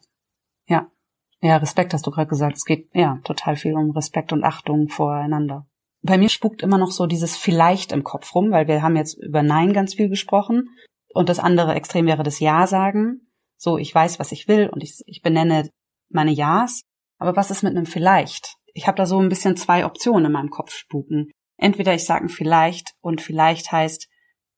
Ja. 0.67 0.87
Ja, 1.41 1.57
Respekt 1.57 1.93
hast 1.93 2.07
du 2.07 2.11
gerade 2.11 2.29
gesagt. 2.29 2.57
Es 2.57 2.65
geht 2.65 2.89
ja 2.93 3.19
total 3.23 3.55
viel 3.55 3.75
um 3.75 3.91
Respekt 3.91 4.33
und 4.33 4.43
Achtung 4.43 4.87
voreinander. 4.87 5.67
Bei 6.01 6.17
mir 6.17 6.29
spukt 6.29 6.61
immer 6.61 6.77
noch 6.77 6.91
so 6.91 7.05
dieses 7.05 7.35
vielleicht 7.35 7.91
im 7.91 8.03
Kopf 8.03 8.33
rum, 8.33 8.51
weil 8.51 8.67
wir 8.67 8.81
haben 8.81 8.95
jetzt 8.95 9.15
über 9.21 9.43
Nein 9.43 9.73
ganz 9.73 9.95
viel 9.95 10.09
gesprochen. 10.09 10.69
Und 11.13 11.29
das 11.29 11.39
andere 11.39 11.73
Extrem 11.73 12.05
wäre 12.05 12.23
das 12.23 12.39
Ja 12.39 12.67
sagen. 12.67 13.26
So, 13.57 13.77
ich 13.77 13.93
weiß, 13.93 14.19
was 14.19 14.31
ich 14.31 14.47
will 14.47 14.69
und 14.69 14.83
ich, 14.83 15.01
ich 15.05 15.21
benenne 15.21 15.69
meine 16.09 16.31
Ja's. 16.31 16.83
Aber 17.17 17.35
was 17.35 17.51
ist 17.51 17.63
mit 17.63 17.75
einem 17.75 17.85
vielleicht? 17.85 18.55
Ich 18.73 18.87
habe 18.87 18.97
da 18.97 19.05
so 19.05 19.19
ein 19.19 19.29
bisschen 19.29 19.57
zwei 19.57 19.85
Optionen 19.85 20.25
in 20.25 20.31
meinem 20.31 20.51
Kopf 20.51 20.71
spuken. 20.71 21.31
Entweder 21.57 21.95
ich 21.95 22.05
sage 22.05 22.25
ein 22.25 22.29
vielleicht 22.29 22.93
und 23.01 23.21
vielleicht 23.21 23.71
heißt, 23.71 24.07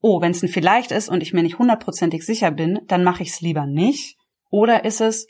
oh, 0.01 0.21
wenn 0.21 0.31
es 0.31 0.43
ein 0.43 0.49
vielleicht 0.49 0.91
ist 0.91 1.09
und 1.09 1.23
ich 1.23 1.33
mir 1.33 1.43
nicht 1.43 1.59
hundertprozentig 1.59 2.25
sicher 2.25 2.51
bin, 2.51 2.81
dann 2.87 3.03
mache 3.03 3.23
ich 3.23 3.29
es 3.29 3.41
lieber 3.41 3.65
nicht. 3.65 4.17
Oder 4.49 4.83
ist 4.83 4.99
es, 4.99 5.27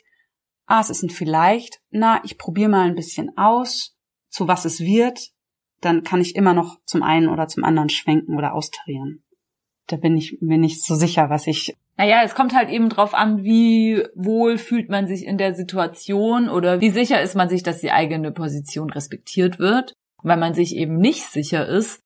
ah, 0.66 0.80
es 0.80 0.90
ist 0.90 1.02
ein 1.02 1.10
vielleicht, 1.10 1.80
na, 1.90 2.20
ich 2.24 2.38
probiere 2.38 2.70
mal 2.70 2.88
ein 2.88 2.94
bisschen 2.94 3.36
aus, 3.36 3.96
zu 4.28 4.48
was 4.48 4.64
es 4.64 4.80
wird, 4.80 5.30
dann 5.80 6.02
kann 6.02 6.20
ich 6.20 6.36
immer 6.36 6.54
noch 6.54 6.78
zum 6.84 7.02
einen 7.02 7.28
oder 7.28 7.48
zum 7.48 7.64
anderen 7.64 7.88
schwenken 7.88 8.36
oder 8.36 8.54
austarieren. 8.54 9.24
Da 9.90 9.96
bin 9.96 10.16
ich 10.16 10.38
mir 10.40 10.56
nicht 10.56 10.84
so 10.84 10.94
sicher, 10.94 11.30
was 11.30 11.48
ich. 11.48 11.76
Naja, 11.96 12.22
es 12.24 12.36
kommt 12.36 12.54
halt 12.54 12.70
eben 12.70 12.88
drauf 12.88 13.12
an, 13.12 13.42
wie 13.42 14.04
wohl 14.14 14.56
fühlt 14.56 14.88
man 14.88 15.08
sich 15.08 15.26
in 15.26 15.36
der 15.36 15.52
Situation 15.52 16.48
oder 16.48 16.80
wie 16.80 16.90
sicher 16.90 17.20
ist 17.20 17.34
man 17.34 17.48
sich, 17.48 17.64
dass 17.64 17.80
die 17.80 17.90
eigene 17.90 18.30
Position 18.30 18.90
respektiert 18.90 19.58
wird. 19.58 19.94
Wenn 20.22 20.38
man 20.38 20.54
sich 20.54 20.76
eben 20.76 20.96
nicht 20.98 21.24
sicher 21.24 21.66
ist, 21.66 22.04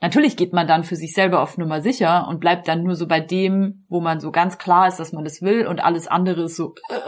natürlich 0.00 0.38
geht 0.38 0.54
man 0.54 0.66
dann 0.66 0.84
für 0.84 0.96
sich 0.96 1.12
selber 1.12 1.42
auf 1.42 1.58
Nummer 1.58 1.82
sicher 1.82 2.26
und 2.28 2.40
bleibt 2.40 2.66
dann 2.66 2.82
nur 2.82 2.94
so 2.94 3.06
bei 3.06 3.20
dem, 3.20 3.84
wo 3.88 4.00
man 4.00 4.20
so 4.20 4.32
ganz 4.32 4.56
klar 4.56 4.88
ist, 4.88 4.96
dass 4.96 5.12
man 5.12 5.24
das 5.24 5.42
will 5.42 5.66
und 5.66 5.84
alles 5.84 6.08
andere 6.08 6.44
ist 6.44 6.56
so, 6.56 6.74
äh, 6.88 6.98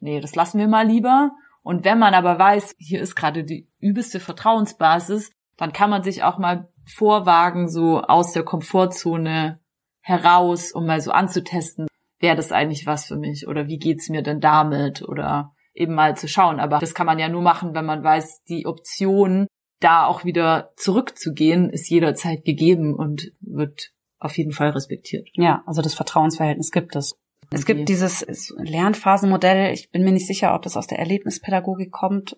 nee, 0.00 0.20
das 0.20 0.34
lassen 0.34 0.58
wir 0.58 0.66
mal 0.66 0.88
lieber. 0.88 1.30
Und 1.62 1.84
wenn 1.84 2.00
man 2.00 2.12
aber 2.12 2.40
weiß, 2.40 2.74
hier 2.78 3.00
ist 3.00 3.14
gerade 3.14 3.44
die 3.44 3.68
übelste 3.78 4.18
Vertrauensbasis, 4.18 5.30
dann 5.56 5.72
kann 5.72 5.90
man 5.90 6.02
sich 6.02 6.24
auch 6.24 6.38
mal 6.38 6.68
vorwagen, 6.86 7.68
so 7.68 8.00
aus 8.00 8.32
der 8.32 8.42
Komfortzone 8.42 9.60
heraus, 10.00 10.72
um 10.72 10.86
mal 10.86 11.00
so 11.00 11.10
anzutesten, 11.10 11.86
wäre 12.20 12.36
das 12.36 12.52
eigentlich 12.52 12.86
was 12.86 13.06
für 13.06 13.16
mich 13.16 13.46
oder 13.48 13.66
wie 13.68 13.78
geht's 13.78 14.08
mir 14.08 14.22
denn 14.22 14.40
damit 14.40 15.02
oder 15.02 15.52
eben 15.74 15.94
mal 15.94 16.16
zu 16.16 16.28
schauen. 16.28 16.60
Aber 16.60 16.78
das 16.78 16.94
kann 16.94 17.06
man 17.06 17.18
ja 17.18 17.28
nur 17.28 17.42
machen, 17.42 17.74
wenn 17.74 17.86
man 17.86 18.04
weiß, 18.04 18.42
die 18.44 18.66
Option, 18.66 19.46
da 19.80 20.06
auch 20.06 20.24
wieder 20.24 20.72
zurückzugehen, 20.76 21.68
ist 21.68 21.90
jederzeit 21.90 22.44
gegeben 22.44 22.94
und 22.94 23.32
wird 23.40 23.90
auf 24.18 24.38
jeden 24.38 24.52
Fall 24.52 24.70
respektiert. 24.70 25.28
Ja, 25.34 25.62
also 25.66 25.82
das 25.82 25.94
Vertrauensverhältnis 25.94 26.70
gibt 26.70 26.96
es. 26.96 27.14
Es 27.50 27.66
gibt 27.66 27.88
dieses 27.88 28.24
Lernphasenmodell, 28.56 29.74
ich 29.74 29.90
bin 29.90 30.02
mir 30.02 30.12
nicht 30.12 30.26
sicher, 30.26 30.54
ob 30.54 30.62
das 30.62 30.76
aus 30.76 30.86
der 30.86 30.98
Erlebnispädagogik 30.98 31.92
kommt, 31.92 32.36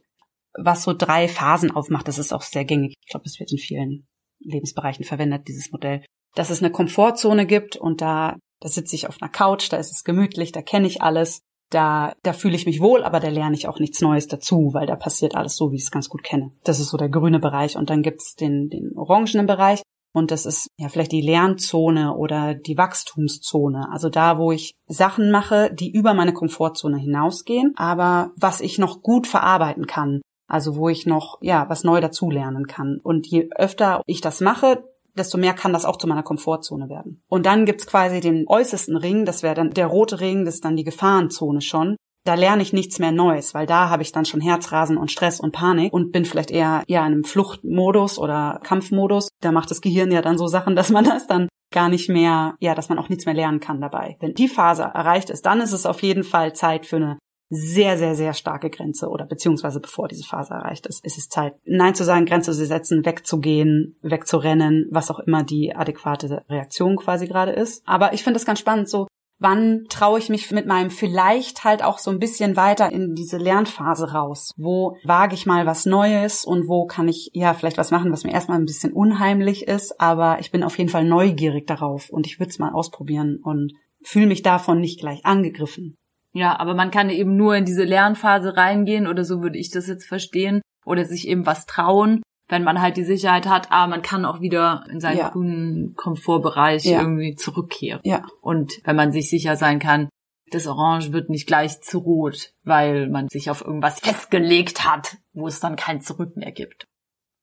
was 0.54 0.82
so 0.82 0.92
drei 0.92 1.28
Phasen 1.28 1.70
aufmacht. 1.70 2.08
Das 2.08 2.18
ist 2.18 2.32
auch 2.32 2.42
sehr 2.42 2.64
gängig. 2.64 2.94
Ich 3.00 3.10
glaube, 3.10 3.26
es 3.26 3.38
wird 3.38 3.52
in 3.52 3.58
vielen 3.58 4.08
Lebensbereichen 4.40 5.04
verwendet, 5.04 5.48
dieses 5.48 5.72
Modell. 5.72 6.04
Dass 6.34 6.50
es 6.50 6.62
eine 6.62 6.70
Komfortzone 6.70 7.46
gibt 7.46 7.76
und 7.76 8.00
da, 8.00 8.36
da 8.60 8.68
sitze 8.68 8.94
ich 8.94 9.08
auf 9.08 9.20
einer 9.20 9.30
Couch, 9.30 9.72
da 9.72 9.76
ist 9.76 9.92
es 9.92 10.04
gemütlich, 10.04 10.52
da 10.52 10.62
kenne 10.62 10.86
ich 10.86 11.02
alles, 11.02 11.40
da, 11.70 12.12
da 12.22 12.32
fühle 12.32 12.56
ich 12.56 12.66
mich 12.66 12.80
wohl, 12.80 13.02
aber 13.02 13.20
da 13.20 13.28
lerne 13.28 13.56
ich 13.56 13.66
auch 13.66 13.80
nichts 13.80 14.00
Neues 14.00 14.28
dazu, 14.28 14.70
weil 14.72 14.86
da 14.86 14.96
passiert 14.96 15.34
alles 15.34 15.56
so, 15.56 15.72
wie 15.72 15.76
ich 15.76 15.82
es 15.82 15.90
ganz 15.90 16.08
gut 16.08 16.22
kenne. 16.22 16.52
Das 16.64 16.78
ist 16.78 16.90
so 16.90 16.96
der 16.96 17.08
grüne 17.08 17.40
Bereich 17.40 17.76
und 17.76 17.90
dann 17.90 18.02
gibt's 18.02 18.34
den, 18.34 18.68
den 18.68 18.96
orangenen 18.96 19.46
Bereich 19.46 19.82
und 20.16 20.30
das 20.30 20.46
ist 20.46 20.70
ja 20.78 20.88
vielleicht 20.88 21.12
die 21.12 21.20
Lernzone 21.20 22.16
oder 22.16 22.54
die 22.54 22.78
Wachstumszone. 22.78 23.88
Also 23.92 24.08
da, 24.08 24.38
wo 24.38 24.50
ich 24.50 24.72
Sachen 24.86 25.30
mache, 25.30 25.70
die 25.74 25.90
über 25.90 26.14
meine 26.14 26.32
Komfortzone 26.32 26.96
hinausgehen, 26.96 27.74
aber 27.76 28.32
was 28.36 28.62
ich 28.62 28.78
noch 28.78 29.02
gut 29.02 29.26
verarbeiten 29.26 29.86
kann. 29.86 30.22
Also 30.46 30.76
wo 30.76 30.88
ich 30.88 31.06
noch, 31.06 31.38
ja, 31.40 31.68
was 31.68 31.84
neu 31.84 32.00
dazulernen 32.00 32.66
kann. 32.66 33.00
Und 33.02 33.26
je 33.26 33.48
öfter 33.54 34.02
ich 34.06 34.20
das 34.20 34.40
mache, 34.40 34.84
desto 35.16 35.38
mehr 35.38 35.54
kann 35.54 35.72
das 35.72 35.84
auch 35.84 35.96
zu 35.96 36.06
meiner 36.06 36.22
Komfortzone 36.22 36.88
werden. 36.88 37.22
Und 37.28 37.46
dann 37.46 37.64
gibt's 37.64 37.86
quasi 37.86 38.20
den 38.20 38.44
äußersten 38.46 38.96
Ring, 38.96 39.24
das 39.24 39.42
wäre 39.42 39.54
dann 39.54 39.70
der 39.70 39.86
rote 39.86 40.20
Ring, 40.20 40.44
das 40.44 40.56
ist 40.56 40.64
dann 40.64 40.76
die 40.76 40.84
Gefahrenzone 40.84 41.60
schon 41.60 41.96
da 42.26 42.34
lerne 42.34 42.62
ich 42.62 42.72
nichts 42.72 42.98
mehr 42.98 43.12
Neues, 43.12 43.54
weil 43.54 43.66
da 43.66 43.88
habe 43.88 44.02
ich 44.02 44.12
dann 44.12 44.24
schon 44.24 44.40
Herzrasen 44.40 44.96
und 44.96 45.10
Stress 45.10 45.40
und 45.40 45.52
Panik 45.52 45.92
und 45.92 46.12
bin 46.12 46.24
vielleicht 46.24 46.50
eher 46.50 46.82
ja 46.88 47.00
in 47.00 47.12
einem 47.12 47.24
Fluchtmodus 47.24 48.18
oder 48.18 48.60
Kampfmodus. 48.62 49.28
Da 49.40 49.52
macht 49.52 49.70
das 49.70 49.80
Gehirn 49.80 50.10
ja 50.10 50.22
dann 50.22 50.38
so 50.38 50.46
Sachen, 50.46 50.76
dass 50.76 50.90
man 50.90 51.04
das 51.04 51.26
dann 51.26 51.48
gar 51.72 51.88
nicht 51.88 52.08
mehr, 52.08 52.54
ja, 52.60 52.74
dass 52.74 52.88
man 52.88 52.98
auch 52.98 53.08
nichts 53.08 53.26
mehr 53.26 53.34
lernen 53.34 53.60
kann 53.60 53.80
dabei. 53.80 54.16
Wenn 54.20 54.34
die 54.34 54.48
Phase 54.48 54.82
erreicht 54.82 55.30
ist, 55.30 55.46
dann 55.46 55.60
ist 55.60 55.72
es 55.72 55.86
auf 55.86 56.02
jeden 56.02 56.24
Fall 56.24 56.54
Zeit 56.54 56.86
für 56.86 56.96
eine 56.96 57.18
sehr, 57.48 57.96
sehr, 57.96 58.14
sehr 58.14 58.34
starke 58.34 58.70
Grenze 58.70 59.08
oder 59.08 59.26
beziehungsweise 59.26 59.80
bevor 59.80 60.08
diese 60.08 60.24
Phase 60.24 60.54
erreicht 60.54 60.86
ist, 60.86 61.04
ist 61.04 61.18
es 61.18 61.28
Zeit, 61.28 61.54
Nein 61.64 61.94
zu 61.94 62.04
sagen, 62.04 62.26
Grenze 62.26 62.52
zu 62.52 62.66
setzen, 62.66 63.04
wegzugehen, 63.04 63.96
wegzurennen, 64.02 64.88
was 64.90 65.10
auch 65.10 65.20
immer 65.20 65.44
die 65.44 65.74
adäquate 65.74 66.44
Reaktion 66.48 66.96
quasi 66.96 67.26
gerade 67.26 67.52
ist. 67.52 67.86
Aber 67.86 68.12
ich 68.12 68.24
finde 68.24 68.38
das 68.38 68.46
ganz 68.46 68.58
spannend, 68.58 68.88
so 68.88 69.06
Wann 69.38 69.84
traue 69.90 70.18
ich 70.18 70.30
mich 70.30 70.50
mit 70.50 70.66
meinem 70.66 70.90
vielleicht 70.90 71.62
halt 71.64 71.84
auch 71.84 71.98
so 71.98 72.10
ein 72.10 72.18
bisschen 72.18 72.56
weiter 72.56 72.90
in 72.90 73.14
diese 73.14 73.36
Lernphase 73.36 74.12
raus? 74.12 74.50
Wo 74.56 74.96
wage 75.04 75.34
ich 75.34 75.44
mal 75.44 75.66
was 75.66 75.84
Neues 75.84 76.46
und 76.46 76.68
wo 76.68 76.86
kann 76.86 77.06
ich 77.06 77.30
ja 77.34 77.52
vielleicht 77.52 77.76
was 77.76 77.90
machen, 77.90 78.12
was 78.12 78.24
mir 78.24 78.32
erstmal 78.32 78.58
ein 78.58 78.64
bisschen 78.64 78.94
unheimlich 78.94 79.68
ist, 79.68 80.00
aber 80.00 80.38
ich 80.40 80.50
bin 80.52 80.62
auf 80.62 80.78
jeden 80.78 80.88
Fall 80.88 81.04
neugierig 81.04 81.66
darauf 81.66 82.08
und 82.08 82.26
ich 82.26 82.38
würde 82.38 82.48
es 82.48 82.58
mal 82.58 82.72
ausprobieren 82.72 83.38
und 83.42 83.74
fühle 84.02 84.26
mich 84.26 84.40
davon 84.40 84.80
nicht 84.80 85.00
gleich 85.00 85.26
angegriffen. 85.26 85.96
Ja, 86.36 86.60
aber 86.60 86.74
man 86.74 86.90
kann 86.90 87.08
eben 87.08 87.34
nur 87.34 87.56
in 87.56 87.64
diese 87.64 87.84
Lernphase 87.84 88.58
reingehen 88.58 89.06
oder 89.06 89.24
so 89.24 89.40
würde 89.40 89.58
ich 89.58 89.70
das 89.70 89.86
jetzt 89.86 90.06
verstehen 90.06 90.60
oder 90.84 91.06
sich 91.06 91.28
eben 91.28 91.46
was 91.46 91.64
trauen, 91.64 92.22
wenn 92.48 92.62
man 92.62 92.82
halt 92.82 92.98
die 92.98 93.04
Sicherheit 93.04 93.46
hat, 93.46 93.68
ah, 93.70 93.86
man 93.86 94.02
kann 94.02 94.26
auch 94.26 94.42
wieder 94.42 94.84
in 94.90 95.00
seinen 95.00 95.16
ja. 95.16 95.30
grünen 95.30 95.94
Komfortbereich 95.94 96.84
ja. 96.84 97.00
irgendwie 97.00 97.36
zurückkehren. 97.36 98.02
Ja. 98.04 98.26
Und 98.42 98.82
wenn 98.84 98.96
man 98.96 99.12
sich 99.12 99.30
sicher 99.30 99.56
sein 99.56 99.78
kann, 99.78 100.10
das 100.50 100.66
Orange 100.66 101.14
wird 101.14 101.30
nicht 101.30 101.46
gleich 101.46 101.80
zu 101.80 102.00
rot, 102.00 102.52
weil 102.64 103.08
man 103.08 103.28
sich 103.28 103.48
auf 103.48 103.64
irgendwas 103.64 104.00
festgelegt 104.00 104.84
hat, 104.84 105.16
wo 105.32 105.46
es 105.46 105.60
dann 105.60 105.74
kein 105.74 106.02
Zurück 106.02 106.36
mehr 106.36 106.52
gibt. 106.52 106.84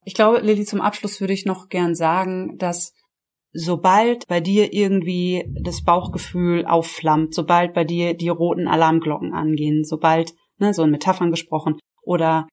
Ich 0.06 0.14
glaube, 0.14 0.40
Lilly, 0.42 0.66
zum 0.66 0.82
Abschluss 0.82 1.20
würde 1.20 1.34
ich 1.34 1.46
noch 1.46 1.68
gern 1.70 1.96
sagen, 1.96 2.60
dass 2.60 2.94
sobald 3.54 4.28
bei 4.28 4.42
dir 4.42 4.74
irgendwie 4.74 5.46
das 5.62 5.84
Bauchgefühl 5.84 6.66
aufflammt, 6.66 7.34
sobald 7.34 7.74
bei 7.74 7.84
dir 7.84 8.16
die 8.16 8.30
roten 8.30 8.68
Alarmglocken 8.68 9.34
angehen, 9.34 9.84
sobald, 9.84 10.34
ne, 10.58 10.74
so 10.74 10.84
in 10.84 10.92
Metaphern 10.92 11.32
gesprochen, 11.32 11.80
oder 12.02 12.48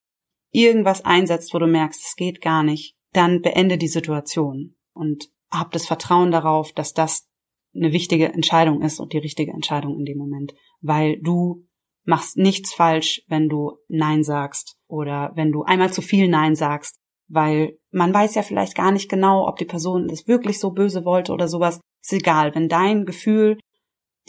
irgendwas 0.53 1.05
einsetzt, 1.05 1.55
wo 1.55 1.59
du 1.59 1.67
merkst, 1.67 2.05
es 2.05 2.17
geht 2.17 2.41
gar 2.41 2.63
nicht, 2.63 2.95
dann 3.13 3.41
beende 3.41 3.79
die 3.79 3.89
Situation 3.89 4.77
und 4.93 5.31
hab 5.51 5.73
das 5.73 5.87
Vertrauen 5.87 6.31
darauf, 6.31 6.73
dass 6.73 6.93
das 6.93 7.29
eine 7.75 7.93
wichtige 7.93 8.33
Entscheidung 8.33 8.83
ist 8.83 9.01
und 9.01 9.13
die 9.13 9.19
richtige 9.19 9.53
Entscheidung 9.53 9.99
in 9.99 10.05
dem 10.05 10.19
Moment, 10.19 10.55
weil 10.81 11.21
du 11.21 11.67
machst 12.05 12.37
nichts 12.37 12.75
falsch, 12.75 13.23
wenn 13.29 13.49
du 13.49 13.79
Nein 13.89 14.23
sagst 14.23 14.77
oder 14.87 15.33
wenn 15.35 15.53
du 15.53 15.63
einmal 15.63 15.93
zu 15.93 16.03
viel 16.03 16.29
Nein 16.29 16.55
sagst, 16.55 16.99
weil 17.31 17.79
man 17.91 18.13
weiß 18.13 18.35
ja 18.35 18.43
vielleicht 18.43 18.75
gar 18.75 18.93
nicht 18.93 19.09
genau, 19.09 19.49
ob 19.49 19.57
die 19.57 19.65
Person 19.65 20.09
das 20.09 20.27
wirklich 20.27 20.59
so 20.59 20.71
böse 20.71 21.05
wollte 21.05 21.33
oder 21.33 21.49
sowas. 21.49 21.81
Ist 22.03 22.13
egal, 22.13 22.55
wenn 22.55 22.69
dein 22.69 23.05
Gefühl 23.05 23.59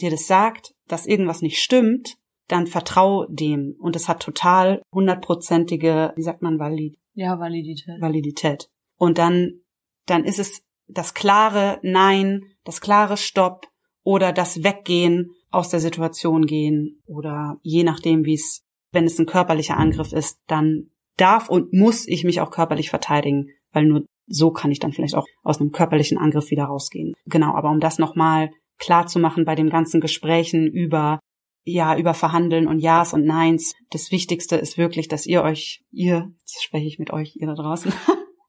dir 0.00 0.10
das 0.10 0.26
sagt, 0.26 0.74
dass 0.88 1.06
irgendwas 1.06 1.42
nicht 1.42 1.60
stimmt, 1.60 2.16
dann 2.48 2.66
vertrau 2.66 3.26
dem. 3.28 3.74
Und 3.78 3.96
es 3.96 4.08
hat 4.08 4.22
total 4.22 4.82
hundertprozentige, 4.92 6.12
wie 6.16 6.22
sagt 6.22 6.42
man, 6.42 6.58
Valid 6.58 6.96
ja, 7.14 7.38
Validität. 7.38 8.00
Validität. 8.00 8.68
Und 8.96 9.18
dann, 9.18 9.60
dann 10.06 10.24
ist 10.24 10.38
es 10.38 10.62
das 10.86 11.14
klare 11.14 11.78
Nein, 11.82 12.42
das 12.64 12.80
klare 12.80 13.16
Stopp 13.16 13.66
oder 14.02 14.32
das 14.32 14.62
Weggehen 14.62 15.30
aus 15.50 15.68
der 15.68 15.80
Situation 15.80 16.46
gehen 16.46 17.02
oder 17.06 17.58
je 17.62 17.84
nachdem, 17.84 18.24
wie 18.24 18.34
es, 18.34 18.64
wenn 18.92 19.04
es 19.04 19.18
ein 19.18 19.26
körperlicher 19.26 19.76
Angriff 19.76 20.12
ist, 20.12 20.38
dann 20.46 20.90
darf 21.16 21.48
und 21.48 21.72
muss 21.72 22.06
ich 22.06 22.24
mich 22.24 22.40
auch 22.40 22.50
körperlich 22.50 22.90
verteidigen, 22.90 23.48
weil 23.72 23.86
nur 23.86 24.04
so 24.26 24.50
kann 24.50 24.70
ich 24.70 24.78
dann 24.78 24.92
vielleicht 24.92 25.14
auch 25.14 25.26
aus 25.42 25.60
einem 25.60 25.72
körperlichen 25.72 26.18
Angriff 26.18 26.50
wieder 26.50 26.64
rausgehen. 26.64 27.14
Genau, 27.26 27.54
aber 27.54 27.70
um 27.70 27.80
das 27.80 27.98
nochmal 27.98 28.50
klar 28.78 29.06
zu 29.06 29.18
machen 29.18 29.44
bei 29.44 29.54
den 29.54 29.70
ganzen 29.70 30.00
Gesprächen 30.00 30.66
über 30.66 31.20
ja, 31.64 31.96
über 31.96 32.14
Verhandeln 32.14 32.66
und 32.66 32.80
Ja's 32.80 33.12
und 33.12 33.24
Neins. 33.24 33.74
Das 33.90 34.10
Wichtigste 34.10 34.56
ist 34.56 34.78
wirklich, 34.78 35.08
dass 35.08 35.26
ihr 35.26 35.42
euch, 35.42 35.82
ihr, 35.92 36.32
jetzt 36.40 36.62
spreche 36.62 36.86
ich 36.86 36.98
mit 36.98 37.12
euch, 37.12 37.36
ihr 37.36 37.46
da 37.46 37.54
draußen, 37.54 37.92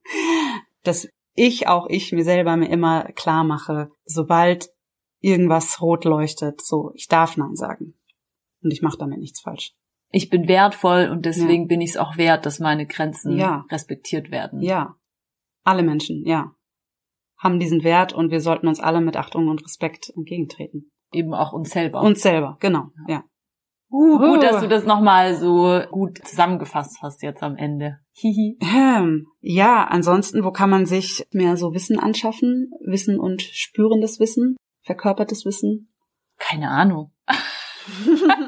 dass 0.83 1.07
ich 1.35 1.67
auch 1.67 1.87
ich 1.89 2.11
mir 2.11 2.23
selber 2.23 2.55
mir 2.57 2.69
immer 2.69 3.03
klar 3.13 3.43
mache, 3.43 3.89
sobald 4.05 4.69
irgendwas 5.19 5.81
rot 5.81 6.05
leuchtet, 6.05 6.61
so, 6.61 6.91
ich 6.95 7.07
darf 7.07 7.37
Nein 7.37 7.55
sagen. 7.55 7.93
Und 8.61 8.71
ich 8.71 8.81
mache 8.81 8.97
damit 8.97 9.19
nichts 9.19 9.41
falsch. 9.41 9.73
Ich 10.13 10.29
bin 10.29 10.47
wertvoll 10.47 11.09
und 11.11 11.25
deswegen 11.25 11.63
ja. 11.63 11.67
bin 11.67 11.81
ich 11.81 11.91
es 11.91 11.97
auch 11.97 12.17
wert, 12.17 12.45
dass 12.45 12.59
meine 12.59 12.87
Grenzen 12.87 13.35
ja. 13.35 13.65
respektiert 13.69 14.31
werden. 14.31 14.61
Ja. 14.61 14.95
Alle 15.63 15.83
Menschen, 15.83 16.23
ja. 16.25 16.51
Haben 17.37 17.59
diesen 17.59 17.83
Wert 17.83 18.13
und 18.13 18.31
wir 18.31 18.39
sollten 18.39 18.67
uns 18.67 18.79
alle 18.79 19.01
mit 19.01 19.17
Achtung 19.17 19.49
und 19.49 19.63
Respekt 19.63 20.13
entgegentreten 20.15 20.91
eben 21.13 21.33
auch 21.33 21.53
uns 21.53 21.69
selber. 21.71 22.01
Uns 22.01 22.21
selber, 22.21 22.57
genau, 22.59 22.87
ja. 23.07 23.23
Uh, 23.91 24.17
gut, 24.17 24.41
dass 24.41 24.59
du 24.61 24.67
das 24.67 24.85
nochmal 24.85 25.35
so 25.35 25.79
gut 25.91 26.19
zusammengefasst 26.25 26.97
hast 27.03 27.21
jetzt 27.21 27.43
am 27.43 27.55
Ende. 27.55 27.99
Hihi. 28.13 28.57
Ähm, 28.59 29.27
ja, 29.39 29.83
ansonsten, 29.83 30.43
wo 30.43 30.51
kann 30.51 30.71
man 30.71 30.87
sich 30.87 31.23
mehr 31.31 31.57
so 31.57 31.75
Wissen 31.75 31.99
anschaffen? 31.99 32.71
Wissen 32.83 33.19
und 33.19 33.43
spürendes 33.43 34.19
Wissen? 34.19 34.57
Verkörpertes 34.81 35.45
Wissen? 35.45 35.93
Keine 36.39 36.69
Ahnung. 36.69 37.11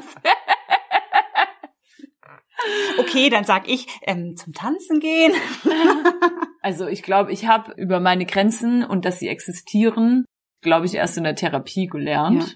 okay, 2.98 3.30
dann 3.30 3.44
sag 3.44 3.68
ich, 3.68 3.86
ähm, 4.02 4.36
zum 4.36 4.52
Tanzen 4.52 5.00
gehen. 5.00 5.32
also 6.62 6.86
ich 6.86 7.02
glaube, 7.02 7.32
ich 7.32 7.46
habe 7.46 7.72
über 7.76 8.00
meine 8.00 8.26
Grenzen 8.26 8.84
und 8.84 9.04
dass 9.04 9.18
sie 9.18 9.28
existieren 9.28 10.24
glaube 10.66 10.86
ich, 10.86 10.94
erst 10.94 11.16
in 11.16 11.24
der 11.24 11.36
Therapie 11.36 11.86
gelernt. 11.86 12.42
Ja. 12.42 12.54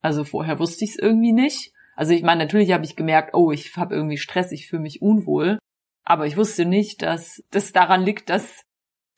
Also 0.00 0.24
vorher 0.24 0.58
wusste 0.58 0.84
ich 0.84 0.92
es 0.92 0.98
irgendwie 0.98 1.32
nicht. 1.32 1.72
Also 1.94 2.12
ich 2.12 2.22
meine, 2.22 2.44
natürlich 2.44 2.72
habe 2.72 2.84
ich 2.84 2.96
gemerkt, 2.96 3.34
oh, 3.34 3.52
ich 3.52 3.76
habe 3.76 3.94
irgendwie 3.94 4.16
Stress, 4.16 4.50
ich 4.52 4.66
fühle 4.66 4.82
mich 4.82 5.02
unwohl. 5.02 5.58
Aber 6.02 6.26
ich 6.26 6.36
wusste 6.36 6.64
nicht, 6.64 7.02
dass 7.02 7.42
das 7.50 7.72
daran 7.72 8.02
liegt, 8.02 8.30
dass 8.30 8.64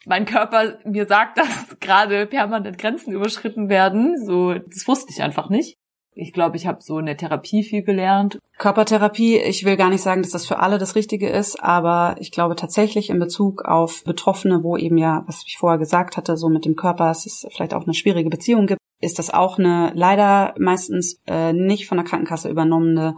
mein 0.05 0.25
Körper 0.25 0.81
mir 0.85 1.07
sagt, 1.07 1.39
dass 1.39 1.79
gerade 1.79 2.27
permanent 2.27 2.79
Grenzen 2.79 3.13
überschritten 3.13 3.69
werden. 3.69 4.17
So, 4.27 4.55
das 4.55 4.89
wusste 4.89 5.13
ich 5.13 5.23
einfach 5.23 5.49
nicht. 5.49 5.77
Ich 6.15 6.33
glaube, 6.33 6.57
ich 6.57 6.67
habe 6.67 6.83
so 6.83 6.99
in 6.99 7.07
der 7.07 7.17
Therapie 7.17 7.63
viel 7.63 7.83
gelernt. 7.83 8.39
Körpertherapie, 8.59 9.39
ich 9.39 9.65
will 9.65 9.77
gar 9.77 9.89
nicht 9.89 10.03
sagen, 10.03 10.23
dass 10.23 10.31
das 10.31 10.47
für 10.47 10.59
alle 10.59 10.79
das 10.79 10.95
Richtige 10.95 11.29
ist, 11.29 11.63
aber 11.63 12.17
ich 12.19 12.31
glaube 12.31 12.55
tatsächlich 12.55 13.09
in 13.09 13.19
Bezug 13.19 13.65
auf 13.65 14.05
Betroffene, 14.05 14.63
wo 14.63 14.77
eben 14.77 14.99
ja, 14.99 15.25
was 15.27 15.43
ich 15.47 15.57
vorher 15.57 15.79
gesagt 15.79 16.17
hatte, 16.17 16.37
so 16.37 16.51
mit 16.51 16.67
dem 16.67 16.77
Körper, 16.77 17.11
es 17.11 17.25
ist 17.25 17.49
vielleicht 17.51 17.73
auch 17.73 17.85
eine 17.85 17.95
schwierige 17.95 18.29
Beziehung 18.29 18.67
gibt, 18.67 18.81
ist 19.01 19.19
das 19.19 19.31
auch 19.31 19.59
eine 19.59 19.91
leider 19.95 20.55
meistens 20.59 21.21
äh, 21.27 21.53
nicht 21.55 21.87
von 21.87 21.97
der 21.97 22.07
Krankenkasse 22.07 22.51
übernommene 22.51 23.17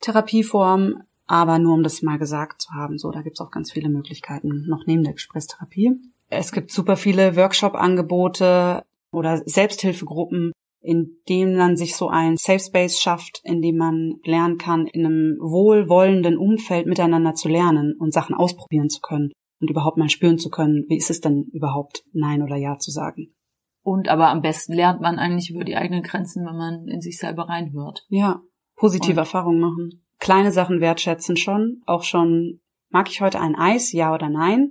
Therapieform, 0.00 1.02
aber 1.26 1.58
nur 1.58 1.74
um 1.74 1.82
das 1.82 2.02
mal 2.02 2.18
gesagt 2.18 2.60
zu 2.60 2.72
haben, 2.72 2.98
so, 2.98 3.10
da 3.10 3.22
gibt's 3.22 3.40
auch 3.40 3.50
ganz 3.50 3.72
viele 3.72 3.88
Möglichkeiten 3.88 4.66
noch 4.68 4.84
neben 4.86 5.02
der 5.02 5.14
Gesprächstherapie. 5.14 5.92
Es 6.28 6.52
gibt 6.52 6.70
super 6.70 6.96
viele 6.96 7.36
Workshop-Angebote 7.36 8.84
oder 9.10 9.42
Selbsthilfegruppen, 9.46 10.52
in 10.84 11.16
dem 11.30 11.56
man 11.56 11.76
sich 11.76 11.96
so 11.96 12.08
ein 12.08 12.36
Safe 12.36 12.60
Space 12.60 13.00
schafft, 13.00 13.40
in 13.42 13.62
dem 13.62 13.76
man 13.76 14.16
lernen 14.22 14.58
kann, 14.58 14.86
in 14.86 15.06
einem 15.06 15.38
wohlwollenden 15.40 16.36
Umfeld 16.36 16.86
miteinander 16.86 17.34
zu 17.34 17.48
lernen 17.48 17.96
und 17.98 18.12
Sachen 18.12 18.34
ausprobieren 18.34 18.90
zu 18.90 19.00
können 19.00 19.32
und 19.60 19.70
überhaupt 19.70 19.96
mal 19.96 20.10
spüren 20.10 20.38
zu 20.38 20.50
können, 20.50 20.84
wie 20.88 20.98
ist 20.98 21.08
es 21.08 21.22
denn 21.22 21.46
überhaupt, 21.52 22.04
Nein 22.12 22.42
oder 22.42 22.56
Ja 22.56 22.78
zu 22.78 22.90
sagen. 22.90 23.34
Und 23.82 24.08
aber 24.08 24.28
am 24.28 24.42
besten 24.42 24.74
lernt 24.74 25.00
man 25.00 25.18
eigentlich 25.18 25.50
über 25.50 25.64
die 25.64 25.76
eigenen 25.76 26.02
Grenzen, 26.02 26.44
wenn 26.44 26.56
man 26.56 26.86
in 26.86 27.00
sich 27.00 27.18
selber 27.18 27.48
reinhört. 27.48 28.04
Ja, 28.08 28.42
positive 28.76 29.12
und 29.12 29.18
Erfahrungen 29.18 29.60
machen. 29.60 30.04
Kleine 30.18 30.52
Sachen 30.52 30.80
wertschätzen 30.80 31.36
schon. 31.38 31.82
Auch 31.86 32.02
schon, 32.02 32.60
mag 32.90 33.08
ich 33.08 33.22
heute 33.22 33.40
ein 33.40 33.56
Eis, 33.56 33.92
ja 33.92 34.14
oder 34.14 34.28
nein? 34.28 34.70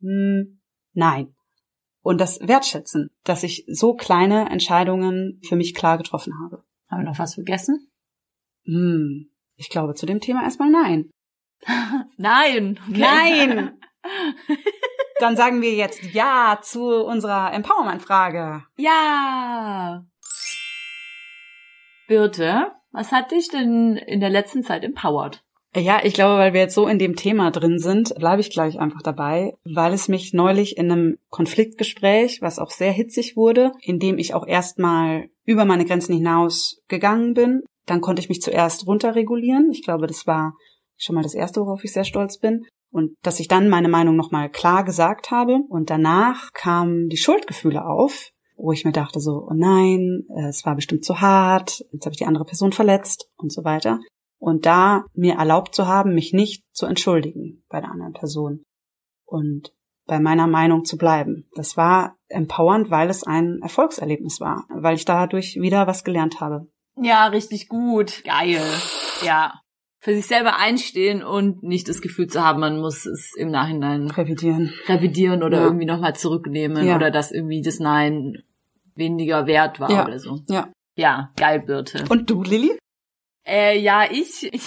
Hm, 0.00 0.60
nein 0.92 1.34
und 2.04 2.20
das 2.20 2.38
wertschätzen, 2.46 3.10
dass 3.24 3.42
ich 3.42 3.64
so 3.66 3.94
kleine 3.94 4.50
Entscheidungen 4.50 5.40
für 5.42 5.56
mich 5.56 5.74
klar 5.74 5.96
getroffen 5.96 6.34
habe. 6.44 6.62
Haben 6.90 7.02
wir 7.02 7.10
noch 7.10 7.18
was 7.18 7.34
vergessen? 7.34 7.90
Hm, 8.66 9.30
ich 9.56 9.70
glaube 9.70 9.94
zu 9.94 10.04
dem 10.04 10.20
Thema 10.20 10.44
erstmal 10.44 10.70
nein. 10.70 11.10
nein. 12.18 12.78
Okay. 12.88 13.00
Nein. 13.00 13.80
Dann 15.18 15.34
sagen 15.34 15.62
wir 15.62 15.72
jetzt 15.72 16.02
ja 16.12 16.58
zu 16.62 17.04
unserer 17.04 17.54
Empowerment-Frage. 17.54 18.64
Ja. 18.76 20.04
Birte, 22.06 22.72
was 22.92 23.12
hat 23.12 23.30
dich 23.30 23.48
denn 23.48 23.96
in 23.96 24.20
der 24.20 24.28
letzten 24.28 24.62
Zeit 24.62 24.84
empowered? 24.84 25.42
Ja, 25.76 26.00
ich 26.04 26.14
glaube, 26.14 26.38
weil 26.38 26.52
wir 26.52 26.60
jetzt 26.60 26.74
so 26.74 26.86
in 26.86 27.00
dem 27.00 27.16
Thema 27.16 27.50
drin 27.50 27.78
sind, 27.78 28.14
bleibe 28.14 28.40
ich 28.40 28.50
gleich 28.50 28.78
einfach 28.78 29.02
dabei, 29.02 29.54
weil 29.64 29.92
es 29.92 30.06
mich 30.06 30.32
neulich 30.32 30.76
in 30.76 30.90
einem 30.90 31.18
Konfliktgespräch, 31.30 32.40
was 32.42 32.60
auch 32.60 32.70
sehr 32.70 32.92
hitzig 32.92 33.36
wurde, 33.36 33.72
in 33.80 33.98
dem 33.98 34.18
ich 34.18 34.34
auch 34.34 34.46
erstmal 34.46 35.30
über 35.44 35.64
meine 35.64 35.84
Grenzen 35.84 36.14
hinaus 36.14 36.80
gegangen 36.86 37.34
bin, 37.34 37.62
dann 37.86 38.00
konnte 38.00 38.20
ich 38.20 38.28
mich 38.28 38.40
zuerst 38.40 38.86
runterregulieren. 38.86 39.70
Ich 39.72 39.82
glaube, 39.82 40.06
das 40.06 40.28
war 40.28 40.54
schon 40.96 41.16
mal 41.16 41.22
das 41.22 41.34
erste, 41.34 41.60
worauf 41.60 41.82
ich 41.82 41.92
sehr 41.92 42.04
stolz 42.04 42.38
bin. 42.38 42.64
Und 42.92 43.16
dass 43.22 43.40
ich 43.40 43.48
dann 43.48 43.68
meine 43.68 43.88
Meinung 43.88 44.14
nochmal 44.14 44.50
klar 44.50 44.84
gesagt 44.84 45.32
habe. 45.32 45.58
Und 45.68 45.90
danach 45.90 46.52
kamen 46.52 47.08
die 47.08 47.16
Schuldgefühle 47.16 47.84
auf, 47.84 48.30
wo 48.56 48.70
ich 48.70 48.84
mir 48.84 48.92
dachte 48.92 49.18
so, 49.18 49.48
oh 49.50 49.54
nein, 49.54 50.22
es 50.48 50.64
war 50.64 50.76
bestimmt 50.76 51.04
zu 51.04 51.20
hart, 51.20 51.84
jetzt 51.90 52.06
habe 52.06 52.12
ich 52.12 52.18
die 52.18 52.26
andere 52.26 52.44
Person 52.44 52.70
verletzt 52.70 53.28
und 53.36 53.52
so 53.52 53.64
weiter 53.64 53.98
und 54.44 54.66
da 54.66 55.06
mir 55.14 55.36
erlaubt 55.36 55.74
zu 55.74 55.86
haben, 55.86 56.14
mich 56.14 56.34
nicht 56.34 56.64
zu 56.70 56.84
entschuldigen 56.84 57.64
bei 57.70 57.80
der 57.80 57.90
anderen 57.90 58.12
Person 58.12 58.62
und 59.24 59.72
bei 60.06 60.20
meiner 60.20 60.46
Meinung 60.46 60.84
zu 60.84 60.98
bleiben. 60.98 61.48
Das 61.54 61.78
war 61.78 62.16
empowernd, 62.28 62.90
weil 62.90 63.08
es 63.08 63.24
ein 63.24 63.60
Erfolgserlebnis 63.62 64.42
war, 64.42 64.66
weil 64.68 64.96
ich 64.96 65.06
dadurch 65.06 65.56
wieder 65.58 65.86
was 65.86 66.04
gelernt 66.04 66.42
habe. 66.42 66.66
Ja, 67.00 67.28
richtig 67.28 67.68
gut. 67.70 68.22
Geil. 68.24 68.60
Ja. 69.24 69.60
Für 70.00 70.14
sich 70.14 70.26
selber 70.26 70.58
einstehen 70.58 71.24
und 71.24 71.62
nicht 71.62 71.88
das 71.88 72.02
Gefühl 72.02 72.26
zu 72.26 72.44
haben, 72.44 72.60
man 72.60 72.78
muss 72.78 73.06
es 73.06 73.32
im 73.38 73.50
Nachhinein 73.50 74.10
revidieren, 74.10 74.74
revidieren 74.86 75.42
oder 75.42 75.60
ja. 75.60 75.64
irgendwie 75.64 75.86
nochmal 75.86 76.16
zurücknehmen 76.16 76.86
ja. 76.86 76.96
oder 76.96 77.10
dass 77.10 77.32
irgendwie 77.32 77.62
das 77.62 77.78
Nein 77.78 78.42
weniger 78.94 79.46
wert 79.46 79.80
war 79.80 79.90
ja. 79.90 80.04
oder 80.04 80.18
so. 80.18 80.40
Ja. 80.50 80.68
Ja, 80.96 81.32
geil, 81.36 81.60
Birte. 81.60 82.04
Und 82.10 82.28
du, 82.28 82.42
Lilly? 82.42 82.78
Äh, 83.46 83.78
ja, 83.78 84.10
ich, 84.10 84.52
ich 84.52 84.62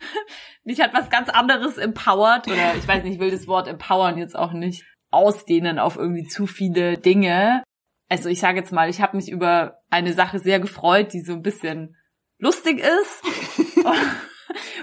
mich 0.64 0.80
hat 0.80 0.94
was 0.94 1.10
ganz 1.10 1.28
anderes 1.28 1.78
empowered 1.78 2.46
oder 2.48 2.74
ich 2.76 2.86
weiß 2.86 3.04
nicht, 3.04 3.14
ich 3.14 3.20
will 3.20 3.30
das 3.30 3.46
Wort 3.46 3.68
empowern 3.68 4.18
jetzt 4.18 4.36
auch 4.36 4.52
nicht 4.52 4.84
ausdehnen 5.10 5.78
auf 5.78 5.96
irgendwie 5.96 6.26
zu 6.26 6.46
viele 6.46 6.98
Dinge. 6.98 7.62
Also 8.08 8.28
ich 8.28 8.40
sage 8.40 8.58
jetzt 8.58 8.72
mal, 8.72 8.88
ich 8.88 9.00
habe 9.00 9.16
mich 9.16 9.30
über 9.30 9.80
eine 9.90 10.12
Sache 10.12 10.38
sehr 10.38 10.60
gefreut, 10.60 11.12
die 11.12 11.20
so 11.20 11.32
ein 11.32 11.42
bisschen 11.42 11.96
lustig 12.38 12.80
ist. 12.80 13.22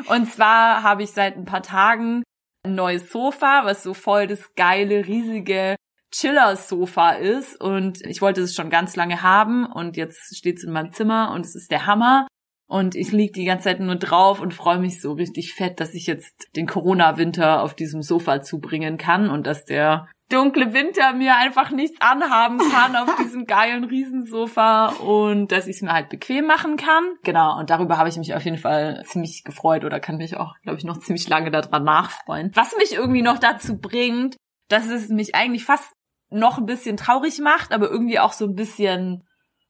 Und 0.07 0.31
zwar 0.31 0.83
habe 0.83 1.03
ich 1.03 1.11
seit 1.11 1.35
ein 1.35 1.45
paar 1.45 1.63
Tagen 1.63 2.23
ein 2.63 2.75
neues 2.75 3.11
Sofa, 3.11 3.61
was 3.65 3.83
so 3.83 3.93
voll 3.93 4.27
das 4.27 4.53
geile, 4.55 5.05
riesige 5.05 5.75
Chiller-Sofa 6.11 7.11
ist. 7.11 7.59
Und 7.59 8.01
ich 8.05 8.21
wollte 8.21 8.41
es 8.41 8.55
schon 8.55 8.69
ganz 8.69 8.95
lange 8.95 9.21
haben 9.21 9.65
und 9.65 9.97
jetzt 9.97 10.35
steht 10.35 10.57
es 10.57 10.63
in 10.63 10.71
meinem 10.71 10.93
Zimmer 10.93 11.31
und 11.31 11.45
es 11.45 11.55
ist 11.55 11.71
der 11.71 11.85
Hammer. 11.85 12.27
Und 12.67 12.95
ich 12.95 13.11
lieg 13.11 13.33
die 13.33 13.45
ganze 13.45 13.65
Zeit 13.65 13.79
nur 13.79 13.95
drauf 13.95 14.41
und 14.41 14.53
freue 14.53 14.79
mich 14.79 14.99
so 14.99 15.13
richtig 15.13 15.53
fett, 15.53 15.79
dass 15.79 15.93
ich 15.93 16.07
jetzt 16.07 16.47
den 16.55 16.65
Corona-Winter 16.65 17.61
auf 17.61 17.75
diesem 17.75 18.01
Sofa 18.01 18.41
zubringen 18.41 18.97
kann 18.97 19.29
und 19.29 19.45
dass 19.45 19.65
der 19.65 20.07
dunkle 20.29 20.73
Winter 20.73 21.13
mir 21.13 21.35
einfach 21.35 21.69
nichts 21.69 22.01
anhaben 22.01 22.57
kann 22.57 22.95
auf 22.95 23.15
diesem 23.23 23.45
geilen 23.45 23.83
Riesensofa 23.83 24.87
und 24.87 25.51
dass 25.51 25.67
ich 25.67 25.77
es 25.77 25.81
mir 25.83 25.93
halt 25.93 26.09
bequem 26.09 26.47
machen 26.47 26.77
kann. 26.77 27.03
Genau, 27.23 27.59
und 27.59 27.69
darüber 27.69 27.97
habe 27.97 28.09
ich 28.09 28.17
mich 28.17 28.33
auf 28.33 28.43
jeden 28.43 28.57
Fall 28.57 29.03
ziemlich 29.05 29.43
gefreut 29.43 29.85
oder 29.85 29.99
kann 29.99 30.17
mich 30.17 30.37
auch, 30.37 30.55
glaube 30.63 30.79
ich, 30.79 30.83
noch 30.83 30.97
ziemlich 30.97 31.29
lange 31.29 31.51
daran 31.51 31.83
nachfreuen. 31.83 32.51
Was 32.55 32.75
mich 32.77 32.93
irgendwie 32.93 33.21
noch 33.21 33.37
dazu 33.37 33.77
bringt, 33.77 34.37
dass 34.69 34.87
es 34.87 35.09
mich 35.09 35.35
eigentlich 35.35 35.65
fast 35.65 35.93
noch 36.31 36.57
ein 36.57 36.65
bisschen 36.65 36.97
traurig 36.97 37.39
macht, 37.39 37.71
aber 37.71 37.89
irgendwie 37.89 38.19
auch 38.19 38.33
so 38.33 38.45
ein 38.45 38.55
bisschen 38.55 39.23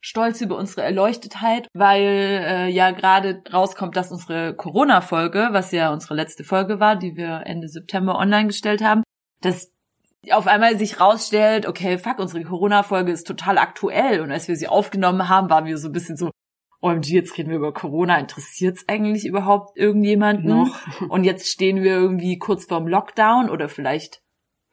stolz 0.05 0.39
über 0.39 0.55
unsere 0.55 0.83
Erleuchtetheit, 0.83 1.67
weil 1.73 2.03
äh, 2.03 2.69
ja 2.69 2.91
gerade 2.91 3.41
rauskommt, 3.51 3.95
dass 3.97 4.11
unsere 4.11 4.55
Corona-Folge, 4.55 5.49
was 5.51 5.71
ja 5.71 5.91
unsere 5.91 6.13
letzte 6.13 6.43
Folge 6.43 6.79
war, 6.79 6.95
die 6.95 7.17
wir 7.17 7.41
Ende 7.45 7.67
September 7.67 8.15
online 8.19 8.47
gestellt 8.47 8.83
haben, 8.83 9.01
dass 9.41 9.73
auf 10.31 10.45
einmal 10.45 10.77
sich 10.77 10.99
rausstellt, 10.99 11.65
okay, 11.65 11.97
fuck, 11.97 12.19
unsere 12.19 12.43
Corona-Folge 12.43 13.11
ist 13.11 13.25
total 13.25 13.57
aktuell. 13.57 14.21
Und 14.21 14.31
als 14.31 14.47
wir 14.47 14.55
sie 14.55 14.67
aufgenommen 14.67 15.27
haben, 15.27 15.49
waren 15.49 15.65
wir 15.65 15.77
so 15.79 15.89
ein 15.89 15.93
bisschen 15.93 16.17
so, 16.17 16.29
OMG, 16.81 17.07
jetzt 17.07 17.35
reden 17.39 17.49
wir 17.49 17.57
über 17.57 17.73
Corona, 17.73 18.19
interessiert's 18.19 18.85
eigentlich 18.87 19.25
überhaupt 19.25 19.75
irgendjemanden? 19.75 20.49
Noch. 20.49 21.09
Und 21.09 21.23
jetzt 21.23 21.47
stehen 21.47 21.81
wir 21.81 21.93
irgendwie 21.93 22.37
kurz 22.37 22.65
vorm 22.65 22.87
Lockdown 22.87 23.49
oder 23.49 23.69
vielleicht 23.69 24.21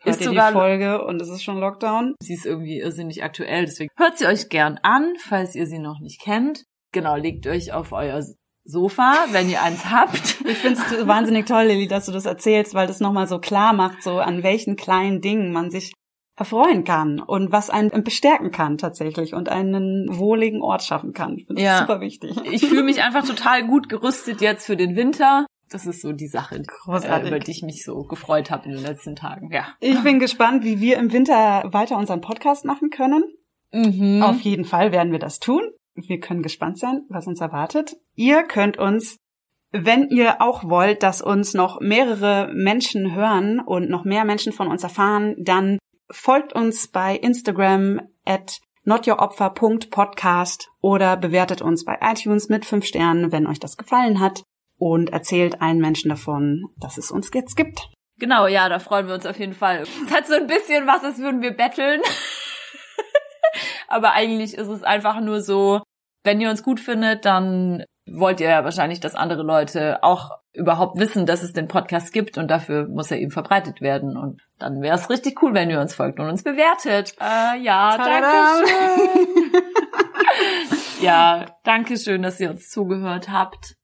Hört 0.04 0.16
ist 0.16 0.24
sogar 0.24 0.50
die 0.50 0.58
Folge 0.58 1.04
und 1.04 1.20
es 1.20 1.28
ist 1.28 1.42
schon 1.42 1.58
Lockdown. 1.58 2.14
Sie 2.20 2.34
ist 2.34 2.46
irgendwie 2.46 2.80
irrsinnig 2.80 3.22
aktuell, 3.22 3.64
deswegen 3.64 3.90
hört 3.96 4.18
sie 4.18 4.26
euch 4.26 4.48
gern 4.48 4.78
an, 4.82 5.14
falls 5.18 5.54
ihr 5.54 5.66
sie 5.66 5.78
noch 5.78 6.00
nicht 6.00 6.20
kennt. 6.20 6.64
Genau, 6.92 7.16
legt 7.16 7.46
euch 7.46 7.72
auf 7.72 7.92
euer 7.92 8.22
Sofa, 8.64 9.26
wenn 9.30 9.48
ihr 9.48 9.62
eins 9.62 9.90
habt. 9.90 10.40
Ich 10.44 10.58
finde 10.58 10.80
es 10.80 11.06
wahnsinnig 11.06 11.46
toll, 11.46 11.64
Lilly, 11.64 11.86
dass 11.86 12.06
du 12.06 12.12
das 12.12 12.26
erzählst, 12.26 12.74
weil 12.74 12.86
das 12.86 13.00
nochmal 13.00 13.26
so 13.26 13.38
klar 13.38 13.72
macht, 13.72 14.02
so 14.02 14.18
an 14.18 14.42
welchen 14.42 14.76
kleinen 14.76 15.20
Dingen 15.20 15.52
man 15.52 15.70
sich 15.70 15.92
erfreuen 16.36 16.84
kann 16.84 17.20
und 17.20 17.52
was 17.52 17.70
einen 17.70 17.90
bestärken 18.02 18.50
kann 18.50 18.78
tatsächlich 18.78 19.34
und 19.34 19.48
einen 19.48 20.06
wohligen 20.10 20.62
Ort 20.62 20.82
schaffen 20.82 21.12
kann. 21.12 21.36
Ich 21.36 21.46
finde 21.46 21.62
ja. 21.62 21.78
super 21.78 22.00
wichtig. 22.00 22.36
Ich 22.50 22.66
fühle 22.66 22.82
mich 22.82 23.02
einfach 23.02 23.24
total 23.24 23.66
gut 23.66 23.88
gerüstet 23.88 24.40
jetzt 24.40 24.66
für 24.66 24.76
den 24.76 24.96
Winter. 24.96 25.46
Das 25.72 25.86
ist 25.86 26.02
so 26.02 26.12
die 26.12 26.28
Sache, 26.28 26.56
äh, 26.56 27.26
über 27.26 27.38
die 27.38 27.50
ich 27.50 27.62
mich 27.62 27.82
so 27.84 28.02
gefreut 28.02 28.50
habe 28.50 28.66
in 28.66 28.72
den 28.72 28.82
letzten 28.82 29.16
Tagen. 29.16 29.50
Ja. 29.50 29.68
Ich 29.80 30.02
bin 30.02 30.18
gespannt, 30.18 30.64
wie 30.64 30.80
wir 30.80 30.98
im 30.98 31.12
Winter 31.12 31.64
weiter 31.72 31.96
unseren 31.96 32.20
Podcast 32.20 32.66
machen 32.66 32.90
können. 32.90 33.24
Mhm. 33.72 34.22
Auf 34.22 34.40
jeden 34.42 34.66
Fall 34.66 34.92
werden 34.92 35.12
wir 35.12 35.18
das 35.18 35.38
tun. 35.38 35.62
Wir 35.94 36.20
können 36.20 36.42
gespannt 36.42 36.78
sein, 36.78 37.04
was 37.08 37.26
uns 37.26 37.40
erwartet. 37.40 37.96
Ihr 38.14 38.42
könnt 38.42 38.78
uns, 38.78 39.16
wenn 39.70 40.08
ihr 40.10 40.42
auch 40.42 40.64
wollt, 40.64 41.02
dass 41.02 41.22
uns 41.22 41.54
noch 41.54 41.80
mehrere 41.80 42.52
Menschen 42.52 43.14
hören 43.14 43.60
und 43.60 43.88
noch 43.88 44.04
mehr 44.04 44.26
Menschen 44.26 44.52
von 44.52 44.68
uns 44.68 44.82
erfahren, 44.82 45.36
dann 45.38 45.78
folgt 46.10 46.52
uns 46.52 46.88
bei 46.88 47.16
Instagram 47.16 48.02
at 48.26 48.60
notyouropfer.podcast 48.84 50.68
oder 50.80 51.16
bewertet 51.16 51.62
uns 51.62 51.84
bei 51.84 51.98
iTunes 52.02 52.50
mit 52.50 52.66
fünf 52.66 52.84
Sternen, 52.84 53.32
wenn 53.32 53.46
euch 53.46 53.60
das 53.60 53.78
gefallen 53.78 54.20
hat 54.20 54.42
und 54.82 55.12
erzählt 55.12 55.62
allen 55.62 55.78
Menschen 55.78 56.08
davon, 56.08 56.64
dass 56.76 56.98
es 56.98 57.12
uns 57.12 57.30
jetzt 57.32 57.56
gibt. 57.56 57.88
Genau, 58.18 58.48
ja, 58.48 58.68
da 58.68 58.80
freuen 58.80 59.06
wir 59.06 59.14
uns 59.14 59.26
auf 59.26 59.38
jeden 59.38 59.52
Fall. 59.52 59.82
Es 59.82 60.12
hat 60.12 60.26
so 60.26 60.34
ein 60.34 60.48
bisschen 60.48 60.88
was, 60.88 61.04
als 61.04 61.18
würden 61.18 61.40
wir 61.40 61.56
betteln. 61.56 62.00
Aber 63.88 64.12
eigentlich 64.12 64.54
ist 64.54 64.66
es 64.66 64.82
einfach 64.82 65.20
nur 65.20 65.40
so, 65.40 65.82
wenn 66.24 66.40
ihr 66.40 66.50
uns 66.50 66.64
gut 66.64 66.80
findet, 66.80 67.24
dann 67.24 67.84
wollt 68.10 68.40
ihr 68.40 68.48
ja 68.48 68.64
wahrscheinlich, 68.64 68.98
dass 68.98 69.14
andere 69.14 69.44
Leute 69.44 70.02
auch 70.02 70.32
überhaupt 70.52 70.98
wissen, 70.98 71.26
dass 71.26 71.44
es 71.44 71.52
den 71.52 71.68
Podcast 71.68 72.12
gibt 72.12 72.36
und 72.36 72.48
dafür 72.48 72.88
muss 72.88 73.12
er 73.12 73.20
eben 73.20 73.30
verbreitet 73.30 73.82
werden. 73.82 74.16
Und 74.16 74.42
dann 74.58 74.82
wäre 74.82 74.96
es 74.96 75.10
richtig 75.10 75.40
cool, 75.44 75.54
wenn 75.54 75.70
ihr 75.70 75.80
uns 75.80 75.94
folgt 75.94 76.18
und 76.18 76.28
uns 76.28 76.42
bewertet. 76.42 77.14
Äh, 77.20 77.60
ja, 77.60 77.96
danke 77.96 78.68
schön. 78.68 79.62
ja, 81.02 81.46
danke 81.62 81.96
schön, 81.96 82.22
dass 82.22 82.40
ihr 82.40 82.50
uns 82.50 82.68
zugehört 82.68 83.28
habt. 83.28 83.76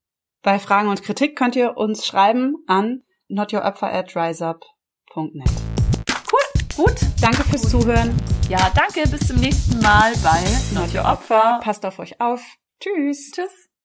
Bei 0.43 0.59
Fragen 0.59 0.89
und 0.89 1.03
Kritik 1.03 1.36
könnt 1.36 1.57
ihr 1.57 1.76
uns 1.76 2.07
schreiben 2.07 2.57
an 2.66 3.03
notyouropfer@riseup.net. 3.28 5.51
Cool, 6.32 6.41
gut. 6.76 6.97
Danke 7.20 7.45
fürs 7.45 7.62
gut. 7.62 7.82
Zuhören. 7.82 8.14
Ja, 8.49 8.70
danke. 8.74 9.09
Bis 9.09 9.28
zum 9.28 9.39
nächsten 9.39 9.80
Mal 9.80 10.12
bei 10.22 10.43
Not 10.78 10.95
Your 10.95 11.05
Opfer. 11.05 11.61
Passt 11.62 11.84
auf 11.84 11.99
euch 11.99 12.20
auf. 12.20 12.41
Tschüss. 12.80 13.32
Tschüss. 13.32 13.68